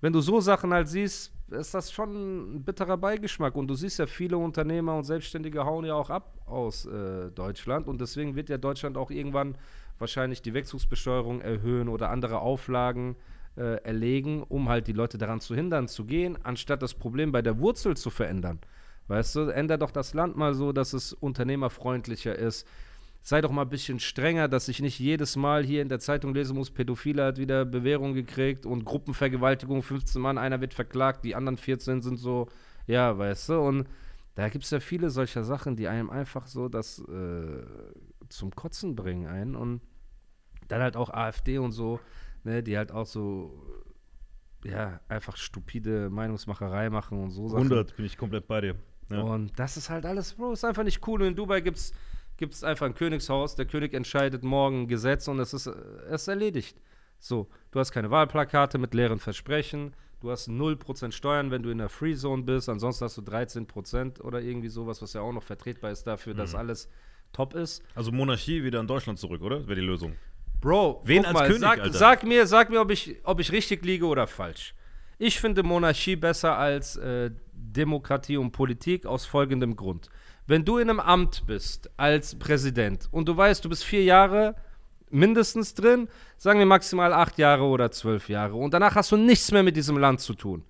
wenn 0.00 0.12
du 0.12 0.20
so 0.20 0.40
Sachen 0.40 0.72
halt 0.72 0.88
siehst, 0.88 1.32
ist 1.50 1.74
das 1.74 1.92
schon 1.92 2.56
ein 2.56 2.64
bitterer 2.64 2.96
Beigeschmack. 2.96 3.54
Und 3.56 3.68
du 3.68 3.74
siehst 3.74 3.98
ja, 3.98 4.06
viele 4.06 4.38
Unternehmer 4.38 4.96
und 4.96 5.04
Selbstständige 5.04 5.64
hauen 5.64 5.84
ja 5.84 5.94
auch 5.94 6.10
ab 6.10 6.38
aus 6.46 6.86
äh, 6.86 7.30
Deutschland. 7.30 7.88
Und 7.88 8.00
deswegen 8.00 8.34
wird 8.34 8.48
ja 8.48 8.58
Deutschland 8.58 8.96
auch 8.96 9.10
irgendwann 9.10 9.56
wahrscheinlich 9.98 10.42
die 10.42 10.54
Wegzugsbesteuerung 10.54 11.40
erhöhen 11.40 11.88
oder 11.88 12.10
andere 12.10 12.40
Auflagen 12.40 13.16
äh, 13.56 13.82
erlegen, 13.82 14.42
um 14.42 14.68
halt 14.68 14.86
die 14.86 14.92
Leute 14.92 15.18
daran 15.18 15.40
zu 15.40 15.54
hindern, 15.54 15.88
zu 15.88 16.04
gehen, 16.04 16.38
anstatt 16.44 16.82
das 16.82 16.94
Problem 16.94 17.32
bei 17.32 17.42
der 17.42 17.58
Wurzel 17.58 17.96
zu 17.96 18.10
verändern. 18.10 18.60
Weißt 19.08 19.34
du, 19.36 19.48
änder 19.48 19.78
doch 19.78 19.90
das 19.90 20.14
Land 20.14 20.36
mal 20.36 20.54
so, 20.54 20.72
dass 20.72 20.92
es 20.92 21.12
unternehmerfreundlicher 21.12 22.36
ist. 22.36 22.68
Sei 23.22 23.40
doch 23.40 23.50
mal 23.50 23.62
ein 23.62 23.68
bisschen 23.68 24.00
strenger, 24.00 24.48
dass 24.48 24.68
ich 24.68 24.80
nicht 24.80 24.98
jedes 24.98 25.36
Mal 25.36 25.64
hier 25.64 25.82
in 25.82 25.88
der 25.88 25.98
Zeitung 25.98 26.34
lesen 26.34 26.56
muss, 26.56 26.70
Pädophile 26.70 27.24
hat 27.26 27.38
wieder 27.38 27.64
Bewährung 27.64 28.14
gekriegt 28.14 28.64
und 28.64 28.84
Gruppenvergewaltigung, 28.84 29.82
15 29.82 30.22
Mann, 30.22 30.38
einer 30.38 30.60
wird 30.60 30.72
verklagt, 30.72 31.24
die 31.24 31.34
anderen 31.34 31.58
14 31.58 32.00
sind 32.00 32.16
so, 32.16 32.48
ja, 32.86 33.18
weißt 33.18 33.50
du, 33.50 33.60
und 33.60 33.86
da 34.34 34.48
gibt 34.48 34.64
es 34.64 34.70
ja 34.70 34.80
viele 34.80 35.10
solcher 35.10 35.44
Sachen, 35.44 35.76
die 35.76 35.88
einem 35.88 36.10
einfach 36.10 36.46
so 36.46 36.68
das 36.68 37.00
äh, 37.00 37.64
zum 38.28 38.54
Kotzen 38.54 38.94
bringen 38.94 39.26
ein 39.26 39.56
und 39.56 39.80
dann 40.68 40.80
halt 40.80 40.96
auch 40.96 41.10
AfD 41.10 41.58
und 41.58 41.72
so, 41.72 41.98
ne, 42.44 42.62
die 42.62 42.78
halt 42.78 42.92
auch 42.92 43.06
so, 43.06 43.62
ja, 44.64 45.00
einfach 45.08 45.36
stupide 45.36 46.08
Meinungsmacherei 46.10 46.88
machen 46.90 47.22
und 47.22 47.30
so 47.30 47.48
Sachen. 47.48 47.64
100 47.64 47.96
bin 47.96 48.04
ich 48.04 48.16
komplett 48.16 48.46
bei 48.46 48.60
dir. 48.60 48.74
Ja. 49.10 49.22
Und 49.22 49.58
das 49.58 49.76
ist 49.76 49.90
halt 49.90 50.04
alles, 50.04 50.34
Bro, 50.34 50.52
ist 50.52 50.64
einfach 50.64 50.84
nicht 50.84 51.06
cool. 51.06 51.22
Und 51.22 51.28
in 51.28 51.34
Dubai 51.34 51.60
gibt 52.38 52.54
es 52.54 52.64
einfach 52.64 52.86
ein 52.86 52.94
Königshaus, 52.94 53.54
der 53.56 53.66
König 53.66 53.92
entscheidet 53.92 54.42
morgen 54.42 54.82
ein 54.82 54.88
Gesetz 54.88 55.28
und 55.28 55.38
es 55.40 55.52
ist, 55.52 55.66
äh, 55.66 55.72
es 56.08 56.22
ist 56.22 56.28
erledigt. 56.28 56.80
So, 57.18 57.48
du 57.72 57.80
hast 57.80 57.92
keine 57.92 58.10
Wahlplakate 58.10 58.78
mit 58.78 58.94
leeren 58.94 59.18
Versprechen, 59.18 59.94
du 60.20 60.30
hast 60.30 60.48
0% 60.48 61.12
Steuern, 61.12 61.50
wenn 61.50 61.62
du 61.62 61.70
in 61.70 61.78
der 61.78 61.88
Free 61.88 62.14
Zone 62.14 62.42
bist, 62.44 62.68
ansonsten 62.68 63.04
hast 63.04 63.18
du 63.18 63.22
13% 63.22 64.20
oder 64.22 64.40
irgendwie 64.40 64.68
sowas, 64.68 65.02
was 65.02 65.12
ja 65.12 65.20
auch 65.20 65.32
noch 65.32 65.42
vertretbar 65.42 65.90
ist 65.90 66.04
dafür, 66.06 66.34
dass 66.34 66.52
Mhm. 66.52 66.58
alles 66.60 66.88
top 67.32 67.54
ist. 67.54 67.82
Also 67.94 68.10
Monarchie 68.12 68.62
wieder 68.64 68.80
in 68.80 68.86
Deutschland 68.86 69.18
zurück, 69.18 69.42
oder? 69.42 69.66
Wäre 69.66 69.80
die 69.80 69.86
Lösung. 69.86 70.14
Bro, 70.60 71.02
Wen 71.04 71.24
als 71.24 71.34
mal, 71.34 71.46
König, 71.46 71.60
sag, 71.60 71.78
Alter? 71.80 71.98
sag 71.98 72.24
mir, 72.24 72.46
sag 72.46 72.70
mir 72.70 72.80
ob, 72.80 72.90
ich, 72.90 73.16
ob 73.24 73.38
ich 73.40 73.52
richtig 73.52 73.84
liege 73.84 74.06
oder 74.06 74.26
falsch. 74.26 74.74
Ich 75.18 75.40
finde 75.40 75.62
Monarchie 75.64 76.16
besser 76.16 76.56
als 76.56 76.96
äh, 76.96 77.30
Demokratie 77.52 78.36
und 78.36 78.52
Politik 78.52 79.06
aus 79.06 79.26
folgendem 79.26 79.74
Grund. 79.76 80.08
Wenn 80.48 80.64
du 80.64 80.78
in 80.78 80.88
einem 80.88 80.98
Amt 80.98 81.46
bist 81.46 81.90
als 81.98 82.38
Präsident 82.38 83.06
und 83.12 83.28
du 83.28 83.36
weißt, 83.36 83.62
du 83.64 83.68
bist 83.68 83.84
vier 83.84 84.02
Jahre 84.02 84.54
mindestens 85.10 85.74
drin, 85.74 86.08
sagen 86.38 86.58
wir 86.58 86.64
maximal 86.64 87.12
acht 87.12 87.36
Jahre 87.36 87.64
oder 87.64 87.90
zwölf 87.90 88.30
Jahre 88.30 88.54
und 88.56 88.72
danach 88.72 88.94
hast 88.94 89.12
du 89.12 89.18
nichts 89.18 89.52
mehr 89.52 89.62
mit 89.62 89.76
diesem 89.76 89.98
Land 89.98 90.20
zu 90.20 90.32
tun. 90.32 90.64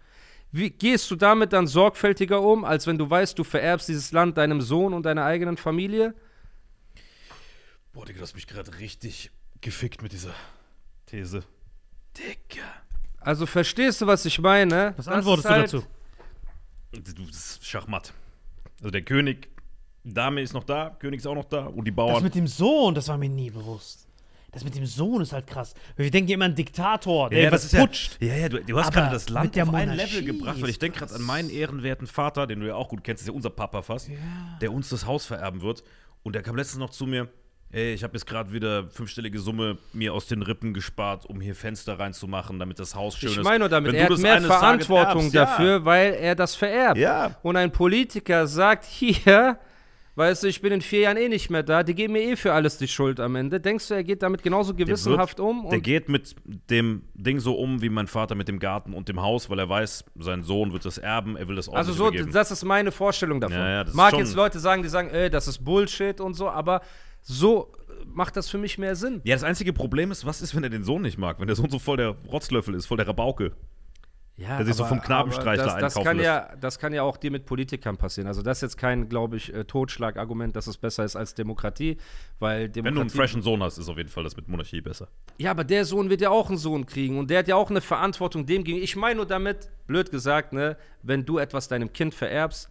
Wie 0.50 0.70
gehst 0.70 1.08
du 1.12 1.16
damit 1.16 1.52
dann 1.52 1.68
sorgfältiger 1.68 2.40
um, 2.42 2.64
als 2.64 2.88
wenn 2.88 2.98
du 2.98 3.08
weißt, 3.08 3.38
du 3.38 3.44
vererbst 3.44 3.88
dieses 3.88 4.10
Land 4.10 4.36
deinem 4.36 4.60
Sohn 4.60 4.94
und 4.94 5.04
deiner 5.06 5.24
eigenen 5.24 5.56
Familie? 5.56 6.12
Boah, 7.92 8.04
Digga, 8.04 8.18
du 8.18 8.22
hast 8.22 8.34
mich 8.34 8.46
gerade 8.48 8.78
richtig 8.80 9.30
gefickt 9.60 10.02
mit 10.02 10.12
dieser 10.12 10.34
These. 11.06 11.44
Digga. 12.16 12.64
Also 13.20 13.46
verstehst 13.46 14.00
du, 14.00 14.06
was 14.08 14.24
ich 14.24 14.40
meine? 14.40 14.94
Was 14.96 15.06
Das 15.06 15.14
antwortest 15.14 15.46
du 15.46 15.50
halt- 15.52 15.64
dazu? 15.64 15.84
Du, 16.92 17.26
das 17.26 17.36
ist 17.58 17.66
Schachmatt. 17.66 18.12
Also 18.80 18.90
der 18.90 19.02
König, 19.02 19.48
Dame 20.12 20.42
ist 20.42 20.52
noch 20.52 20.64
da, 20.64 20.96
König 20.98 21.20
ist 21.20 21.26
auch 21.26 21.34
noch 21.34 21.44
da 21.44 21.66
und 21.66 21.84
die 21.84 21.90
Das 21.90 21.96
Bauern. 21.96 22.22
mit 22.22 22.34
dem 22.34 22.46
Sohn, 22.46 22.94
das 22.94 23.08
war 23.08 23.18
mir 23.18 23.28
nie 23.28 23.50
bewusst. 23.50 24.06
Das 24.50 24.64
mit 24.64 24.74
dem 24.74 24.86
Sohn 24.86 25.20
ist 25.20 25.32
halt 25.34 25.46
krass. 25.46 25.74
Wir 25.96 26.10
denken 26.10 26.30
immer 26.32 26.46
an 26.46 26.54
Diktator, 26.54 27.28
der 27.28 27.52
was 27.52 27.62
das 27.62 27.64
ist 27.66 27.72
ja, 27.74 27.80
putscht. 27.86 28.16
ja, 28.20 28.34
ja, 28.34 28.48
du, 28.48 28.64
du 28.64 28.78
hast 28.78 28.92
gerade 28.92 29.12
das 29.12 29.28
Land 29.28 29.60
auf 29.60 29.74
ein 29.74 29.94
Level 29.94 30.24
gebracht, 30.24 30.60
weil 30.62 30.70
ich 30.70 30.78
denke 30.78 31.00
gerade 31.00 31.14
an 31.14 31.22
meinen 31.22 31.50
ehrenwerten 31.50 32.06
Vater, 32.06 32.46
den 32.46 32.60
du 32.60 32.66
ja 32.66 32.74
auch 32.74 32.88
gut 32.88 33.04
kennst, 33.04 33.20
das 33.20 33.24
ist 33.24 33.28
ja 33.28 33.34
unser 33.36 33.50
Papa 33.50 33.82
fast, 33.82 34.10
der 34.62 34.72
uns 34.72 34.88
das 34.88 35.06
Haus 35.06 35.26
vererben 35.26 35.60
wird. 35.60 35.82
Und 36.22 36.34
der 36.34 36.42
kam 36.42 36.56
letztens 36.56 36.78
noch 36.78 36.90
zu 36.90 37.06
mir, 37.06 37.28
ey, 37.72 37.92
ich 37.92 38.02
habe 38.02 38.14
jetzt 38.14 38.26
gerade 38.26 38.50
wieder 38.50 38.88
fünfstellige 38.88 39.38
Summe 39.38 39.76
mir 39.92 40.14
aus 40.14 40.26
den 40.26 40.40
Rippen 40.40 40.72
gespart, 40.72 41.26
um 41.26 41.42
hier 41.42 41.54
Fenster 41.54 41.98
reinzumachen, 41.98 42.58
damit 42.58 42.78
das 42.78 42.94
Haus 42.94 43.18
schön 43.18 43.28
ist. 43.28 43.36
Ich 43.36 43.44
meine 43.44 43.60
nur 43.60 43.68
damit, 43.68 43.92
Wenn 43.92 44.00
er 44.00 44.06
du 44.06 44.14
hat 44.14 44.18
das 44.18 44.22
mehr 44.22 44.40
Verantwortung 44.40 45.20
erbst, 45.24 45.34
ja. 45.34 45.44
dafür, 45.44 45.84
weil 45.84 46.14
er 46.14 46.34
das 46.34 46.54
vererbt. 46.54 46.98
Ja. 46.98 47.36
Und 47.42 47.56
ein 47.56 47.70
Politiker 47.70 48.46
sagt 48.46 48.86
hier, 48.86 49.58
weißt 50.18 50.42
du, 50.42 50.48
ich 50.48 50.60
bin 50.60 50.72
in 50.72 50.80
vier 50.80 51.00
Jahren 51.00 51.16
eh 51.16 51.28
nicht 51.28 51.48
mehr 51.48 51.62
da, 51.62 51.82
die 51.82 51.94
geben 51.94 52.12
mir 52.14 52.22
eh 52.22 52.36
für 52.36 52.52
alles 52.52 52.76
die 52.76 52.88
Schuld 52.88 53.20
am 53.20 53.36
Ende. 53.36 53.60
Denkst 53.60 53.88
du, 53.88 53.94
er 53.94 54.04
geht 54.04 54.22
damit 54.22 54.42
genauso 54.42 54.72
Der 54.72 54.84
gewissenhaft 54.84 55.38
wird- 55.38 55.48
um? 55.48 55.68
Der 55.70 55.80
geht 55.80 56.08
mit 56.08 56.34
dem 56.68 57.02
Ding 57.14 57.38
so 57.40 57.54
um 57.54 57.80
wie 57.80 57.88
mein 57.88 58.08
Vater 58.08 58.34
mit 58.34 58.48
dem 58.48 58.58
Garten 58.58 58.92
und 58.92 59.08
dem 59.08 59.22
Haus, 59.22 59.48
weil 59.48 59.58
er 59.60 59.68
weiß, 59.68 60.04
sein 60.18 60.42
Sohn 60.42 60.72
wird 60.72 60.84
das 60.84 60.98
erben, 60.98 61.36
er 61.36 61.48
will 61.48 61.56
das 61.56 61.68
auch 61.68 61.74
also 61.74 61.92
so, 61.92 62.08
übergeben. 62.08 62.32
das 62.32 62.50
ist 62.50 62.64
meine 62.64 62.90
Vorstellung 62.92 63.40
davon. 63.40 63.56
Ja, 63.58 63.84
ja, 63.84 63.90
Mag 63.94 64.12
jetzt 64.18 64.34
Leute 64.34 64.58
sagen, 64.58 64.82
die 64.82 64.88
sagen, 64.88 65.08
ey, 65.10 65.30
das 65.30 65.46
ist 65.48 65.64
Bullshit 65.64 66.20
und 66.20 66.34
so, 66.34 66.48
aber 66.50 66.82
so 67.22 67.72
macht 68.06 68.36
das 68.36 68.48
für 68.48 68.58
mich 68.58 68.76
mehr 68.78 68.96
Sinn. 68.96 69.20
Ja, 69.24 69.34
das 69.34 69.44
einzige 69.44 69.72
Problem 69.72 70.10
ist, 70.10 70.26
was 70.26 70.42
ist, 70.42 70.54
wenn 70.54 70.62
er 70.64 70.70
den 70.70 70.84
Sohn 70.84 71.02
nicht 71.02 71.18
mag? 71.18 71.38
Wenn 71.40 71.46
der 71.46 71.56
Sohn 71.56 71.70
so 71.70 71.78
voll 71.78 71.96
der 71.96 72.16
Rotzlöffel 72.30 72.74
ist, 72.74 72.86
voll 72.86 72.96
der 72.96 73.06
Rabauke. 73.08 73.52
Ja, 74.38 74.56
Der 74.58 74.66
sich 74.66 74.76
so 74.76 74.84
vom 74.84 75.00
Knabenstreichler 75.00 75.64
das, 75.64 75.74
das 75.74 75.96
einkaufen 75.96 76.04
kann 76.04 76.20
ja, 76.20 76.48
Das 76.60 76.78
kann 76.78 76.94
ja 76.94 77.02
auch 77.02 77.16
dir 77.16 77.32
mit 77.32 77.44
Politikern 77.44 77.96
passieren. 77.96 78.28
Also 78.28 78.40
das 78.40 78.58
ist 78.58 78.62
jetzt 78.62 78.76
kein, 78.78 79.08
glaube 79.08 79.36
ich, 79.36 79.52
äh, 79.52 79.64
Totschlagargument, 79.64 80.54
dass 80.54 80.68
es 80.68 80.76
besser 80.76 81.04
ist 81.04 81.16
als 81.16 81.34
Demokratie, 81.34 81.96
weil 82.38 82.68
Demokratie... 82.68 82.84
Wenn 82.84 82.94
du 82.94 83.00
einen 83.00 83.10
freshen 83.10 83.42
Sohn 83.42 83.60
hast, 83.64 83.78
ist 83.78 83.88
auf 83.88 83.96
jeden 83.96 84.08
Fall 84.08 84.22
das 84.22 84.36
mit 84.36 84.46
Monarchie 84.46 84.80
besser. 84.80 85.08
Ja, 85.38 85.50
aber 85.50 85.64
der 85.64 85.84
Sohn 85.84 86.08
wird 86.08 86.20
ja 86.20 86.30
auch 86.30 86.48
einen 86.48 86.56
Sohn 86.56 86.86
kriegen 86.86 87.18
und 87.18 87.30
der 87.30 87.40
hat 87.40 87.48
ja 87.48 87.56
auch 87.56 87.68
eine 87.68 87.80
Verantwortung 87.80 88.46
dem 88.46 88.62
gegenüber. 88.62 88.84
Ich 88.84 88.94
meine 88.94 89.16
nur 89.16 89.26
damit, 89.26 89.70
blöd 89.88 90.12
gesagt, 90.12 90.52
ne, 90.52 90.76
wenn 91.02 91.24
du 91.24 91.38
etwas 91.38 91.66
deinem 91.66 91.92
Kind 91.92 92.14
vererbst, 92.14 92.70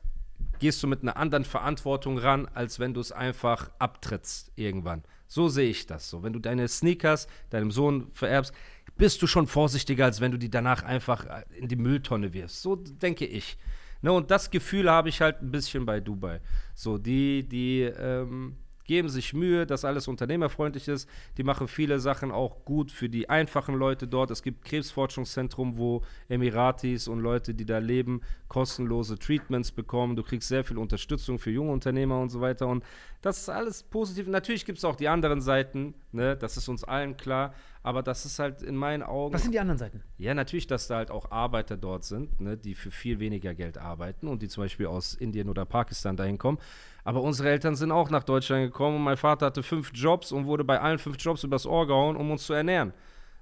gehst 0.60 0.82
du 0.82 0.88
mit 0.88 1.02
einer 1.02 1.18
anderen 1.18 1.44
Verantwortung 1.44 2.18
ran, 2.18 2.48
als 2.54 2.80
wenn 2.80 2.94
du 2.94 3.02
es 3.02 3.12
einfach 3.12 3.70
abtrittst 3.78 4.54
irgendwann. 4.56 5.04
So 5.28 5.50
sehe 5.50 5.70
ich 5.70 5.86
das. 5.86 6.10
So, 6.10 6.24
wenn 6.24 6.34
du 6.34 6.40
deine 6.40 6.68
Sneakers 6.68 7.28
deinem 7.50 7.72
Sohn 7.72 8.08
vererbst, 8.14 8.54
bist 8.98 9.22
du 9.22 9.28
schon 9.28 9.48
vorsichtiger, 9.48 10.06
als 10.06 10.22
wenn 10.22 10.32
du 10.32 10.38
die 10.38 10.50
danach 10.50 10.84
einfach 10.84 11.26
äh, 11.26 11.44
in 11.58 11.68
die 11.68 11.76
Mülltonne 11.76 12.34
wirfst. 12.34 12.62
So 12.62 12.76
denke 12.76 13.26
ich. 13.26 13.58
Ne, 14.02 14.12
und 14.12 14.30
das 14.30 14.52
Gefühl 14.52 14.90
habe 14.92 15.10
ich 15.10 15.22
halt 15.22 15.42
ein 15.42 15.52
bisschen 15.52 15.86
bei 15.86 16.00
Dubai. 16.00 16.40
So, 16.76 16.98
die, 16.98 17.48
die 17.48 17.82
ähm, 17.82 18.56
geben 18.88 19.10
sich 19.10 19.34
Mühe, 19.34 19.68
dass 19.68 19.86
alles 19.86 20.08
unternehmerfreundlich 20.08 20.88
ist. 20.88 21.08
Die 21.38 21.44
machen 21.44 21.68
viele 21.68 22.00
Sachen 22.00 22.32
auch 22.32 22.64
gut 22.66 22.92
für 22.92 23.10
die 23.10 23.30
einfachen 23.30 23.76
Leute 23.76 24.08
dort. 24.08 24.32
Es 24.32 24.42
gibt 24.42 24.66
Krebsforschungszentrum, 24.66 25.78
wo 25.78 26.04
Emiratis 26.30 27.08
und 27.08 27.20
Leute, 27.20 27.54
die 27.54 27.66
da 27.66 27.78
leben, 27.78 28.22
kostenlose 28.48 29.20
Treatments 29.20 29.72
bekommen. 29.72 30.16
Du 30.16 30.24
kriegst 30.24 30.48
sehr 30.48 30.64
viel 30.64 30.78
Unterstützung 30.78 31.38
für 31.38 31.52
junge 31.52 31.72
Unternehmer 31.72 32.20
und 32.20 32.30
so 32.30 32.42
weiter. 32.42 32.68
Und 32.68 32.84
das 33.22 33.40
ist 33.40 33.50
alles 33.50 33.84
positiv. 33.84 34.28
Natürlich 34.28 34.66
gibt 34.66 34.80
es 34.80 34.86
auch 34.86 34.96
die 34.96 35.10
anderen 35.10 35.42
Seiten, 35.42 35.94
ne? 36.12 36.36
das 36.38 36.58
ist 36.58 36.70
uns 36.70 36.84
allen 36.84 37.18
klar. 37.18 37.54
Aber 37.88 38.04
das 38.04 38.26
ist 38.26 38.38
halt 38.38 38.64
in 38.64 38.76
meinen 38.76 39.02
Augen. 39.02 39.34
Was 39.34 39.44
sind 39.44 39.54
die 39.54 39.62
anderen 39.62 39.78
Seiten? 39.78 40.04
Ja, 40.18 40.34
natürlich, 40.34 40.68
dass 40.68 40.88
da 40.88 40.98
halt 40.98 41.10
auch 41.10 41.32
Arbeiter 41.32 41.78
dort 41.78 42.04
sind, 42.04 42.42
ne, 42.42 42.58
die 42.58 42.76
für 42.76 42.92
viel 42.92 43.22
weniger 43.22 43.56
Geld 43.56 43.78
arbeiten 43.78 44.28
und 44.28 44.42
die 44.42 44.50
zum 44.50 44.66
Beispiel 44.66 44.88
aus 44.88 45.14
Indien 45.14 45.48
oder 45.48 45.64
Pakistan 45.64 46.18
dahin 46.18 46.38
kommen. 46.38 46.58
Aber 47.06 47.22
unsere 47.22 47.50
Eltern 47.50 47.78
sind 47.78 47.94
auch 47.94 48.10
nach 48.10 48.26
Deutschland 48.26 48.66
gekommen 48.66 48.98
und 48.98 49.04
mein 49.04 49.16
Vater 49.16 49.46
hatte 49.46 49.64
fünf 49.64 49.92
Jobs 49.94 50.34
und 50.34 50.48
wurde 50.48 50.66
bei 50.66 50.82
allen 50.82 51.00
fünf 51.00 51.16
Jobs 51.18 51.46
übers 51.46 51.66
Ohr 51.66 51.88
gehauen, 51.88 52.18
um 52.18 52.30
uns 52.30 52.46
zu 52.46 52.52
ernähren. 52.52 52.92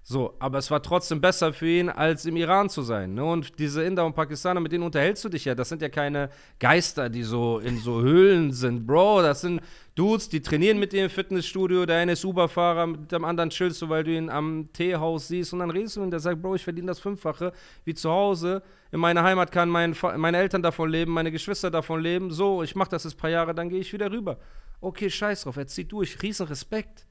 So, 0.08 0.36
aber 0.38 0.60
es 0.60 0.70
war 0.70 0.84
trotzdem 0.84 1.20
besser 1.20 1.52
für 1.52 1.68
ihn, 1.68 1.90
als 1.90 2.26
im 2.26 2.36
Iran 2.38 2.70
zu 2.70 2.84
sein. 2.84 3.16
Ne? 3.16 3.26
Und 3.26 3.58
diese 3.58 3.82
Inder 3.82 4.06
und 4.06 4.14
Pakistaner, 4.14 4.60
mit 4.60 4.72
denen 4.72 4.84
unterhältst 4.84 5.26
du 5.26 5.30
dich 5.30 5.46
ja. 5.46 5.56
Das 5.56 5.70
sind 5.70 5.82
ja 5.82 5.90
keine 5.90 6.30
Geister, 6.60 7.10
die 7.10 7.24
so 7.24 7.58
in 7.58 7.80
so 7.80 8.04
Höhlen 8.04 8.52
sind. 8.52 8.86
Bro, 8.86 9.24
das 9.24 9.42
sind 9.42 9.62
Dudes, 9.96 10.30
die 10.30 10.44
trainieren 10.44 10.78
mit 10.78 10.94
dir 10.94 11.06
im 11.06 11.10
Fitnessstudio. 11.10 11.88
Der 11.88 11.98
eine 11.98 12.12
ist 12.12 12.24
Uber-Fahrer, 12.24 12.86
mit 12.86 13.12
dem 13.12 13.26
anderen 13.26 13.50
chillst 13.50 13.82
du, 13.82 13.90
weil 13.90 14.04
du 14.04 14.16
ihn 14.16 14.30
am 14.30 14.70
Teehaus 14.74 15.28
siehst. 15.28 15.54
Und 15.54 15.60
dann 15.60 15.72
redest 15.72 15.96
du 15.96 16.04
und 16.04 16.12
der 16.12 16.20
sagt, 16.20 16.40
Bro, 16.40 16.54
ich 16.54 16.64
verdiene 16.64 16.86
das 16.86 17.00
Fünffache 17.00 17.52
wie 17.84 17.96
zu 17.96 18.12
Hause. 18.12 18.62
In 18.92 19.00
meiner 19.00 19.24
Heimat 19.24 19.52
kann 19.52 19.70
mein, 19.70 19.96
meine 20.18 20.38
Eltern 20.38 20.62
davon 20.62 20.88
leben, 20.88 21.14
meine 21.14 21.32
Geschwister 21.32 21.72
davon 21.72 22.00
leben. 22.00 22.30
So, 22.30 22.62
ich 22.62 22.76
mache 22.76 22.90
das 22.92 23.06
jetzt 23.06 23.16
ein 23.16 23.18
paar 23.18 23.32
Jahre, 23.32 23.56
dann 23.56 23.70
gehe 23.70 23.80
ich 23.80 23.92
wieder 23.92 24.12
rüber. 24.12 24.38
Okay, 24.82 25.10
scheiß 25.10 25.42
drauf, 25.42 25.58
er 25.58 25.66
zieht 25.66 25.92
durch. 25.92 26.22
Riesen 26.22 26.46
Respekt. 26.46 27.05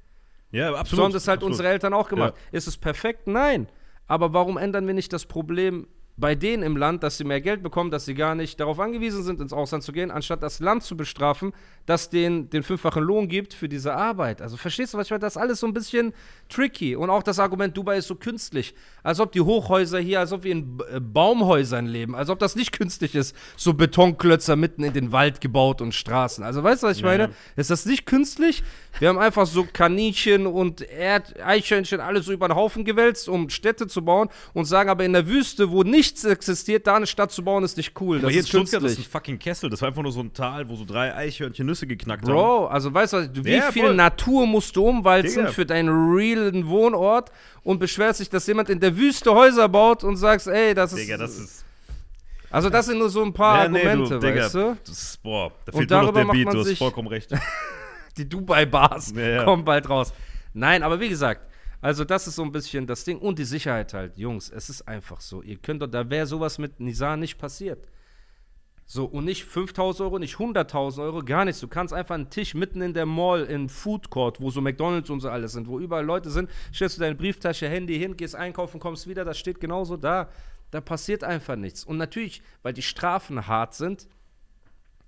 Ja, 0.54 0.68
absolut. 0.74 0.98
So 0.98 1.04
haben 1.04 1.12
das 1.12 1.26
halt 1.26 1.38
absolut. 1.38 1.52
unsere 1.52 1.68
Eltern 1.68 1.92
auch 1.94 2.08
gemacht. 2.08 2.34
Ja. 2.36 2.58
Ist 2.58 2.68
es 2.68 2.76
perfekt? 2.76 3.26
Nein. 3.26 3.68
Aber 4.06 4.32
warum 4.32 4.56
ändern 4.56 4.86
wir 4.86 4.94
nicht 4.94 5.12
das 5.12 5.26
Problem 5.26 5.88
bei 6.16 6.36
denen 6.36 6.62
im 6.62 6.76
Land, 6.76 7.02
dass 7.02 7.16
sie 7.18 7.24
mehr 7.24 7.40
Geld 7.40 7.62
bekommen, 7.62 7.90
dass 7.90 8.04
sie 8.04 8.14
gar 8.14 8.36
nicht 8.36 8.60
darauf 8.60 8.78
angewiesen 8.78 9.24
sind, 9.24 9.40
ins 9.40 9.52
Ausland 9.52 9.82
zu 9.82 9.90
gehen, 9.90 10.12
anstatt 10.12 10.42
das 10.44 10.60
Land 10.60 10.84
zu 10.84 10.96
bestrafen, 10.96 11.52
das 11.86 12.08
denen 12.08 12.48
den 12.50 12.62
fünffachen 12.62 13.02
Lohn 13.02 13.26
gibt 13.28 13.52
für 13.52 13.68
diese 13.68 13.94
Arbeit? 13.94 14.40
Also 14.40 14.56
verstehst 14.56 14.94
du, 14.94 14.98
was 14.98 15.08
ich 15.08 15.10
meine? 15.10 15.20
Das 15.20 15.34
ist 15.34 15.42
alles 15.42 15.58
so 15.60 15.66
ein 15.66 15.74
bisschen 15.74 16.12
tricky. 16.48 16.94
Und 16.94 17.10
auch 17.10 17.22
das 17.24 17.40
Argument, 17.40 17.76
Dubai 17.76 17.96
ist 17.98 18.06
so 18.06 18.14
künstlich. 18.14 18.74
Als 19.02 19.18
ob 19.18 19.32
die 19.32 19.40
Hochhäuser 19.40 19.98
hier, 19.98 20.20
als 20.20 20.32
ob 20.32 20.44
wir 20.44 20.52
in 20.52 20.78
äh, 20.92 21.00
Baumhäusern 21.00 21.86
leben, 21.86 22.14
als 22.14 22.30
ob 22.30 22.38
das 22.38 22.54
nicht 22.54 22.70
künstlich 22.72 23.14
ist. 23.16 23.34
So 23.56 23.74
Betonklötzer 23.74 24.54
mitten 24.54 24.84
in 24.84 24.92
den 24.92 25.10
Wald 25.10 25.40
gebaut 25.40 25.80
und 25.80 25.94
Straßen. 25.94 26.44
Also 26.44 26.62
weißt 26.62 26.84
du, 26.84 26.86
was 26.86 26.96
ich 26.96 27.02
Ja. 27.02 27.08
meine? 27.08 27.30
Ist 27.56 27.70
das 27.70 27.86
nicht 27.86 28.06
künstlich? 28.06 28.62
Wir 29.00 29.08
haben 29.08 29.18
einfach 29.18 29.46
so 29.46 29.66
Kaninchen 29.70 30.46
und 30.46 30.80
Erd 30.80 31.40
Eichhörnchen 31.40 31.98
alles 32.00 32.26
so 32.26 32.32
über 32.32 32.46
den 32.46 32.54
Haufen 32.54 32.84
gewälzt, 32.84 33.28
um 33.28 33.50
Städte 33.50 33.88
zu 33.88 34.04
bauen 34.04 34.28
und 34.52 34.66
sagen 34.66 34.88
aber 34.90 35.04
in 35.04 35.12
der 35.12 35.26
Wüste, 35.26 35.70
wo 35.72 35.82
nichts 36.04 36.24
existiert, 36.24 36.86
da 36.86 36.96
eine 36.96 37.06
Stadt 37.06 37.32
zu 37.32 37.42
bauen, 37.42 37.64
ist 37.64 37.76
nicht 37.76 37.98
cool. 38.00 38.18
Aber 38.18 38.26
Das 38.26 38.30
hier 38.32 38.38
in 38.40 38.44
ist 38.44 38.48
Stuttgart 38.48 38.82
das 38.82 38.92
ist 38.92 38.98
ein 38.98 39.02
künstlich. 39.02 39.08
fucking 39.08 39.38
Kessel. 39.38 39.70
Das 39.70 39.80
war 39.80 39.88
einfach 39.88 40.02
nur 40.02 40.12
so 40.12 40.20
ein 40.20 40.32
Tal, 40.32 40.68
wo 40.68 40.76
so 40.76 40.84
drei 40.84 41.14
Eichhörnchen 41.14 41.66
Nüsse 41.66 41.86
geknackt 41.86 42.22
haben. 42.24 42.32
Bro, 42.32 42.66
also 42.66 42.92
weißt 42.92 43.12
du, 43.14 43.44
wie 43.44 43.52
Ja, 43.54 43.72
viel 43.72 43.86
voll. 43.86 43.94
Natur 43.94 44.46
musst 44.46 44.76
du 44.76 44.86
umwalzen 44.86 45.42
Digga. 45.42 45.52
für 45.52 45.66
deinen 45.66 45.88
realen 46.14 46.66
Wohnort 46.68 47.30
und 47.62 47.78
beschwerst 47.78 48.20
dich, 48.20 48.28
dass 48.30 48.46
jemand 48.46 48.68
in 48.70 48.80
der 48.80 48.96
Wüste 48.96 49.32
Häuser 49.34 49.68
baut 49.68 50.04
und 50.04 50.16
sagst, 50.16 50.46
ey, 50.46 50.74
das 50.74 50.92
ist. 50.92 51.00
Digga, 51.00 51.16
das 51.16 51.38
ist. 51.38 51.64
also 52.50 52.70
das 52.70 52.86
sind 52.86 52.98
nur 52.98 53.08
so 53.10 53.22
ein 53.24 53.32
paar 53.32 53.64
Ja, 53.64 53.68
nee, 53.68 53.78
Argumente, 53.86 54.14
du, 54.20 54.26
Digga, 54.26 54.44
weißt 54.44 54.54
du? 54.54 54.76
Das 54.86 55.02
ist, 55.02 55.22
boah, 55.22 55.50
da 55.64 55.72
Und 55.72 55.78
fehlt 55.78 55.90
nur 55.90 56.02
noch 56.02 56.12
der 56.12 56.24
Beat, 56.26 56.52
du 56.54 56.60
hast 56.60 56.78
vollkommen 56.78 57.08
recht. 57.08 57.30
die 58.16 58.28
Dubai-Bars 58.28 59.12
ja. 59.16 59.44
kommen 59.44 59.64
bald 59.64 59.88
raus. 59.88 60.12
Nein, 60.52 60.82
aber 60.82 61.00
wie 61.00 61.08
gesagt, 61.08 61.40
also 61.84 62.02
das 62.02 62.26
ist 62.26 62.36
so 62.36 62.42
ein 62.42 62.50
bisschen 62.50 62.86
das 62.86 63.04
Ding. 63.04 63.18
Und 63.18 63.38
die 63.38 63.44
Sicherheit 63.44 63.92
halt, 63.92 64.16
Jungs, 64.16 64.48
es 64.48 64.70
ist 64.70 64.88
einfach 64.88 65.20
so. 65.20 65.42
Ihr 65.42 65.58
könnt 65.58 65.82
doch, 65.82 65.86
da 65.86 66.08
wäre 66.08 66.26
sowas 66.26 66.56
mit 66.56 66.80
Nizar 66.80 67.18
nicht 67.18 67.36
passiert. 67.36 67.86
So, 68.86 69.04
und 69.04 69.26
nicht 69.26 69.44
5000 69.44 70.00
Euro, 70.00 70.18
nicht 70.18 70.36
100.000 70.36 71.02
Euro, 71.02 71.22
gar 71.22 71.44
nichts. 71.44 71.60
Du 71.60 71.68
kannst 71.68 71.92
einfach 71.92 72.14
einen 72.14 72.30
Tisch 72.30 72.54
mitten 72.54 72.80
in 72.80 72.94
der 72.94 73.04
Mall, 73.04 73.44
in 73.44 73.68
Food 73.68 74.08
Court, 74.08 74.40
wo 74.40 74.48
so 74.48 74.62
McDonalds 74.62 75.10
und 75.10 75.20
so 75.20 75.28
alles 75.28 75.52
sind, 75.52 75.68
wo 75.68 75.78
überall 75.78 76.06
Leute 76.06 76.30
sind, 76.30 76.48
stellst 76.72 76.96
du 76.96 77.00
deine 77.02 77.16
Brieftasche, 77.16 77.68
Handy 77.68 77.98
hin, 77.98 78.16
gehst 78.16 78.34
einkaufen, 78.34 78.80
kommst 78.80 79.06
wieder, 79.06 79.26
das 79.26 79.38
steht 79.38 79.60
genauso 79.60 79.98
da. 79.98 80.30
Da 80.70 80.80
passiert 80.80 81.22
einfach 81.22 81.56
nichts. 81.56 81.84
Und 81.84 81.98
natürlich, 81.98 82.40
weil 82.62 82.72
die 82.72 82.80
Strafen 82.80 83.46
hart 83.46 83.74
sind, 83.74 84.08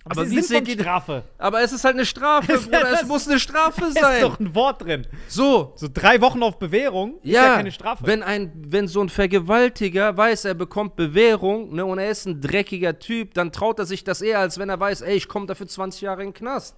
Aber, 0.08 0.20
Aber 0.20 0.26
sie 0.30 0.36
wie 0.36 0.42
seht 0.42 0.68
ihr- 0.68 0.80
Strafe. 0.80 1.24
aber 1.36 1.62
es 1.62 1.72
ist 1.72 1.84
halt 1.84 1.96
eine 1.96 2.06
Strafe, 2.06 2.52
Ist 2.52 2.66
ja 2.72 2.78
Bruder. 2.78 2.92
Es 2.92 3.06
muss 3.06 3.28
eine 3.28 3.40
Strafe 3.40 3.80
Da 3.80 3.86
ist 3.88 4.00
sein. 4.00 4.20
doch 4.22 4.38
ein 4.38 4.54
Wort 4.54 4.82
drin. 4.84 5.06
So, 5.26 5.72
So 5.74 5.88
drei 5.92 6.20
Wochen 6.20 6.42
auf 6.44 6.58
Bewährung 6.60 7.14
ist 7.22 7.32
ja 7.32 7.56
keine 7.56 7.72
Strafe. 7.72 8.06
Wenn, 8.06 8.22
ein, 8.22 8.52
wenn 8.68 8.86
so 8.86 9.00
ein 9.02 9.08
Vergewaltiger 9.08 10.16
weiß, 10.16 10.44
er 10.44 10.54
bekommt 10.54 10.94
Bewährung 10.96 11.74
ne, 11.74 11.84
und 11.84 11.98
er 11.98 12.10
ist 12.10 12.24
ein 12.26 12.40
dreckiger 12.40 12.98
Typ, 13.00 13.34
dann 13.34 13.50
traut 13.50 13.78
er 13.80 13.86
sich 13.86 14.04
das 14.04 14.22
eher, 14.22 14.38
als 14.38 14.58
wenn 14.58 14.68
er 14.68 14.78
weiß, 14.78 15.00
ey, 15.02 15.16
ich 15.16 15.26
komme 15.28 15.46
dafür 15.46 15.66
20 15.66 16.02
Jahre 16.02 16.22
in 16.22 16.28
den 16.28 16.34
Knast. 16.34 16.76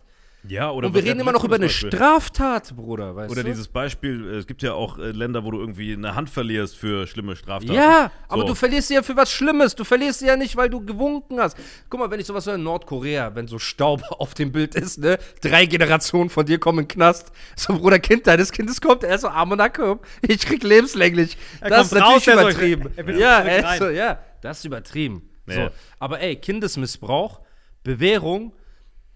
Ja, 0.48 0.70
oder 0.70 0.86
und 0.88 0.94
wir 0.94 1.02
reden 1.04 1.16
ja, 1.18 1.22
immer 1.22 1.32
noch 1.32 1.44
über 1.44 1.56
eine 1.56 1.66
Beispiel. 1.66 1.90
Straftat, 1.92 2.74
Bruder, 2.74 3.14
weißt 3.14 3.30
Oder 3.30 3.42
du? 3.42 3.48
dieses 3.50 3.68
Beispiel, 3.68 4.26
es 4.30 4.46
gibt 4.46 4.62
ja 4.62 4.72
auch 4.72 4.98
äh, 4.98 5.10
Länder, 5.10 5.44
wo 5.44 5.50
du 5.50 5.60
irgendwie 5.60 5.92
eine 5.92 6.14
Hand 6.14 6.30
verlierst 6.30 6.76
für 6.76 7.06
schlimme 7.06 7.36
Straftaten. 7.36 7.74
ja, 7.74 8.10
aber 8.28 8.42
So. 8.42 8.48
du 8.48 8.54
verlierst 8.54 8.88
sie 8.88 8.94
ja 8.94 9.02
für 9.02 9.14
was 9.16 9.30
Schlimmes. 9.30 9.74
Du 9.74 9.84
verlierst 9.84 10.20
sie 10.20 10.26
ja 10.26 10.36
nicht, 10.36 10.56
weil 10.56 10.70
du 10.70 10.80
gewunken 10.84 11.38
hast. 11.40 11.56
Guck 11.90 12.00
mal, 12.00 12.10
wenn 12.10 12.18
ich 12.20 12.26
sowas 12.26 12.46
höre 12.46 12.54
in 12.54 12.62
Nordkorea, 12.62 13.34
wenn 13.34 13.46
so 13.46 13.58
Staub 13.58 14.02
auf 14.18 14.34
dem 14.34 14.52
Bild 14.52 14.74
ist, 14.74 14.98
ne? 14.98 15.18
Drei 15.42 15.66
Generationen 15.66 16.30
von 16.30 16.46
dir 16.46 16.58
kommen 16.58 16.78
in 16.80 16.84
den 16.86 16.88
Knast. 16.88 17.30
So, 17.56 17.76
Bruder, 17.78 17.98
Kind 17.98 18.26
deines 18.26 18.50
Kindes 18.52 18.80
kommt, 18.80 19.04
er 19.04 19.16
ist 19.16 19.20
so 19.22 19.28
arm 19.28 19.50
und 19.52 19.58
Nacken. 19.58 19.98
Ich 20.22 20.40
krieg 20.46 20.62
lebenslänglich. 20.62 21.36
Er 21.60 21.70
das 21.70 21.90
kommt 21.90 22.00
ist 22.00 22.06
raus, 22.06 22.26
natürlich 22.26 22.26
so- 22.26 22.32
übertrieben. 22.32 22.90
er 22.96 23.06
will 23.06 23.18
ja, 23.18 23.40
er 23.40 23.72
ist 23.72 23.78
so, 23.80 23.88
ja, 23.90 24.18
das 24.40 24.58
ist 24.60 24.64
übertrieben. 24.64 25.28
Ja. 25.46 25.54
So. 25.54 25.70
Aber 25.98 26.20
ey, 26.20 26.36
Kindesmissbrauch, 26.36 27.40
Bewährung, 27.82 28.52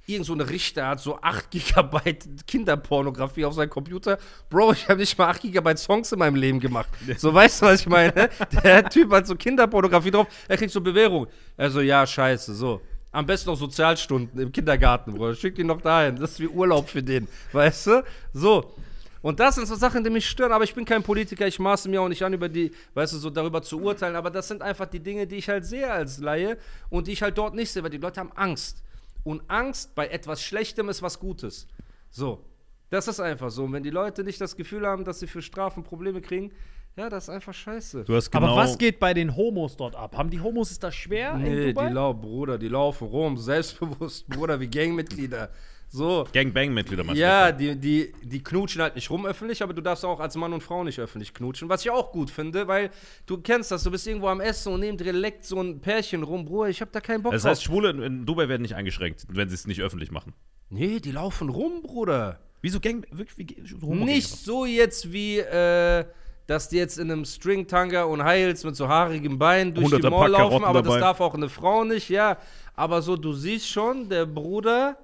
irgend 0.06 0.26
so 0.26 0.32
eine 0.32 0.48
Richter 0.48 0.88
hat 0.88 1.00
so 1.00 1.20
8 1.20 1.50
Gigabyte 1.50 2.46
Kinderpornografie 2.46 3.44
auf 3.44 3.54
seinem 3.54 3.70
Computer. 3.70 4.18
Bro, 4.50 4.72
ich 4.72 4.88
habe 4.88 5.00
nicht 5.00 5.16
mal 5.16 5.28
8 5.28 5.42
Gigabyte 5.42 5.78
Songs 5.78 6.12
in 6.12 6.18
meinem 6.18 6.36
Leben 6.36 6.60
gemacht. 6.60 6.88
So, 7.16 7.32
weißt 7.32 7.62
du, 7.62 7.66
was 7.66 7.80
ich 7.80 7.88
meine? 7.88 8.30
Der 8.64 8.88
Typ 8.88 9.12
hat 9.12 9.26
so 9.26 9.36
Kinderpornografie 9.36 10.10
drauf, 10.10 10.26
er 10.48 10.56
kriegt 10.56 10.72
so 10.72 10.80
Bewährung. 10.80 11.26
Also, 11.56 11.80
ja, 11.80 12.06
scheiße, 12.06 12.54
so. 12.54 12.80
Am 13.14 13.26
besten 13.26 13.50
noch 13.50 13.56
Sozialstunden 13.56 14.40
im 14.40 14.50
Kindergarten, 14.50 15.12
Bro. 15.12 15.34
Schick 15.34 15.58
ihn 15.58 15.66
noch 15.66 15.82
dahin. 15.82 16.16
Das 16.16 16.32
ist 16.32 16.40
wie 16.40 16.48
Urlaub 16.48 16.88
für 16.88 17.02
den. 17.02 17.28
Weißt 17.52 17.86
du? 17.88 18.04
So. 18.32 18.74
Und 19.20 19.38
das 19.38 19.54
sind 19.54 19.68
so 19.68 19.76
Sachen, 19.76 20.02
die 20.02 20.10
mich 20.10 20.28
stören, 20.28 20.50
aber 20.50 20.64
ich 20.64 20.74
bin 20.74 20.84
kein 20.84 21.02
Politiker, 21.02 21.46
ich 21.46 21.60
maße 21.60 21.88
mir 21.88 22.02
auch 22.02 22.08
nicht 22.08 22.24
an, 22.24 22.32
über 22.32 22.48
die, 22.48 22.72
weißt 22.94 23.12
du, 23.12 23.18
so 23.18 23.30
darüber 23.30 23.62
zu 23.62 23.80
urteilen, 23.80 24.16
aber 24.16 24.30
das 24.30 24.48
sind 24.48 24.62
einfach 24.62 24.86
die 24.86 24.98
Dinge, 24.98 25.28
die 25.28 25.36
ich 25.36 25.48
halt 25.48 25.64
sehe 25.64 25.88
als 25.88 26.18
Laie 26.18 26.58
und 26.90 27.06
die 27.06 27.12
ich 27.12 27.22
halt 27.22 27.38
dort 27.38 27.54
nicht 27.54 27.70
sehe, 27.70 27.84
weil 27.84 27.90
die 27.90 27.98
Leute 27.98 28.18
haben 28.18 28.32
Angst. 28.34 28.82
Und 29.24 29.42
Angst 29.48 29.94
bei 29.94 30.08
etwas 30.08 30.42
Schlechtem 30.42 30.88
ist 30.88 31.02
was 31.02 31.18
Gutes. 31.18 31.66
So. 32.10 32.44
Das 32.90 33.08
ist 33.08 33.20
einfach 33.20 33.50
so. 33.50 33.64
Und 33.64 33.72
wenn 33.72 33.82
die 33.82 33.90
Leute 33.90 34.22
nicht 34.22 34.40
das 34.40 34.54
Gefühl 34.56 34.86
haben, 34.86 35.04
dass 35.04 35.20
sie 35.20 35.26
für 35.26 35.40
Strafen 35.40 35.82
Probleme 35.82 36.20
kriegen, 36.20 36.52
ja, 36.94 37.08
das 37.08 37.24
ist 37.24 37.30
einfach 37.30 37.54
scheiße. 37.54 38.04
Du 38.04 38.14
hast 38.14 38.30
genau. 38.30 38.48
Aber 38.48 38.56
was 38.56 38.76
geht 38.76 39.00
bei 39.00 39.14
den 39.14 39.34
Homos 39.34 39.76
dort 39.78 39.96
ab? 39.96 40.14
Haben 40.14 40.28
die 40.28 40.40
Homos 40.40 40.70
es 40.70 40.78
da 40.78 40.92
schwer 40.92 41.32
in 41.36 41.42
Nee, 41.42 41.66
Dubai? 41.72 41.88
die 41.88 41.94
lau 41.94 42.12
Bruder, 42.12 42.58
die 42.58 42.68
laufen 42.68 43.08
rum, 43.08 43.38
selbstbewusst, 43.38 44.28
Bruder, 44.28 44.60
wie 44.60 44.68
Gangmitglieder. 44.68 45.48
So. 45.94 46.26
Gangbang-Mitglieder 46.32 47.04
du 47.04 47.12
Ja, 47.12 47.48
jetzt? 47.48 47.60
die, 47.60 47.76
die, 47.78 48.12
die 48.22 48.42
knutschen 48.42 48.80
halt 48.80 48.94
nicht 48.94 49.10
rum 49.10 49.26
öffentlich, 49.26 49.62
aber 49.62 49.74
du 49.74 49.82
darfst 49.82 50.04
auch 50.06 50.20
als 50.20 50.34
Mann 50.36 50.52
und 50.54 50.62
Frau 50.62 50.84
nicht 50.84 50.98
öffentlich 50.98 51.34
knutschen. 51.34 51.68
Was 51.68 51.82
ich 51.84 51.90
auch 51.90 52.12
gut 52.12 52.30
finde, 52.30 52.66
weil 52.66 52.90
du 53.26 53.36
kennst 53.36 53.70
das, 53.70 53.82
du 53.84 53.90
bist 53.90 54.06
irgendwo 54.06 54.28
am 54.28 54.40
Essen 54.40 54.72
und 54.72 54.80
neben 54.80 54.96
dir 54.96 55.12
leckt 55.12 55.44
so 55.44 55.60
ein 55.60 55.80
Pärchen 55.80 56.22
rum. 56.22 56.46
Bruder, 56.46 56.70
ich 56.70 56.80
hab 56.80 56.90
da 56.92 57.00
keinen 57.00 57.22
Bock 57.22 57.32
Das 57.32 57.42
drauf. 57.42 57.50
heißt, 57.50 57.64
Schwule 57.64 57.90
in, 57.90 58.02
in 58.02 58.26
Dubai 58.26 58.48
werden 58.48 58.62
nicht 58.62 58.74
eingeschränkt, 58.74 59.26
wenn 59.28 59.48
sie 59.50 59.54
es 59.54 59.66
nicht 59.66 59.82
öffentlich 59.82 60.10
machen. 60.10 60.32
nee, 60.70 60.98
die 60.98 61.12
laufen 61.12 61.50
rum, 61.50 61.82
Bruder. 61.82 62.40
Wieso 62.62 62.80
Gang. 62.80 63.06
Wirklich, 63.10 63.36
wie, 63.36 63.86
Homo 63.86 64.04
Nicht 64.06 64.28
so 64.30 64.64
jetzt 64.64 65.12
wie, 65.12 65.40
äh, 65.40 66.04
dass 66.46 66.70
die 66.70 66.76
jetzt 66.76 66.96
in 66.98 67.10
einem 67.10 67.24
Stringtanga 67.26 68.04
und 68.04 68.22
Heils 68.24 68.64
mit 68.64 68.76
so 68.76 68.88
haarigem 68.88 69.38
Bein 69.38 69.74
durch 69.74 69.90
die 69.94 70.08
Mall 70.08 70.30
laufen, 70.30 70.64
aber 70.64 70.80
dabei. 70.82 70.94
das 70.96 71.00
darf 71.00 71.20
auch 71.20 71.34
eine 71.34 71.48
Frau 71.50 71.84
nicht, 71.84 72.08
ja. 72.08 72.38
Aber 72.74 73.02
so, 73.02 73.16
du 73.16 73.32
siehst 73.34 73.68
schon, 73.68 74.08
der 74.08 74.24
Bruder, 74.26 74.96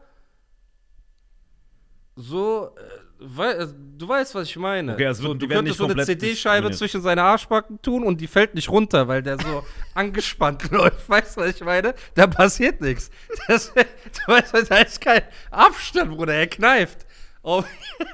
so, 2.20 2.74
äh, 2.76 2.80
wei 3.20 3.50
äh, 3.52 3.66
du 3.96 4.08
weißt, 4.08 4.34
was 4.34 4.48
ich 4.48 4.56
meine. 4.56 4.94
Okay, 4.94 5.06
also 5.06 5.22
so, 5.22 5.34
du 5.34 5.46
könntest 5.48 5.78
so 5.78 5.84
eine 5.84 6.04
CD-Scheibe 6.04 6.66
zwischen 6.78 7.00
seine 7.00 7.22
Arschbacken 7.22 7.80
tun 7.82 8.02
und 8.04 8.20
die 8.20 8.26
fällt 8.26 8.54
nicht 8.54 8.68
runter, 8.68 9.06
weil 9.08 9.22
der 9.22 9.38
so 9.38 9.64
angespannt 9.94 10.68
läuft. 10.70 11.08
Weißt 11.08 11.36
du, 11.36 11.40
was 11.42 11.54
ich 11.56 11.60
meine? 11.64 11.94
Da 12.14 12.26
passiert 12.26 12.80
nichts. 12.80 13.10
Das- 13.46 13.72
Du 14.26 14.32
weißt, 14.32 14.70
da 14.70 14.76
ist 14.78 15.00
kein 15.00 15.22
Abstand, 15.50 16.10
Bruder, 16.10 16.34
er 16.34 16.46
kneift. 16.46 17.06
Ob, 17.42 17.64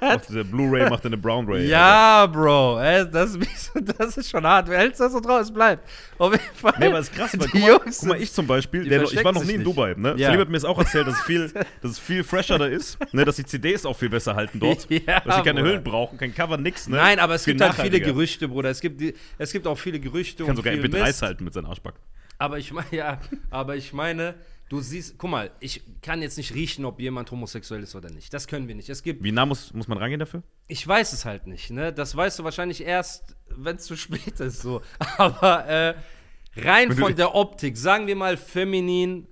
Auf 0.01 0.27
dieser 0.27 0.45
Blu-ray 0.45 0.89
macht 0.91 1.03
er 1.05 1.07
eine 1.07 1.17
Brown 1.17 1.47
Ray. 1.51 1.67
ja, 1.67 2.27
Bro, 2.27 2.79
ey, 2.81 3.11
das, 3.11 3.35
ist- 3.35 3.73
das 3.99 4.17
ist 4.19 4.31
schon 4.31 4.45
hart. 4.47 4.69
Wer 4.69 4.79
hält 4.79 5.01
das 5.01 5.13
so 5.13 5.19
draus? 5.21 5.45
Es 5.47 5.53
bleibt. 5.53 5.89
Auf 6.19 6.33
jeden 6.33 6.45
Fall. 6.55 6.75
Nee, 6.79 6.87
aber 6.87 6.99
es 6.99 7.09
ist 7.09 7.15
krass, 7.17 7.33
weil 7.39 7.49
guck 7.49 7.61
mal, 7.61 7.81
guck 7.83 8.03
mal, 8.05 8.21
ich 8.23 8.33
zum 8.33 8.47
Beispiel, 8.47 8.89
der, 8.89 9.03
ich 9.05 9.25
war 9.25 9.33
noch 9.33 9.43
nie 9.45 9.55
in. 9.55 9.65
Dubai, 9.65 9.95
ne? 9.97 10.15
Ja. 10.19 10.27
Salim 10.27 10.41
hat 10.43 10.49
mir 10.49 10.55
das 10.59 10.65
auch 10.67 10.79
erzählt, 10.79 11.07
dass 11.07 11.15
es 11.15 11.23
viel, 11.23 11.51
dass 11.83 11.91
es 11.93 11.99
viel 11.99 12.23
fresher 12.23 12.59
da 12.59 12.67
ist, 12.67 12.99
ne? 13.15 13.25
dass 13.25 13.37
die 13.37 13.45
CDs 13.47 13.87
auch 13.87 13.97
viel 13.97 14.11
besser 14.11 14.35
halten 14.37 14.61
dort, 14.61 14.87
Ja, 14.91 15.21
dass 15.21 15.37
sie 15.37 15.43
keine 15.43 15.61
Bruder. 15.61 15.73
Hüllen 15.73 15.85
brauchen, 15.85 16.19
kein 16.19 16.35
Cover, 16.35 16.57
nix, 16.59 16.87
ne? 16.87 16.97
Nein, 16.97 17.19
aber 17.19 17.35
es 17.35 17.45
Viel 17.45 17.55
gibt 17.55 17.65
halt 17.65 17.75
viele. 17.75 18.01
Gerüchte, 18.01 18.47
Bruder. 18.49 18.69
Es 18.71 18.81
gibt, 18.81 19.01
die, 19.01 19.15
es 19.39 19.53
gibt 19.53 19.67
auch 19.67 19.79
viele 19.79 19.99
Gerüchte 19.99 20.45
Kann 20.45 20.51
und 20.51 20.57
sogar 20.57 20.75
viel 20.75 20.85
MP3s 20.85 21.03
Mist. 21.07 21.23
halten 21.23 21.45
mit 21.45 21.55
seinen 21.55 21.67
Arschbacken. 21.67 21.99
Aber 22.39 22.59
ich 22.59 22.73
meine, 22.73 22.87
ja, 22.93 23.19
aber 23.51 23.75
ich 23.77 23.93
meine, 23.93 24.35
du 24.75 24.81
siehst, 24.81 25.19
guck 25.19 25.31
mal, 25.31 25.51
ich 25.61 25.83
kann 26.03 26.21
jetzt 26.21 26.37
nicht 26.37 26.53
riechen, 26.53 26.85
ob 26.85 27.01
jemand 27.01 27.31
homosexuell 27.31 27.83
ist 27.83 27.95
oder 27.95 28.11
nicht. 28.11 28.35
Das 28.35 28.49
können 28.49 28.67
wir 28.67 28.75
nicht. 28.75 28.89
Es 28.89 29.03
gibt, 29.03 29.23
Wie 29.23 29.31
nah 29.31 29.47
muss, 29.47 29.73
muss 29.73 29.87
man 29.87 29.99
rangehen 29.99 30.19
dafür? 30.19 30.43
ich 30.67 30.87
weiß 30.87 31.13
es 31.13 31.25
halt 31.25 31.47
nicht, 31.47 31.71
ne? 31.71 31.93
Das 31.93 32.17
weißt 32.17 32.39
du 32.39 32.45
wahrscheinlich 32.45 32.83
erst, 32.83 33.37
wenn 33.49 33.77
es 33.77 33.85
zu 33.85 33.97
spät 33.97 34.41
ist, 34.41 34.63
so. 34.63 34.83
Aber 35.17 35.67
äh, 35.67 35.95
rein 36.57 36.93
von 36.93 37.15
der 37.15 37.35
Optik, 37.35 37.77
sagen 37.77 38.07
wir 38.07 38.17
mal 38.17 38.37
feminin 38.37 39.29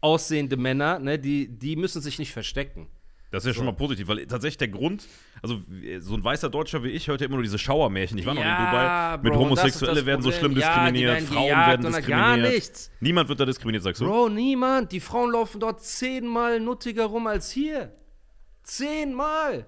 aussehende 0.00 0.56
Männer, 0.56 0.98
ne, 0.98 1.18
die, 1.18 1.48
die 1.48 1.76
müssen 1.76 2.00
sich 2.00 2.18
nicht 2.18 2.32
verstecken. 2.32 2.88
Das 3.32 3.42
ist 3.44 3.48
ja 3.48 3.54
schon 3.54 3.64
mal 3.64 3.72
positiv, 3.72 4.06
weil 4.08 4.26
tatsächlich 4.26 4.58
der 4.58 4.68
Grund, 4.68 5.08
also 5.42 5.58
so 6.00 6.14
ein 6.14 6.22
weißer 6.22 6.50
Deutscher 6.50 6.84
wie 6.84 6.90
ich 6.90 7.08
hört 7.08 7.20
ja 7.22 7.26
immer 7.26 7.36
nur 7.36 7.42
diese 7.42 7.58
Schauermärchen. 7.58 8.16
Ich 8.18 8.26
war 8.26 8.34
noch 8.34 8.42
in 8.42 8.48
Dubai. 8.48 9.16
Mit 9.22 9.32
Bro, 9.32 9.40
Homosexuelle 9.40 10.04
werden 10.06 10.22
so 10.22 10.30
schlimm 10.30 10.52
Ja, 10.52 10.90
die 10.90 11.00
diskriminiert, 11.00 11.10
werden 11.14 11.26
Frauen 11.26 11.44
gejagt 11.48 11.68
werden 11.82 11.92
diskriminiert. 11.92 12.42
Gar 12.44 12.50
nichts. 12.52 12.90
Niemand 13.00 13.28
wird 13.30 13.40
da 13.40 13.44
diskriminiert, 13.46 13.82
sagst 13.82 14.00
du? 14.02 14.04
Bro, 14.06 14.28
niemand. 14.28 14.92
Die 14.92 15.00
Frauen 15.00 15.32
laufen 15.32 15.58
dort 15.60 15.82
zehnmal 15.82 16.60
nuttiger 16.60 17.06
rum 17.06 17.26
als 17.26 17.50
hier. 17.50 17.90
Zehnmal. 18.62 19.66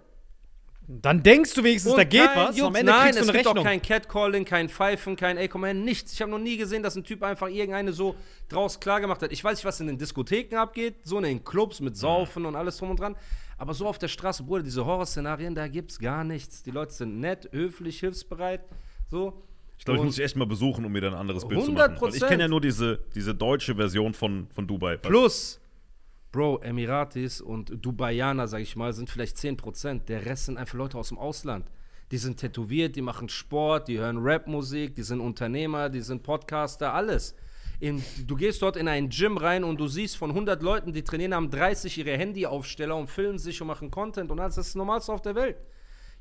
Dann 0.86 1.22
denkst 1.22 1.54
du 1.54 1.64
wenigstens, 1.64 1.92
Und 1.92 1.98
da 1.98 2.04
geht 2.04 2.28
was. 2.34 2.56
Jux- 2.56 2.66
Am 2.66 2.74
Ende 2.74 2.92
Nein, 2.92 3.02
kriegst 3.04 3.18
du 3.18 3.22
es 3.22 3.28
eine 3.30 3.38
gibt 3.38 3.46
auch 3.46 3.50
Rechnung. 3.52 3.64
kein 3.64 3.80
Catcalling, 3.82 4.44
kein 4.44 4.68
Pfeifen, 4.68 5.16
kein 5.16 5.38
Ey, 5.38 5.48
komm 5.48 5.64
her, 5.64 5.72
nichts. 5.72 6.12
Ich 6.12 6.20
habe 6.20 6.30
noch 6.30 6.38
nie 6.38 6.58
gesehen, 6.58 6.82
dass 6.82 6.94
ein 6.94 7.04
Typ 7.04 7.22
einfach 7.22 7.48
irgendeine 7.48 7.94
so 7.94 8.14
draus 8.50 8.78
klar 8.80 9.00
gemacht 9.00 9.22
hat. 9.22 9.32
Ich 9.32 9.42
weiß 9.42 9.56
nicht, 9.56 9.64
was 9.64 9.80
in 9.80 9.86
den 9.86 9.96
Diskotheken 9.96 10.56
abgeht, 10.58 10.96
so 11.02 11.16
in 11.16 11.24
den 11.24 11.42
Clubs 11.42 11.80
mit 11.80 11.96
Saufen 11.96 12.44
und 12.44 12.54
alles 12.54 12.76
drum 12.76 12.90
und 12.90 13.00
dran. 13.00 13.16
Aber 13.56 13.74
so 13.74 13.86
auf 13.86 13.98
der 13.98 14.08
Straße, 14.08 14.42
Bruder, 14.42 14.62
diese 14.62 14.84
Horrorszenarien, 14.84 15.54
da 15.54 15.68
gibt's 15.68 15.98
gar 15.98 16.24
nichts. 16.24 16.62
Die 16.62 16.70
Leute 16.70 16.92
sind 16.92 17.20
nett, 17.20 17.48
höflich, 17.52 18.00
hilfsbereit. 18.00 18.64
So. 19.10 19.42
Ich 19.78 19.84
glaube, 19.84 19.98
ich 19.98 20.04
muss 20.04 20.16
dich 20.16 20.24
echt 20.24 20.36
mal 20.36 20.46
besuchen, 20.46 20.84
um 20.84 20.92
mir 20.92 21.00
dann 21.00 21.14
ein 21.14 21.20
anderes 21.20 21.46
Bild 21.46 21.64
zu 21.64 21.72
machen. 21.72 21.96
Weil 22.00 22.14
ich 22.14 22.22
100%. 22.22 22.28
kenne 22.28 22.42
ja 22.44 22.48
nur 22.48 22.60
diese, 22.60 23.00
diese 23.14 23.34
deutsche 23.34 23.74
Version 23.74 24.14
von, 24.14 24.48
von 24.54 24.66
Dubai. 24.66 24.96
Plus, 24.96 25.60
Bro, 26.34 26.62
Emiratis 26.62 27.40
und 27.40 27.84
Dubaianer, 27.84 28.48
sag 28.48 28.60
ich 28.60 28.74
mal, 28.74 28.92
sind 28.92 29.08
vielleicht 29.08 29.36
10%. 29.36 30.06
Der 30.06 30.26
Rest 30.26 30.46
sind 30.46 30.58
einfach 30.58 30.74
Leute 30.74 30.98
aus 30.98 31.08
dem 31.08 31.18
Ausland. 31.18 31.70
Die 32.10 32.18
sind 32.18 32.38
tätowiert, 32.38 32.96
die 32.96 33.02
machen 33.02 33.28
Sport, 33.28 33.88
die 33.88 33.98
hören 33.98 34.18
Rapmusik, 34.20 34.94
die 34.94 35.02
sind 35.02 35.20
Unternehmer, 35.20 35.88
die 35.88 36.00
sind 36.00 36.22
Podcaster, 36.22 36.92
alles. 36.92 37.34
In, 37.80 38.02
du 38.26 38.36
gehst 38.36 38.62
dort 38.62 38.76
in 38.76 38.88
ein 38.88 39.08
Gym 39.08 39.36
rein 39.36 39.64
und 39.64 39.78
du 39.78 39.88
siehst 39.88 40.16
von 40.16 40.30
100 40.30 40.62
Leuten, 40.62 40.92
die 40.92 41.02
trainieren, 41.02 41.34
haben 41.34 41.50
30 41.50 41.98
ihre 41.98 42.16
Handyaufsteller 42.16 42.96
und 42.96 43.08
filmen 43.08 43.38
sich 43.38 43.60
und 43.60 43.66
machen 43.68 43.90
Content 43.90 44.30
und 44.30 44.40
alles. 44.40 44.54
Das 44.54 44.66
ist 44.66 44.74
das 44.74 44.78
Normalste 44.78 45.12
auf 45.12 45.22
der 45.22 45.34
Welt. 45.34 45.56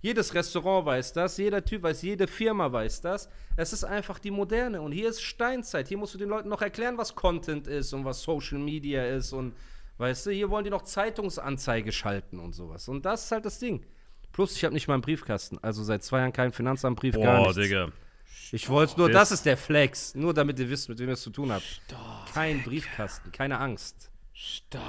Jedes 0.04 0.34
Restaurant 0.34 0.86
weiß 0.86 1.14
das, 1.14 1.38
jeder 1.38 1.64
Typ 1.64 1.84
weiß, 1.84 2.02
jede 2.02 2.28
Firma 2.28 2.70
weiß 2.70 3.00
das. 3.00 3.30
Es 3.56 3.72
ist 3.72 3.86
einfach 3.86 4.20
die 4.20 4.32
Moderne 4.32 4.82
und 4.82 4.92
hier 4.92 5.08
ist 5.08 5.22
Steinzeit. 5.22 5.88
Hier 5.88 5.98
musst 5.98 6.14
du 6.14 6.18
den 6.18 6.28
Leuten 6.28 6.50
noch 6.50 6.62
erklären, 6.62 6.98
was 6.98 7.16
Content 7.16 7.68
ist 7.68 7.94
und 7.94 8.04
was 8.04 8.22
Social 8.22 8.60
Media 8.60 9.06
ist 9.06 9.32
und 9.32 9.54
weißt 10.00 10.26
du, 10.26 10.32
hier 10.32 10.50
wollen 10.50 10.66
die 10.66 10.70
noch 10.70 10.82
Zeitungsanzeige 10.82 11.94
schalten 11.94 12.40
und 12.40 12.54
sowas. 12.54 12.90
Und 12.90 13.06
das 13.06 13.24
ist 13.24 13.32
halt 13.32 13.46
das 13.46 13.60
Ding. 13.60 13.86
Plus, 14.34 14.58
ich 14.58 14.66
habe 14.66 14.74
nicht 14.74 14.90
mal 14.90 14.96
einen 14.96 15.04
Briefkasten. 15.04 15.58
Also 15.62 15.84
seit 15.84 16.04
zwei 16.04 16.20
Jahren 16.20 16.34
keinen 16.34 16.52
Finanzamtbrief, 16.52 17.16
gar 17.16 17.38
Boah, 17.38 17.48
nichts. 17.48 17.56
Digga. 17.56 17.92
Ich 18.52 18.70
wollte 18.70 18.98
nur, 18.98 19.10
Das- 19.10 19.32
ist 19.32 19.46
der 19.46 19.58
Flex. 19.58 20.14
Nur 20.16 20.34
damit 20.34 20.60
ihr 20.60 20.70
wisst, 20.70 20.90
mit 20.90 21.00
wem 21.00 21.08
ihr 21.10 21.14
es 21.14 21.22
zu 21.22 21.30
tun 21.32 21.52
habt. 21.52 21.82
Kein 22.34 22.62
Briefkasten, 22.64 23.32
keine 23.32 23.60
Angst. 23.60 24.10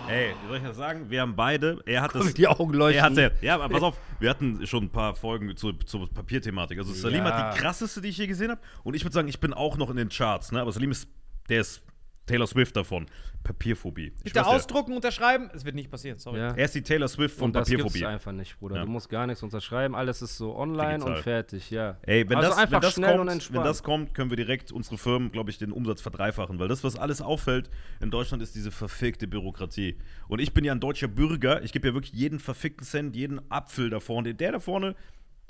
Ey, 0.08 0.34
wie 0.42 0.48
soll 0.48 0.56
ich 0.56 0.62
das 0.62 0.76
sagen? 0.76 1.10
Wir 1.10 1.20
haben 1.20 1.36
beide, 1.36 1.80
er 1.86 2.00
hat 2.02 2.14
das. 2.14 2.32
Die 2.34 2.48
Augen 2.48 2.72
leuchten. 2.72 2.98
Er 3.18 3.24
hatte, 3.26 3.36
ja, 3.42 3.54
aber 3.56 3.68
pass 3.68 3.82
auf, 3.82 4.00
wir 4.18 4.30
hatten 4.30 4.66
schon 4.66 4.84
ein 4.84 4.90
paar 4.90 5.14
Folgen 5.14 5.54
zur, 5.56 5.78
zur 5.80 6.08
Papierthematik. 6.12 6.78
Also 6.78 6.92
Salim 6.94 7.24
Ja. 7.24 7.32
hat 7.32 7.54
die 7.54 7.60
krasseste, 7.60 8.00
die 8.00 8.08
ich 8.08 8.16
je 8.16 8.26
gesehen 8.26 8.50
habe. 8.50 8.60
Und 8.82 8.94
ich 8.94 9.04
würde 9.04 9.12
sagen, 9.14 9.28
ich 9.28 9.40
bin 9.40 9.52
auch 9.52 9.76
noch 9.76 9.90
in 9.90 9.96
den 9.96 10.08
Charts, 10.08 10.50
ne? 10.50 10.60
Aber 10.60 10.72
Salim 10.72 10.90
ist, 10.90 11.06
der 11.50 11.60
ist 11.60 11.82
Taylor 12.26 12.46
Swift 12.46 12.76
davon. 12.76 13.06
Papierphobie. 13.42 14.12
Ich 14.18 14.32
Bitte 14.32 14.46
ausdrucken, 14.46 14.94
unterschreiben. 14.94 15.50
Es 15.54 15.64
wird 15.64 15.74
nicht 15.74 15.90
passieren, 15.90 16.18
sorry. 16.18 16.38
Ja. 16.38 16.54
Er 16.54 16.64
ist 16.64 16.74
die 16.74 16.82
Taylor 16.82 17.08
Swift 17.08 17.36
von 17.36 17.46
Und 17.46 17.52
das 17.56 17.68
Papierphobie. 17.68 18.06
einfach 18.06 18.32
nicht, 18.32 18.58
Bruder. 18.58 18.76
Ja. 18.76 18.84
Du 18.84 18.90
musst 18.90 19.10
gar 19.10 19.26
nichts 19.26 19.42
unterschreiben. 19.42 19.94
Alles 19.94 20.22
ist 20.22 20.38
so 20.38 20.56
online 20.56 20.94
Digital. 20.94 21.16
und 21.16 21.22
fertig, 21.22 21.70
ja. 21.70 21.98
Ey, 22.02 22.28
wenn, 22.28 22.38
also 22.38 22.48
das, 22.50 22.58
einfach 22.58 22.72
wenn, 22.72 22.80
das 22.80 22.94
schnell 22.94 23.10
und 23.12 23.18
kommt, 23.18 23.30
entspannt. 23.32 23.58
wenn 23.58 23.64
das 23.64 23.82
kommt, 23.82 24.14
können 24.14 24.30
wir 24.30 24.36
direkt 24.36 24.72
unsere 24.72 24.96
Firmen, 24.96 25.30
glaube 25.30 25.50
ich, 25.50 25.58
den 25.58 25.72
Umsatz 25.72 26.00
verdreifachen. 26.00 26.58
Weil 26.58 26.68
das, 26.68 26.82
was 26.82 26.96
alles 26.96 27.20
auffällt 27.20 27.68
in 28.00 28.10
Deutschland, 28.10 28.42
ist 28.42 28.54
diese 28.54 28.70
verfickte 28.70 29.28
Bürokratie. 29.28 29.98
Und 30.26 30.38
ich 30.40 30.54
bin 30.54 30.64
ja 30.64 30.72
ein 30.72 30.80
deutscher 30.80 31.08
Bürger. 31.08 31.62
Ich 31.62 31.72
gebe 31.72 31.88
ja 31.88 31.94
wirklich 31.94 32.14
jeden 32.14 32.38
verfickten 32.40 32.86
Cent, 32.86 33.14
jeden 33.14 33.40
Apfel 33.50 33.90
da 33.90 34.00
vorne. 34.00 34.34
Der 34.34 34.52
da 34.52 34.60
vorne. 34.60 34.94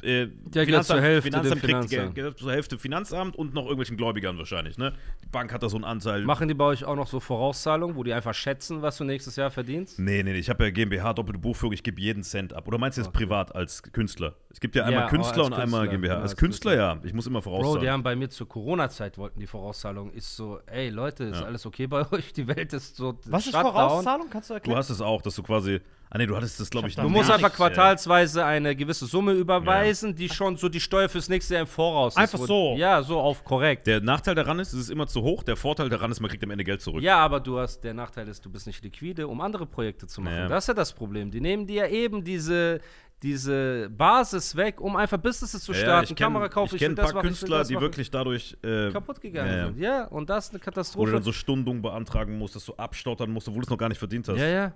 Äh, 0.02 0.26
Der 0.46 0.66
geht 0.66 0.84
zur 0.84 1.00
Hälfte 1.00 1.30
dem 1.30 1.40
Finanzamt 1.42 1.62
kriegt 1.62 1.88
Finanzamt. 1.90 2.38
zur 2.38 2.52
Hälfte 2.52 2.78
Finanzamt 2.78 3.36
und 3.36 3.54
noch 3.54 3.62
irgendwelchen 3.62 3.96
Gläubigern 3.96 4.36
wahrscheinlich. 4.36 4.76
Ne? 4.76 4.92
Die 5.22 5.28
Bank 5.28 5.52
hat 5.52 5.62
da 5.62 5.68
so 5.70 5.76
einen 5.76 5.84
Anteil. 5.84 6.22
Machen 6.24 6.48
die 6.48 6.54
bei 6.54 6.64
euch 6.66 6.84
auch 6.84 6.96
noch 6.96 7.06
so 7.06 7.20
Vorauszahlungen, 7.20 7.96
wo 7.96 8.02
die 8.02 8.12
einfach 8.12 8.34
schätzen, 8.34 8.82
was 8.82 8.98
du 8.98 9.04
nächstes 9.04 9.36
Jahr 9.36 9.50
verdienst? 9.50 9.98
Nee, 9.98 10.22
nee, 10.22 10.32
nee, 10.32 10.38
ich 10.38 10.50
habe 10.50 10.64
ja 10.64 10.70
GmbH, 10.70 11.14
doppelte 11.14 11.38
Buchführung, 11.38 11.72
ich 11.72 11.82
gebe 11.82 12.00
jeden 12.00 12.22
Cent 12.22 12.52
ab. 12.52 12.68
Oder 12.68 12.76
meinst 12.78 12.98
du 12.98 13.02
jetzt 13.02 13.12
privat 13.12 13.54
als 13.54 13.82
Künstler? 13.82 14.34
Es 14.50 14.60
gibt 14.60 14.74
ja 14.76 14.84
einmal 14.84 15.04
Ja, 15.04 15.08
Künstler 15.08 15.44
als 15.44 15.46
und 15.46 15.54
einmal 15.54 15.80
Künstler, 15.88 15.98
GmbH. 15.98 16.12
ja, 16.14 16.20
als 16.20 16.30
als 16.32 16.36
Künstler, 16.38 16.70
Künstler. 16.72 16.94
ja. 16.96 17.00
Ich 17.04 17.14
muss 17.14 17.26
immer 17.26 17.40
Bro, 17.40 17.50
vorauszahlen. 17.50 17.80
die 17.82 17.90
haben 17.90 18.02
bei 18.02 18.14
mir 18.16 18.28
zur 18.28 18.48
Corona-Zeit 18.48 19.16
wollten 19.16 19.40
die 19.40 19.46
Vorauszahlung. 19.46 20.10
Ist 20.12 20.36
so, 20.36 20.58
ey 20.66 20.90
Leute, 20.90 21.24
ist 21.24 21.42
alles 21.42 21.64
okay 21.66 21.86
bei 21.86 22.04
euch? 22.12 22.32
Die 22.34 22.46
Welt 22.46 22.72
ist 22.74 22.96
so. 22.96 23.18
Was 23.26 23.46
ist. 23.46 23.56
Vorauszahlung? 23.56 24.28
Kannst 24.28 24.50
du 24.50 24.54
Du 24.54 24.56
erklären? 24.56 24.78
hast 24.78 24.90
es 24.90 25.00
auch, 25.00 25.22
dass 25.22 25.34
du 25.36 25.42
quasi. 25.42 25.80
Ah, 26.14 26.18
nee, 26.18 26.26
du 26.26 26.36
hattest 26.36 26.60
das, 26.60 26.70
glaube 26.70 26.86
ich, 26.86 26.94
Ich 26.96 27.02
Du 27.02 27.08
musst 27.08 27.28
nichts, 27.28 27.30
einfach 27.34 27.50
ey. 27.50 27.56
quartalsweise 27.56 28.44
eine 28.44 28.76
gewisse 28.76 29.04
Summe 29.06 29.32
überweisen, 29.32 30.14
die 30.14 30.28
schon 30.28 30.56
so 30.56 30.68
die 30.68 30.78
Steuer 30.80 31.08
fürs 31.08 31.28
nächste 31.28 31.54
Jahr 31.54 31.62
im 31.62 31.66
Voraus 31.66 32.12
ist. 32.12 32.18
Einfach 32.18 32.38
Wo- 32.38 32.46
so. 32.46 32.74
Ja, 32.76 33.02
so 33.02 33.18
auf 33.18 33.42
korrekt. 33.42 33.86
Der 33.88 34.00
Nachteil 34.00 34.36
daran 34.36 34.60
ist, 34.60 34.72
es 34.72 34.78
ist 34.82 34.90
immer 34.90 35.08
zu 35.08 35.22
hoch. 35.22 35.42
Der 35.42 35.56
Vorteil 35.56 35.88
daran 35.88 36.12
ist, 36.12 36.20
man 36.20 36.30
kriegt 36.30 36.44
am 36.44 36.50
Ende 36.52 36.62
Geld 36.62 36.80
zurück. 36.82 37.02
Ja, 37.02 37.18
aber 37.18 37.40
du 37.40 37.58
hast, 37.58 37.82
der 37.82 37.94
Nachteil 37.94 38.28
ist, 38.28 38.44
du 38.44 38.50
bist 38.50 38.66
nicht 38.68 38.82
liquide, 38.84 39.26
um 39.26 39.40
andere 39.40 39.66
Projekte 39.66 40.06
zu 40.06 40.20
machen. 40.20 40.36
Ja. 40.36 40.48
Das 40.48 40.62
ist 40.64 40.68
ja 40.68 40.74
das 40.74 40.92
Problem. 40.92 41.32
Die 41.32 41.40
nehmen 41.40 41.66
dir 41.66 41.88
eben 41.88 42.22
diese, 42.22 42.80
diese 43.22 43.88
Basis 43.90 44.54
weg, 44.54 44.80
um 44.80 44.94
einfach 44.96 45.18
Businesses 45.18 45.64
zu 45.64 45.72
Ja, 45.72 45.78
starten, 45.78 46.04
ich 46.04 46.10
kenn- 46.16 46.24
Kamera 46.26 46.48
kaufen, 46.48 46.76
Ich 46.76 46.78
kenne 46.80 46.90
will 46.96 47.02
ein 47.02 47.06
das 47.06 47.12
paar 47.12 47.22
machen, 47.24 47.32
ich 47.32 47.38
Künstler, 47.40 47.64
die 47.64 47.80
wirklich 47.80 48.10
dadurch 48.12 48.56
äh, 48.62 48.90
kaputt 48.92 49.20
gegangen 49.20 49.50
ja, 49.50 49.56
ja. 49.56 49.66
sind. 49.66 49.78
Ja, 49.80 50.04
und 50.04 50.30
das 50.30 50.44
ist 50.46 50.50
eine 50.50 50.58
Wo 50.60 50.60
du 50.60 50.64
Katastrophe. 50.64 51.10
dann 51.12 51.22
so 51.24 51.32
Stundung 51.32 51.82
beantragen 51.82 52.38
musst, 52.38 52.54
dass 52.54 52.64
du 52.66 52.74
abstottern 52.74 53.30
musst, 53.32 53.48
obwohl 53.48 53.62
du 53.62 53.66
es 53.66 53.70
noch 53.70 53.78
gar 53.78 53.88
nicht 53.88 53.98
verdient 53.98 54.28
hast. 54.28 54.38
ja, 54.38 54.46
ja. 54.46 54.72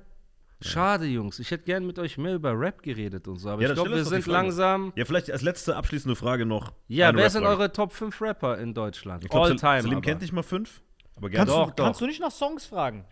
Schade, 0.60 1.06
Jungs. 1.06 1.38
Ich 1.38 1.50
hätte 1.50 1.64
gern 1.64 1.86
mit 1.86 1.98
euch 1.98 2.18
mehr 2.18 2.34
über 2.34 2.58
Rap 2.58 2.82
geredet 2.82 3.28
und 3.28 3.36
so, 3.38 3.50
aber 3.50 3.62
Ja, 3.62 3.68
ich 3.68 3.74
glaube, 3.74 3.90
wir 3.92 4.04
sind 4.04 4.26
langsam. 4.26 4.92
Ja, 4.96 5.04
vielleicht 5.04 5.30
als 5.30 5.42
letzte 5.42 5.76
abschließende 5.76 6.16
Frage 6.16 6.46
noch. 6.46 6.72
Ja, 6.88 7.14
wer 7.14 7.30
sind 7.30 7.44
eure 7.44 7.72
Top 7.72 7.92
5 7.92 8.20
Rapper 8.20 8.58
in 8.58 8.74
Deutschland? 8.74 9.24
Ich 9.24 9.30
glaub, 9.30 9.44
All 9.44 9.56
time. 9.56 9.82
Salim 9.82 9.92
aber. 9.98 10.00
kennt 10.00 10.20
nicht 10.20 10.32
mal 10.32 10.42
fünf. 10.42 10.82
Aber 11.16 11.30
gerne. 11.30 11.46
Kannst, 11.46 11.54
Doch, 11.56 11.70
du, 11.70 11.82
kannst 11.82 12.00
doch. 12.00 12.04
du 12.06 12.08
nicht 12.08 12.20
nach 12.20 12.30
Songs 12.32 12.66
fragen? 12.66 13.04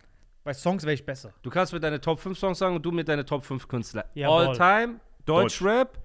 Bei 0.43 0.53
Songs 0.53 0.83
wäre 0.83 0.93
ich 0.93 1.05
besser. 1.05 1.33
Du 1.41 1.49
kannst 1.49 1.73
mir 1.73 1.79
deine 1.79 1.99
Top 2.01 2.19
5 2.19 2.37
Songs 2.37 2.57
sagen 2.59 2.75
und 2.75 2.85
du 2.85 2.91
mir 2.91 3.03
deine 3.03 3.25
Top 3.25 3.43
5 3.43 3.67
Künstler. 3.67 4.05
Jawohl. 4.13 4.47
All 4.47 4.55
time, 4.57 4.99
Deutsch. 5.25 5.59
Deutschrap. 5.59 5.99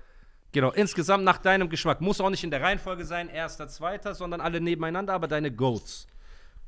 Genau, 0.53 0.71
insgesamt 0.71 1.25
nach 1.25 1.39
deinem 1.39 1.69
Geschmack. 1.69 2.01
Muss 2.01 2.21
auch 2.21 2.29
nicht 2.29 2.45
in 2.45 2.51
der 2.51 2.61
Reihenfolge 2.61 3.05
sein, 3.05 3.29
erster, 3.29 3.69
zweiter, 3.69 4.15
sondern 4.15 4.41
alle 4.41 4.61
nebeneinander, 4.61 5.15
aber 5.15 5.27
deine 5.27 5.51
Goats. 5.51 6.07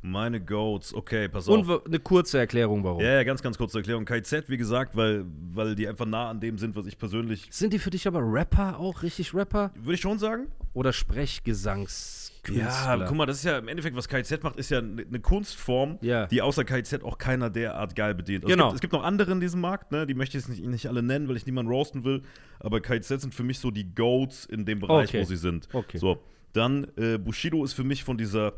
Meine 0.07 0.39
Goats, 0.39 0.93
okay, 0.93 1.31
pass 1.31 1.49
Und 1.49 1.61
auf. 1.61 1.69
w- 1.83 1.87
eine 1.87 1.99
kurze 1.99 2.39
Erklärung, 2.39 2.85
warum. 2.85 3.01
Ja, 3.01 3.15
ja, 3.15 3.23
ganz, 3.25 3.41
ganz 3.43 3.57
kurze 3.57 3.79
Erklärung. 3.79 4.05
KZ, 4.05 4.51
wie 4.51 4.59
gesagt, 4.59 4.95
weil, 4.95 5.25
weil 5.55 5.75
die 5.75 5.89
einfach 5.89 6.05
nah 6.05 6.29
an 6.29 6.41
dem 6.41 6.59
sind, 6.59 6.77
was 6.77 6.85
ich 6.85 6.99
persönlich, 6.99 7.47
Sind 7.51 7.73
die 7.73 7.79
für 7.79 7.89
dich 7.89 8.07
aber 8.07 8.21
Rapper, 8.21 8.79
auch 8.79 9.03
richtig 9.03 9.33
Rapper? 9.33 9.71
würde 9.77 9.95
ich 9.95 10.03
schon 10.03 10.19
sagen. 10.19 10.49
Oder 10.75 10.93
Sprechgesangskünstler? 10.93 12.99
Ja, 12.99 13.05
guck 13.07 13.17
mal, 13.17 13.25
das 13.27 13.39
ist 13.39 13.45
ja 13.45 13.59
im 13.59 13.69
Endeffekt, 13.69 13.97
was 13.97 14.07
KZ 14.09 14.43
macht, 14.43 14.57
ist 14.57 14.71
ja 14.71 14.79
eine 14.79 15.05
eine 15.09 15.21
Kunstform, 15.21 15.99
Ja. 16.03 16.27
die 16.27 16.43
außer 16.43 16.65
KZ 16.65 17.03
auch 17.03 17.17
keiner 17.17 17.49
derart 17.49 17.97
geil 17.97 18.15
bedient. 18.15 18.45
Also 18.45 18.55
Genau. 18.55 18.67
Es 18.67 18.73
gibt, 18.73 18.77
es 18.77 18.81
gibt 18.83 18.93
noch 18.93 19.05
andere 19.05 19.33
in 19.33 19.41
diesem 19.41 19.63
Markt, 19.63 19.91
ne? 19.91 20.07
die 20.07 20.13
möchte 20.15 20.37
ich 20.37 20.45
jetzt 20.45 20.51
nicht, 20.51 20.67
nicht 20.67 20.87
alle 20.87 21.03
nennen, 21.03 21.29
weil 21.29 21.37
ich 21.39 21.47
niemanden 21.47 21.73
roasten 21.73 22.05
will. 22.05 22.21
Aber 22.61 22.81
KZ 22.81 23.23
sind 23.23 23.35
für 23.35 23.43
mich 23.43 23.59
so 23.59 23.71
die 23.71 23.95
Goats 23.95 24.45
in 24.45 24.67
dem 24.67 24.81
Bereich, 24.81 25.09
Okay. 25.09 25.23
wo 25.23 25.25
sie 25.25 25.37
sind. 25.37 25.67
Okay. 25.73 25.97
So, 25.97 26.19
dann 26.53 26.89
äh, 26.97 27.17
Bushido 27.17 27.65
ist 27.65 27.73
für 27.73 27.85
mich 27.85 28.05
von 28.05 28.19
dieser 28.19 28.53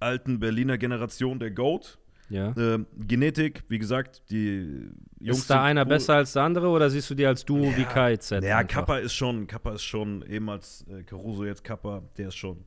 alten 0.00 0.38
Berliner 0.38 0.78
Generation 0.78 1.38
der 1.38 1.50
Goat. 1.50 1.98
Ja. 2.30 2.54
Ähm, 2.58 2.86
Genetik, 2.98 3.64
wie 3.68 3.78
gesagt, 3.78 4.22
die 4.30 4.90
Jungs. 5.18 5.38
Ist 5.38 5.50
da 5.50 5.64
einer 5.64 5.82
cool. 5.82 5.88
besser 5.88 6.14
als 6.16 6.34
der 6.34 6.42
andere 6.42 6.68
oder 6.68 6.90
siehst 6.90 7.08
du 7.08 7.14
die 7.14 7.24
als 7.24 7.44
Duo 7.44 7.74
wie 7.74 7.84
KZ? 7.84 8.44
Ja, 8.44 8.58
einfach? 8.58 8.74
Kappa 8.74 8.98
ist 8.98 9.14
schon, 9.14 9.46
Kappa 9.46 9.72
ist 9.72 9.82
schon, 9.82 10.22
ehemals 10.22 10.84
äh, 10.90 11.02
Caruso, 11.04 11.44
jetzt 11.44 11.64
Kappa, 11.64 12.02
der 12.18 12.28
ist 12.28 12.36
schon 12.36 12.64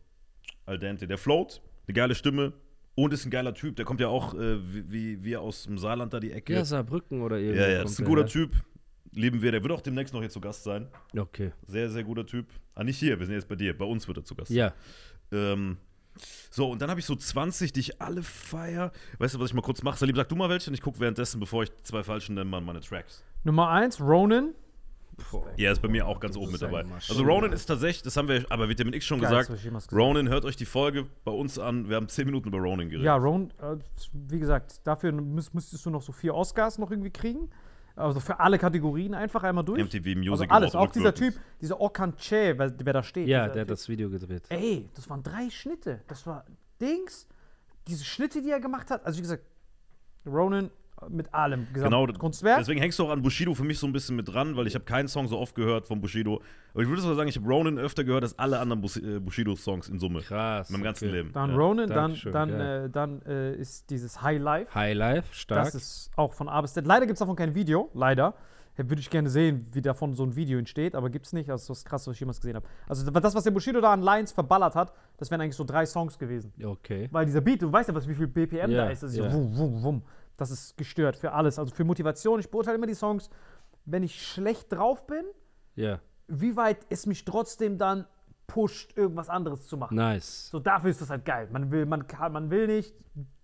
al 0.65 0.79
dente. 0.79 1.07
Der 1.07 1.17
float, 1.17 1.61
eine 1.87 1.93
geile 1.93 2.15
Stimme 2.15 2.53
und 2.95 3.13
ist 3.13 3.25
ein 3.25 3.31
geiler 3.31 3.53
Typ. 3.53 3.75
Der 3.75 3.85
kommt 3.85 3.99
ja 4.01 4.07
auch, 4.07 4.33
äh, 4.33 4.57
wie, 4.63 5.23
wie 5.23 5.37
aus 5.37 5.63
dem 5.63 5.77
Saarland 5.77 6.13
da 6.13 6.19
die 6.19 6.31
Ecke. 6.31 6.53
Ja, 6.53 6.65
Saarbrücken 6.65 7.21
oder 7.21 7.37
irgendwo. 7.37 7.61
ja, 7.61 7.69
ja, 7.69 7.81
das 7.83 7.91
ist 7.91 7.99
ein 7.99 8.05
guter 8.05 8.21
her. 8.21 8.29
Typ. 8.29 8.51
Lieben 9.13 9.41
wir. 9.41 9.51
Der 9.51 9.61
wird 9.61 9.73
auch 9.73 9.81
demnächst 9.81 10.13
noch 10.13 10.21
hier 10.21 10.29
zu 10.29 10.39
Gast 10.39 10.63
sein. 10.63 10.87
Okay. 11.15 11.51
Sehr, 11.67 11.89
sehr 11.89 12.03
guter 12.03 12.25
Typ. 12.25 12.47
Ah, 12.75 12.83
nicht 12.83 12.97
hier, 12.97 13.19
wir 13.19 13.25
sind 13.25 13.35
jetzt 13.35 13.47
bei 13.47 13.55
dir. 13.55 13.77
Bei 13.77 13.85
uns 13.85 14.07
wird 14.07 14.17
er 14.17 14.23
zu 14.23 14.35
Gast. 14.35 14.51
Ja. 14.51 14.73
Ähm, 15.31 15.77
so, 16.49 16.69
und 16.71 16.81
dann 16.81 16.89
habe 16.89 16.99
ich 16.99 17.05
so 17.05 17.15
20, 17.15 17.73
die 17.73 17.79
ich 17.79 18.01
alle 18.01 18.23
feier. 18.23 18.91
Weißt 19.19 19.35
du, 19.35 19.39
was 19.39 19.49
ich 19.49 19.53
mal 19.53 19.61
kurz 19.61 19.83
mache? 19.83 19.97
Salim, 19.97 20.15
sag 20.15 20.29
du 20.29 20.35
mal 20.35 20.49
welche 20.49 20.69
und 20.69 20.73
ich 20.73 20.81
gucke 20.81 20.99
währenddessen, 20.99 21.39
bevor 21.39 21.63
ich 21.63 21.71
zwei 21.83 22.03
falschen 22.03 22.35
nenne, 22.35 22.49
mal 22.49 22.61
meine 22.61 22.81
Tracks. 22.81 23.23
Nummer 23.43 23.69
eins, 23.69 23.99
Ronan. 23.99 24.53
Ja, 25.57 25.71
ist 25.71 25.81
bei 25.81 25.87
mir 25.87 26.07
auch 26.07 26.19
ganz 26.19 26.35
oben 26.35 26.51
mit 26.51 26.61
dabei. 26.61 26.83
Also 27.09 27.23
Ronan 27.23 27.51
ist 27.53 27.65
tatsächlich, 27.65 28.01
das 28.01 28.17
haben 28.17 28.27
wir 28.27 28.45
aber 28.49 28.69
Vitamin 28.69 28.93
X 28.93 29.05
schon 29.05 29.19
Geil, 29.21 29.45
gesagt. 29.45 29.91
Ronan, 29.91 30.29
hört 30.29 30.45
euch 30.45 30.55
die 30.55 30.65
Folge 30.65 31.05
bei 31.23 31.31
uns 31.31 31.59
an. 31.59 31.89
Wir 31.89 31.95
haben 31.97 32.07
10 32.07 32.25
Minuten 32.25 32.47
über 32.47 32.57
Ronan 32.57 32.89
geredet. 32.89 33.05
Ja, 33.05 33.15
Ronan, 33.15 33.51
äh, 33.61 33.77
wie 34.13 34.39
gesagt, 34.39 34.85
dafür 34.85 35.11
müsstest 35.11 35.85
du 35.85 35.89
noch 35.89 36.01
so 36.01 36.11
vier 36.11 36.33
Oscars 36.33 36.77
noch 36.77 36.91
irgendwie 36.91 37.11
kriegen. 37.11 37.49
Also 37.95 38.19
für 38.19 38.39
alle 38.39 38.57
Kategorien 38.57 39.13
einfach 39.13 39.43
einmal 39.43 39.63
durch. 39.63 39.83
MTV 39.83 40.17
Music 40.17 40.31
also 40.31 40.45
alles, 40.45 40.75
auch 40.75 40.91
dieser. 40.91 41.13
Typ, 41.13 41.35
dieser 41.59 41.79
Okan 41.79 42.15
Che, 42.15 42.57
wer, 42.57 42.73
wer 42.77 42.93
da 42.93 43.03
steht. 43.03 43.27
Ja, 43.27 43.47
der 43.49 43.61
hat 43.61 43.69
das 43.69 43.89
Video 43.89 44.09
gedreht. 44.09 44.43
Ey, 44.49 44.89
das 44.95 45.09
waren 45.09 45.23
drei 45.23 45.49
Schnitte. 45.49 46.01
Das 46.07 46.25
war 46.25 46.45
Dings. 46.79 47.27
Diese 47.87 48.03
Schnitte, 48.05 48.41
die 48.41 48.49
er 48.49 48.59
gemacht 48.59 48.91
hat. 48.91 49.05
Also 49.05 49.17
wie 49.17 49.23
gesagt, 49.23 49.43
Ronan 50.25 50.69
mit 51.09 51.33
allem. 51.33 51.67
Genau, 51.73 52.05
Kunstwerk. 52.07 52.59
deswegen 52.59 52.79
hängst 52.79 52.99
du 52.99 53.05
auch 53.05 53.09
an 53.09 53.21
Bushido 53.21 53.53
für 53.53 53.63
mich 53.63 53.79
so 53.79 53.87
ein 53.87 53.93
bisschen 53.93 54.15
mit 54.15 54.27
dran, 54.27 54.55
weil 54.55 54.67
ich 54.67 54.75
habe 54.75 54.85
keinen 54.85 55.07
Song 55.07 55.27
so 55.27 55.37
oft 55.37 55.55
gehört 55.55 55.87
von 55.87 56.01
Bushido. 56.01 56.41
Aber 56.73 56.83
ich 56.83 56.89
würde 56.89 57.01
sogar 57.01 57.15
sagen, 57.15 57.29
ich 57.29 57.35
habe 57.35 57.47
Ronan 57.47 57.77
öfter 57.77 58.03
gehört 58.03 58.23
als 58.23 58.37
alle 58.39 58.59
anderen 58.59 58.81
Bus 58.81 58.97
äh, 58.97 59.19
Bushido-Songs 59.19 59.89
in 59.89 59.99
Summe. 59.99 60.21
Krass. 60.21 60.69
In 60.69 60.73
meinem 60.73 60.83
ganzen 60.83 61.07
okay. 61.07 61.17
Leben. 61.17 61.31
Dann 61.33 61.49
ja. 61.51 61.55
Ronan, 61.55 61.87
dann, 61.87 61.97
Dankeschön, 61.97 62.33
dann, 62.33 62.49
geil. 62.49 62.85
äh, 62.85 62.89
dann 62.89 63.21
äh, 63.23 63.55
ist 63.55 63.89
dieses 63.89 64.21
High 64.21 64.41
Life. 64.41 64.73
High 64.73 64.95
Life, 64.95 65.27
stark. 65.33 65.65
Das 65.65 65.75
ist 65.75 66.11
auch 66.15 66.33
von 66.33 66.47
A 66.47 66.61
bis 66.61 66.73
Z. 66.73 66.85
Leider 66.85 67.05
gibt 67.05 67.15
es 67.15 67.19
davon 67.19 67.35
kein 67.35 67.55
Video, 67.55 67.89
leider. 67.93 68.35
Ja, 68.77 68.89
Würde 68.89 69.01
ich 69.01 69.09
gerne 69.09 69.29
sehen, 69.29 69.67
wie 69.73 69.81
davon 69.81 70.13
so 70.13 70.23
ein 70.23 70.35
Video 70.35 70.57
entsteht, 70.57 70.95
aber 70.95 71.09
gibt 71.09 71.25
es 71.25 71.33
nicht. 71.33 71.49
Also 71.49 71.73
das 71.73 71.79
ist 71.79 71.85
krass, 71.85 72.07
was 72.07 72.13
ich 72.13 72.19
jemals 72.21 72.39
gesehen 72.39 72.55
habe. 72.55 72.65
Also 72.87 73.09
das, 73.09 73.35
was 73.35 73.43
der 73.43 73.51
Bushido 73.51 73.81
da 73.81 73.91
an 73.91 74.01
Lines 74.01 74.31
verballert 74.31 74.75
hat, 74.75 74.93
das 75.17 75.29
wären 75.29 75.41
eigentlich 75.41 75.55
so 75.55 75.65
drei 75.65 75.85
Songs 75.85 76.17
gewesen. 76.17 76.53
okay. 76.63 77.09
Weil 77.11 77.25
dieser 77.25 77.41
Beat, 77.41 77.61
du 77.61 77.71
weißt 77.71 77.89
ja, 77.89 77.95
was, 77.95 78.07
wie 78.07 78.15
viel 78.15 78.27
BPM 78.27 78.71
Ja, 78.71 78.85
da 78.85 78.89
ist. 78.89 79.03
Das 79.03 79.11
ist 79.11 79.17
ja. 79.17 79.29
so 79.29 79.37
wum, 79.37 79.57
wum, 79.57 79.83
wum. 79.83 80.03
Das 80.41 80.49
ist 80.49 80.75
gestört 80.75 81.15
für 81.15 81.33
alles. 81.33 81.59
Also 81.59 81.71
für 81.73 81.83
Motivation. 81.83 82.39
Ich 82.39 82.49
beurteile 82.49 82.77
immer 82.77 82.87
die 82.87 82.95
Songs, 82.95 83.29
wenn 83.85 84.01
ich 84.01 84.25
schlecht 84.27 84.71
drauf 84.73 85.05
bin, 85.05 85.23
Ja, 85.75 85.99
wie 86.27 86.55
weit 86.55 86.79
es 86.89 87.05
mich 87.05 87.25
trotzdem 87.25 87.77
dann 87.77 88.07
pusht, 88.47 88.97
irgendwas 88.97 89.29
anderes 89.29 89.67
zu 89.67 89.77
machen. 89.77 89.95
nice. 89.95 90.49
So, 90.49 90.59
dafür 90.59 90.89
ist 90.89 90.99
das 90.99 91.09
halt 91.11 91.25
geil. 91.25 91.47
Man 91.51 91.69
will, 91.71 91.85
man 91.85 92.07
kann, 92.07 92.31
man 92.33 92.49
will 92.49 92.65
nicht, 92.67 92.95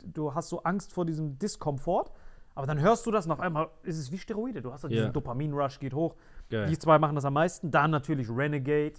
du 0.04 0.34
hast 0.34 0.50
so 0.50 0.64
Angst 0.64 0.92
vor 0.92 1.06
diesem 1.06 1.38
Diskomfort, 1.38 2.12
aber 2.56 2.66
dann 2.66 2.80
hörst 2.82 3.06
du 3.06 3.12
das 3.12 3.26
und 3.28 3.32
auf 3.32 3.40
einmal 3.40 3.70
ist 3.84 4.00
es 4.00 4.12
wie 4.12 4.18
Steroide. 4.18 4.62
Du 4.64 4.74
hast 4.74 4.84
halt 4.84 4.92
Ja. 4.92 5.02
diesen 5.02 5.14
Dopamin-Rush, 5.14 5.80
geht 5.80 5.94
hoch. 5.94 6.16
Geil. 6.50 6.66
Die 6.68 6.80
zwei 6.80 6.98
machen 6.98 7.14
das 7.16 7.26
am 7.26 7.34
meisten. 7.34 7.70
Dann 7.70 7.92
natürlich 7.92 8.28
Renegade. 8.30 8.94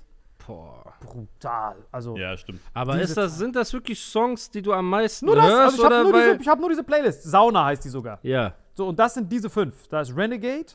Boah. 0.47 0.95
Brutal. 1.01 1.76
Also, 1.93 2.16
Ja, 2.16 2.36
stimmt. 2.36 2.61
Aber 2.72 3.01
ist 3.01 3.16
das, 3.16 3.36
sind 3.39 3.55
das 3.57 3.72
wirklich 3.72 4.01
Songs, 4.03 4.51
die 4.51 4.62
du 4.62 4.72
am 4.72 4.89
meisten 4.89 5.26
nur 5.26 5.36
das. 5.36 5.45
hörst? 5.47 5.62
Also 5.74 5.76
ich 5.78 5.84
habe 5.84 6.03
nur, 6.11 6.12
diese- 6.20 6.36
ich 6.43 6.49
hab 6.49 6.59
nur 6.61 6.68
diese 6.70 6.84
Playlist. 6.84 7.22
Sauna 7.24 7.66
heißt 7.66 7.84
die 7.84 7.89
sogar. 7.91 8.18
Ja, 8.22 8.55
So, 8.74 8.86
und 8.89 8.99
das 8.99 9.14
sind 9.14 9.30
diese 9.30 9.51
fünf. 9.51 9.89
Da 9.89 10.01
ist 10.01 10.16
Renegade, 10.16 10.72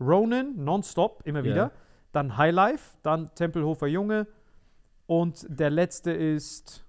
Ronin, 0.00 0.64
Nonstop, 0.64 1.20
immer 1.24 1.40
Ja. 1.40 1.44
wieder. 1.44 1.72
Dann 2.12 2.36
High 2.36 2.52
Life, 2.54 2.96
dann 3.02 3.32
Tempelhofer 3.34 3.86
Junge. 3.86 4.26
Und 5.06 5.44
der 5.48 5.70
letzte 5.70 6.10
ist. 6.12 6.84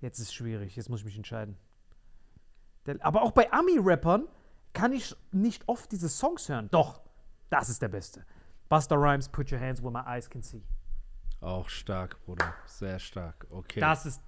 Jetzt 0.00 0.18
ist 0.18 0.28
es 0.28 0.34
schwierig, 0.34 0.76
jetzt 0.76 0.88
muss 0.88 1.00
ich 1.00 1.04
mich 1.06 1.16
entscheiden. 1.16 1.56
Der, 2.86 2.96
aber 3.04 3.22
auch 3.22 3.32
bei 3.32 3.52
Ami-Rappern 3.52 4.26
kann 4.72 4.92
ich 4.92 5.14
nicht 5.32 5.62
oft 5.66 5.90
diese 5.92 6.08
Songs 6.08 6.48
hören. 6.48 6.68
Doch, 6.70 7.00
das 7.50 7.68
ist 7.68 7.82
der 7.82 7.88
beste. 7.88 8.24
Buster 8.70 8.96
Rhymes, 8.98 9.28
Put 9.28 9.50
Your 9.52 9.58
Hands 9.60 9.82
Where 9.82 9.90
My 9.90 10.02
Eyes 10.06 10.28
Can 10.30 10.42
See. 10.42 10.62
auch 11.42 11.68
stark, 11.68 12.16
Bruder. 12.24 12.54
Sehr 12.66 12.98
stark. 12.98 13.46
Okay. 13.50 13.80
Das 13.80 14.06
ist. 14.06 14.22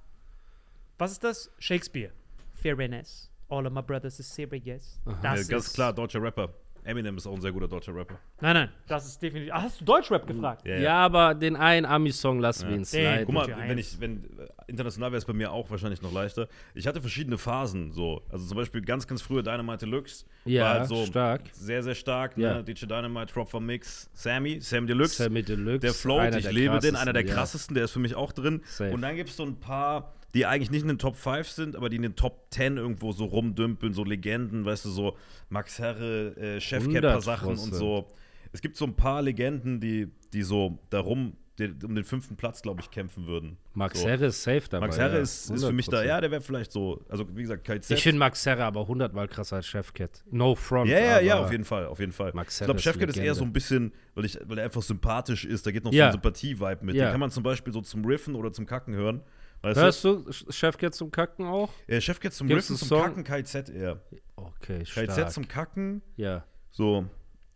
Was 0.99 1.12
ist 1.12 1.22
das? 1.24 1.51
Shakespeare. 1.59 2.12
Fairness. 2.55 3.30
All 3.49 3.66
of 3.66 3.72
my 3.72 3.82
brothers 3.82 4.18
is 4.18 4.26
serious. 4.28 5.01
Ja, 5.07 5.12
Das 5.34 5.49
ganz 5.49 5.66
ist, 5.68 5.74
klar, 5.74 5.93
deutscher 5.93 6.20
Rapper. 6.22 6.49
Eminem 6.85 7.16
ist 7.16 7.26
auch 7.26 7.35
ein 7.35 7.41
sehr 7.41 7.53
guter 7.53 7.68
deutscher 7.68 7.95
Rapper. 7.95 8.18
Nein, 8.41 8.55
nein, 8.55 8.68
das 8.89 9.07
ist 9.07 9.22
definitiv. 9.22 9.53
Ah, 9.53 9.62
hast 9.62 9.80
du 9.80 9.85
Deutschrap 9.85 10.26
gefragt? 10.26 10.66
Ja, 10.66 10.76
ja, 10.76 10.95
aber 10.95 11.35
den 11.35 11.55
einen 11.57 11.87
Ami-Song 11.87 12.41
lassen 12.41 12.68
wir 12.68 12.74
ihn 12.74 12.80
Den- 12.80 12.85
sliden. 12.85 13.24
Guck 13.26 13.35
mal, 13.35 13.49
wenn 13.68 13.78
ich, 13.78 14.01
wenn 14.01 14.24
international 14.66 15.12
wäre 15.12 15.18
es 15.18 15.24
bei 15.24 15.33
mir 15.33 15.53
auch 15.53 15.70
wahrscheinlich 15.70 16.03
noch 16.03 16.12
leichter. 16.12 16.49
Ich 16.74 16.87
hatte 16.87 17.01
verschiedene 17.01 17.39
Phasen 17.39 17.93
so. 17.93 18.22
Also 18.30 18.47
zum 18.47 18.57
Beispiel 18.57 18.80
ganz, 18.83 19.07
ganz 19.07 19.22
früher 19.22 19.43
Dynamite 19.43 19.87
Deluxe. 19.87 20.24
Ja, 20.45 20.64
war 20.64 20.74
halt 20.80 20.89
so 20.89 21.07
stark. 21.07 21.43
Sehr, 21.53 21.83
sehr 21.83 21.95
stark. 21.95 22.37
Ja. 22.37 22.55
Ne? 22.55 22.64
DJ 22.64 22.87
Dynamite, 22.87 23.33
Drop 23.33 23.49
from 23.49 23.66
Mix, 23.66 24.11
Sammy, 24.14 24.61
Sam 24.61 24.87
Deluxe. 24.87 25.22
Sammy 25.22 25.43
Deluxe. 25.43 25.80
Der 25.80 25.95
float, 25.95 26.35
ich 26.35 26.43
der 26.43 26.53
lebe 26.53 26.78
den, 26.80 26.97
einer 26.97 27.12
der 27.12 27.24
ja. 27.24 27.35
krassesten, 27.35 27.74
der 27.74 27.85
ist 27.85 27.93
für 27.93 28.01
mich 28.01 28.14
auch 28.14 28.33
drin. 28.33 28.62
Safe. 28.64 28.93
Und 28.93 29.03
dann 29.03 29.14
gibt 29.16 29.30
es 29.30 29.37
so 29.37 29.45
ein 29.45 29.57
paar, 29.61 30.14
die 30.35 30.47
eigentlich 30.47 30.70
nicht 30.70 30.83
in 30.83 30.89
den 30.89 30.99
Top 30.99 31.16
5 31.16 31.49
sind, 31.49 31.76
aber 31.76 31.89
die 31.89 31.97
in 31.97 32.03
den 32.03 32.16
Top 32.16 32.47
10 32.51 32.76
irgendwo 32.76 33.12
so 33.12 33.24
rumdümpeln, 33.26 33.93
so 33.93 34.05
Legenden, 34.05 34.64
weißt 34.64 34.85
du, 34.87 34.91
so 34.91 35.16
Max 35.51 35.78
Herre, 35.78 36.37
äh, 36.37 36.61
Chefcat, 36.61 37.03
paar 37.03 37.18
100%. 37.18 37.20
Sachen 37.20 37.49
und 37.51 37.74
so. 37.74 38.09
Es 38.53 38.61
gibt 38.61 38.76
so 38.76 38.85
ein 38.85 38.95
paar 38.95 39.22
Legenden, 39.22 39.80
die, 39.80 40.11
die 40.33 40.43
so 40.43 40.78
darum, 40.91 41.37
die, 41.59 41.70
um 41.85 41.95
den 41.95 42.05
fünften 42.05 42.37
Platz, 42.37 42.62
glaube 42.62 42.80
ich, 42.80 42.91
kämpfen 42.91 43.26
würden. 43.26 43.59
Max 43.74 44.01
so. 44.01 44.09
Herre 44.09 44.26
ist 44.26 44.43
safe 44.43 44.62
dabei. 44.70 44.87
Max 44.87 44.99
Herre 44.99 45.16
ja. 45.16 45.22
ist, 45.22 45.51
ist 45.51 45.64
für 45.64 45.72
mich 45.72 45.87
da, 45.87 45.99
100%. 45.99 46.07
ja, 46.07 46.20
der 46.20 46.30
wäre 46.30 46.41
vielleicht 46.41 46.72
so, 46.72 47.05
also 47.11 47.26
wie 47.37 47.43
gesagt, 47.43 47.64
KZ. 47.64 47.91
Ich 47.91 48.03
finde 48.03 48.18
Max 48.18 48.45
Herre 48.47 48.64
aber 48.64 48.87
hundertmal 48.87 49.28
krasser 49.28 49.57
als 49.57 49.66
Chefcat. 49.66 50.24
No 50.30 50.55
front. 50.55 50.89
ja, 50.89 50.99
ja, 50.99 51.20
ja, 51.20 51.39
auf 51.39 51.53
jeden 51.53 51.64
Fall, 51.64 51.87
auf 51.87 52.01
jeden 52.01 52.12
Fall. 52.12 52.33
Max 52.35 52.55
ich 52.61 52.64
glaube, 52.64 52.72
Herre 52.72 52.78
ist 52.78 52.85
Chefcat 52.85 53.09
ist 53.11 53.18
eher 53.18 53.35
so 53.35 53.45
ein 53.45 53.53
bisschen, 53.53 53.93
weil, 54.14 54.24
ich, 54.24 54.39
weil 54.47 54.59
er 54.59 54.64
einfach 54.64 54.83
sympathisch 54.83 55.45
ist, 55.45 55.66
da 55.66 55.72
geht 55.72 55.85
noch 55.85 55.93
so 55.93 55.99
Ja. 55.99 56.07
ein 56.07 56.12
Sympathie-Vibe 56.12 56.85
mit. 56.87 56.95
Ja. 56.95 57.07
Den 57.07 57.11
kann 57.12 57.20
man 57.20 57.30
zum 57.30 57.43
Beispiel 57.43 57.72
so 57.72 57.83
zum 57.83 58.05
Riffen 58.05 58.35
oder 58.35 58.53
zum 58.53 58.64
Kacken 58.64 58.95
hören. 58.95 59.22
Weißt 59.63 59.81
Hörst 59.81 60.05
du 60.05 60.25
Chefcat 60.51 60.95
zum 60.95 61.11
Kacken 61.11 61.47
auch? 61.47 61.71
du? 61.87 61.93
Äh, 61.95 62.01
Chefcat 62.01 62.33
zum 62.33 62.49
Gibt's 62.49 62.71
Riffen, 62.71 62.77
zum? 62.89 63.03
Kacken, 63.03 63.25
KZ 63.25 63.69
eher. 63.71 64.01
Okay, 64.35 64.83
KZ 64.83 65.13
stark. 65.13 65.31
zum 65.31 65.49
Kacken, 65.49 66.03
ja. 66.17 66.45
so. 66.71 67.07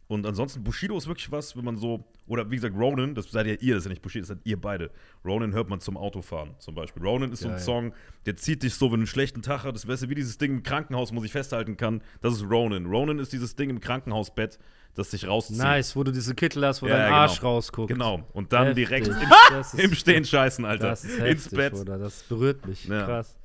Und 0.08 0.24
ansonsten, 0.24 0.62
Bushido 0.62 0.96
ist 0.96 1.08
wirklich 1.08 1.32
was, 1.32 1.56
wenn 1.56 1.64
man 1.64 1.76
so, 1.76 2.04
oder 2.28 2.48
wie 2.50 2.54
gesagt, 2.56 2.76
Ronan, 2.76 3.14
das 3.16 3.30
seid 3.30 3.46
ja 3.46 3.54
ihr, 3.54 3.74
das 3.74 3.82
ist 3.82 3.86
ja 3.86 3.90
nicht 3.90 4.02
Bushido, 4.02 4.22
das 4.22 4.28
seid 4.28 4.38
ihr 4.44 4.60
beide. 4.60 4.90
Ronan 5.24 5.52
hört 5.52 5.68
man 5.68 5.80
zum 5.80 5.96
Autofahren 5.96 6.54
zum 6.58 6.76
Beispiel. 6.76 7.02
Ronan 7.02 7.32
ist 7.32 7.40
so 7.40 7.48
ein 7.48 7.54
Geil. 7.54 7.60
Song, 7.60 7.92
der 8.24 8.36
zieht 8.36 8.62
dich 8.62 8.74
so, 8.74 8.86
wenn 8.86 8.90
du 8.92 8.96
einen 8.98 9.06
schlechten 9.08 9.42
Tag 9.42 9.64
hast, 9.64 9.88
weißt 9.88 10.04
du, 10.04 10.08
wie 10.08 10.14
dieses 10.14 10.38
Ding 10.38 10.52
im 10.52 10.62
Krankenhaus, 10.62 11.10
wo 11.10 11.14
man 11.14 11.22
sich 11.22 11.32
festhalten 11.32 11.76
kann, 11.76 12.02
das 12.20 12.34
ist 12.34 12.44
Ronan. 12.48 12.86
Ronan 12.86 13.18
ist 13.18 13.32
dieses 13.32 13.56
Ding 13.56 13.68
im 13.68 13.80
Krankenhausbett, 13.80 14.60
das 14.94 15.10
dich 15.10 15.26
rauszieht. 15.26 15.58
Nice, 15.58 15.96
wo 15.96 16.04
du 16.04 16.12
diese 16.12 16.34
Kittel 16.36 16.64
hast, 16.64 16.82
wo 16.82 16.86
Ja, 16.86 16.96
dein 16.98 17.06
genau. 17.06 17.16
Arsch 17.18 17.42
rausguckt. 17.42 17.88
Genau. 17.88 18.22
Und 18.32 18.52
dann 18.52 18.68
Heftig. 18.68 18.88
direkt 18.88 19.08
im, 19.08 19.78
im 19.80 19.94
Stehen 19.94 20.24
scheißen, 20.24 20.64
Alter. 20.64 20.88
Das 20.90 21.04
ist 21.04 21.18
Ins 21.18 21.44
heftig, 21.46 21.58
Bett. 21.58 21.72
Bruder. 21.74 21.98
Das 21.98 22.22
berührt 22.22 22.64
mich. 22.66 22.84
Ja. 22.86 23.04
Krass. 23.04 23.36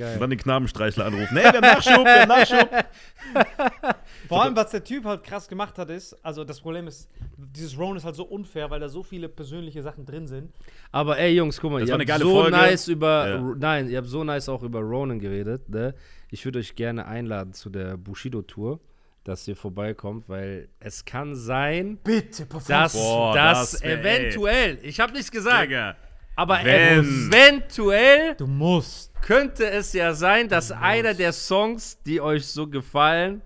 Geil. 0.00 0.14
Und 0.14 0.20
dann 0.20 0.30
den 0.30 0.38
Knabenstreichler 0.38 1.06
anrufen. 1.06 1.34
Nee, 1.34 1.42
wir 1.42 1.52
haben 1.52 1.60
Nachschub, 1.60 2.04
wir 2.04 2.20
haben 2.22 2.28
Nachschub. 2.28 2.68
Vor 4.28 4.42
allem, 4.42 4.56
was 4.56 4.70
der 4.70 4.82
Typ 4.84 5.04
halt 5.04 5.22
krass 5.24 5.48
gemacht 5.48 5.78
hat, 5.78 5.90
ist, 5.90 6.14
also 6.24 6.44
das 6.44 6.60
Problem 6.60 6.86
ist, 6.86 7.08
dieses 7.36 7.78
Roan 7.78 7.96
ist 7.96 8.04
halt 8.04 8.14
so 8.16 8.24
unfair, 8.24 8.70
weil 8.70 8.80
da 8.80 8.88
so 8.88 9.02
viele 9.02 9.28
persönliche 9.28 9.82
Sachen 9.82 10.04
drin 10.04 10.26
sind. 10.26 10.52
Aber 10.92 11.18
ey, 11.18 11.34
Jungs, 11.34 11.60
guck 11.60 11.72
mal, 11.72 11.80
Das 11.80 11.88
ihr 11.88 11.92
war 11.92 12.00
eine 12.00 12.10
habt 12.12 12.20
geile 12.20 12.30
so 12.30 12.40
Folge. 12.42 12.56
nice 12.56 12.88
über, 12.88 13.28
Ja. 13.28 13.54
Nein, 13.58 13.88
ihr 13.88 13.98
habt 13.98 14.08
so 14.08 14.24
nice 14.24 14.48
auch 14.48 14.62
über 14.62 14.80
Ronan 14.80 15.18
geredet, 15.18 15.68
ne? 15.68 15.94
Ich 16.30 16.44
würde 16.44 16.60
euch 16.60 16.74
gerne 16.76 17.06
einladen 17.06 17.52
zu 17.52 17.70
der 17.70 17.96
Bushido-Tour, 17.96 18.78
dass 19.24 19.46
ihr 19.48 19.56
vorbeikommt, 19.56 20.28
weil 20.28 20.68
es 20.78 21.04
kann 21.04 21.34
sein, 21.34 21.98
Bitte, 22.02 22.46
perform. 22.46 22.68
dass 22.68 22.92
Boah, 22.94 23.34
das, 23.34 23.72
das 23.72 23.82
wär- 23.82 24.00
eventuell, 24.00 24.78
ich 24.82 25.00
habe 25.00 25.12
nichts 25.12 25.30
gesagt, 25.30 25.64
Digga. 25.64 25.96
Aber 26.40 26.60
Wenn. 26.64 27.30
eventuell 27.32 28.34
Du 28.36 28.46
musst. 28.46 29.12
könnte 29.22 29.68
es 29.70 29.92
ja 29.92 30.14
sein, 30.14 30.48
dass 30.48 30.72
einer 30.72 31.14
der 31.14 31.32
Songs, 31.32 31.98
die 32.06 32.20
euch 32.20 32.46
so 32.46 32.66
gefallen, 32.66 33.42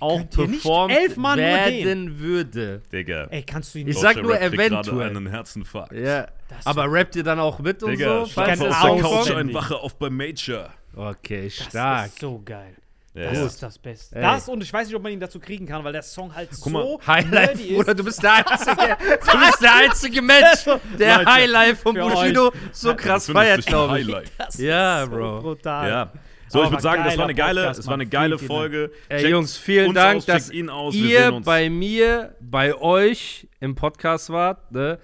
auch 0.00 0.18
könnt 0.18 0.36
ihr 0.38 0.46
nicht 0.48 0.62
performt 0.62 0.94
elfmal 0.94 1.36
nur 1.36 1.44
werden 1.44 2.18
würde. 2.18 2.82
Digga. 2.92 3.24
Ey, 3.30 3.42
kannst 3.42 3.74
du 3.74 3.78
ihn 3.78 3.88
Ich 3.88 3.94
nicht. 3.94 4.00
sag 4.02 4.14
Deutscher 4.14 4.22
nur 4.22 4.32
Rap 4.34 4.40
kriegt 4.40 4.56
gerade 4.56 4.74
eventuell. 4.90 5.16
einen 5.16 5.26
Herzinfarkt. 5.28 5.92
Ja, 5.92 6.26
aber 6.64 6.90
rappt 6.92 7.16
ihr 7.16 7.22
dann 7.24 7.38
auch 7.38 7.58
mit 7.58 7.82
und 7.82 7.90
Digga, 7.92 8.24
so? 8.24 8.26
falls 8.32 8.58
schlaf 8.58 8.60
es 8.60 8.60
auf 8.60 8.68
es 8.70 8.82
der 8.82 8.90
auch 8.90 9.00
Couch 9.00 9.26
kommt. 9.28 9.38
ein, 9.38 9.54
wache 9.54 9.76
auf 9.76 9.96
beim 9.98 10.16
Major. 10.16 10.70
Okay, 10.96 11.44
Das 11.44 11.66
stark. 11.66 12.06
ist 12.06 12.20
so 12.20 12.40
geil. 12.44 12.74
Ja, 13.18 13.24
Das 13.30 13.38
ja. 13.38 13.46
ist 13.46 13.62
das 13.62 13.78
Beste. 13.78 14.16
Ey. 14.16 14.22
Das 14.22 14.48
und 14.48 14.62
ich 14.62 14.72
weiß 14.72 14.86
nicht, 14.86 14.96
ob 14.96 15.02
man 15.02 15.12
ihn 15.12 15.20
dazu 15.20 15.40
kriegen 15.40 15.66
kann, 15.66 15.82
weil 15.84 15.92
der 15.92 16.02
Song 16.02 16.34
halt 16.34 16.50
Guck 16.60 16.72
mal, 16.72 16.82
so 16.82 17.00
Highlife, 17.06 17.30
nerdy 17.30 17.62
ist. 17.76 17.98
du 17.98 18.04
bist 18.04 18.22
der 18.22 18.34
einzige, 18.34 18.96
du 19.32 19.38
bist 19.38 19.62
der 19.62 19.74
einzige 19.74 20.22
Mensch, 20.22 20.64
der 20.98 21.18
Leute, 21.18 21.30
Highlife 21.32 21.76
von 21.76 21.94
Bushido 21.96 22.52
so 22.72 22.94
krass 22.94 23.30
feiert, 23.30 23.66
glaube 23.66 24.00
ich. 24.00 24.06
Das 24.38 24.58
Ja, 24.58 25.02
ist 25.02 25.10
so 25.10 25.16
Bro. 25.16 25.40
Brutal. 25.40 25.88
Ja. 25.88 26.12
So, 26.50 26.60
ich 26.60 26.64
Aber 26.64 26.72
würde 26.72 26.82
sagen, 26.82 27.04
das 27.04 27.18
war 27.18 27.24
eine 27.24 27.34
geile, 27.34 27.60
Podcast, 27.60 27.80
es 27.80 27.86
war 27.86 27.94
eine 27.94 28.06
geile 28.06 28.38
Folge. 28.38 28.90
Ey, 29.10 29.18
Checkt 29.18 29.30
Jungs, 29.30 29.56
vielen 29.58 29.88
uns 29.88 29.94
Dank, 29.96 30.16
aus, 30.18 30.24
dass 30.26 30.50
ihr 30.50 31.40
bei 31.44 31.68
mir, 31.68 32.34
bei 32.40 32.74
euch 32.74 33.46
im 33.60 33.74
Podcast 33.74 34.30
wart. 34.30 34.72
Ne? 34.72 34.98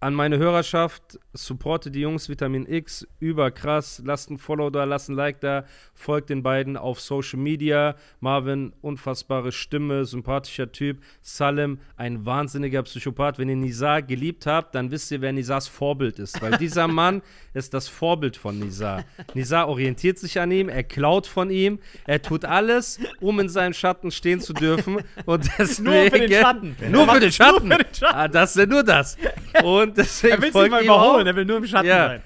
An 0.00 0.14
meine 0.14 0.38
Hörerschaft, 0.38 1.18
supporte 1.44 1.90
die 1.90 2.00
Jungs 2.00 2.28
Vitamin 2.28 2.66
X, 2.66 3.06
überkrass. 3.20 4.02
Lasst 4.04 4.30
ein 4.30 4.38
Follow 4.38 4.70
da, 4.70 4.84
lasst 4.84 5.08
ein 5.08 5.14
Like 5.14 5.40
da, 5.40 5.64
folgt 5.94 6.30
den 6.30 6.42
beiden 6.42 6.76
auf 6.76 7.00
Social 7.00 7.38
Media. 7.38 7.96
Marvin, 8.20 8.72
unfassbare 8.80 9.52
Stimme, 9.52 10.04
sympathischer 10.04 10.72
Typ. 10.72 10.98
Salem, 11.22 11.78
ein 11.96 12.26
wahnsinniger 12.26 12.82
Psychopath. 12.82 13.38
Wenn 13.38 13.48
ihr 13.48 13.56
Nizar 13.56 14.02
geliebt 14.02 14.46
habt, 14.46 14.74
dann 14.74 14.90
wisst 14.90 15.10
ihr, 15.10 15.20
wer 15.20 15.32
Nizars 15.32 15.68
Vorbild 15.68 16.18
ist. 16.18 16.40
Weil 16.42 16.58
dieser 16.58 16.88
Mann 16.88 17.22
ist 17.54 17.74
das 17.74 17.88
Vorbild 17.88 18.36
von 18.36 18.58
Nizar. 18.58 19.04
Nizar 19.34 19.68
orientiert 19.68 20.18
sich 20.18 20.40
an 20.40 20.50
ihm, 20.50 20.68
er 20.68 20.84
klaut 20.84 21.26
von 21.26 21.50
ihm, 21.50 21.78
er 22.06 22.22
tut 22.22 22.44
alles, 22.44 23.00
um 23.20 23.40
in 23.40 23.48
seinem 23.48 23.72
Schatten 23.72 24.10
stehen 24.10 24.40
zu 24.40 24.52
dürfen. 24.52 24.98
Und 25.24 25.48
deswegen, 25.58 25.88
Nur 25.88 26.10
für 26.10 26.18
den 26.18 26.32
Schatten. 26.32 26.76
Nur 26.90 27.08
für 27.08 27.20
den 27.20 27.32
Schatten. 27.32 27.68
Nur 27.68 27.78
für 27.78 27.84
den 27.84 27.94
Schatten. 27.94 28.16
Ah, 28.18 28.28
das 28.28 28.56
ist 28.56 28.68
nur 28.68 28.82
das. 28.82 29.16
Und 29.64 29.96
deswegen 29.96 30.34
Er 30.34 30.42
will 30.42 30.52
sich 30.52 30.70
mal 30.70 30.84
überholen, 30.84 31.26
er 31.28 31.36
will 31.36 31.44
nur 31.44 31.58
im 31.58 31.66
Schatten 31.66 31.86
Ja. 31.88 32.08
sein. 32.08 32.22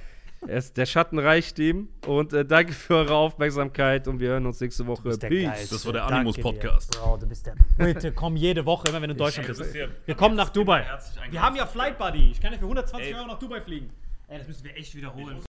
Es, 0.48 0.72
der 0.72 0.86
Schatten 0.86 1.18
reicht 1.20 1.58
ihm. 1.60 1.88
Und 2.06 2.32
äh, 2.32 2.44
danke 2.44 2.72
für 2.72 2.96
eure 2.96 3.14
Aufmerksamkeit 3.14 4.08
und 4.08 4.18
wir 4.18 4.30
hören 4.30 4.44
uns 4.46 4.60
nächste 4.60 4.84
Woche. 4.86 5.10
Peace. 5.16 5.44
Geilste. 5.44 5.74
Das 5.76 5.86
war 5.86 5.92
der 5.92 6.06
Animus-Podcast. 6.06 6.98
Bro, 6.98 7.18
du 7.18 7.26
bist 7.28 7.46
der. 7.46 7.54
Bitte 7.78 8.10
komm 8.10 8.34
jede 8.36 8.64
Woche, 8.66 8.88
immer 8.88 9.00
wenn 9.00 9.08
du 9.10 9.14
in 9.14 9.18
Deutschland 9.18 9.46
bist. 9.46 9.72
Wir 9.72 10.14
kommen 10.16 10.34
nach 10.34 10.48
Dubai. 10.50 10.84
Wir 11.30 11.40
haben 11.42 11.54
ja 11.54 11.64
Flight 11.66 11.96
Buddy. 11.98 12.32
Ich 12.32 12.40
kann 12.40 12.52
ja 12.52 12.58
für 12.58 12.64
120 12.64 13.08
Ey. 13.08 13.14
Euro 13.14 13.26
nach 13.28 13.38
Dubai 13.38 13.60
fliegen. 13.60 13.90
Ey, 14.28 14.38
das 14.38 14.48
müssen 14.48 14.64
wir 14.64 14.76
echt 14.76 14.94
wiederholen. 14.96 15.36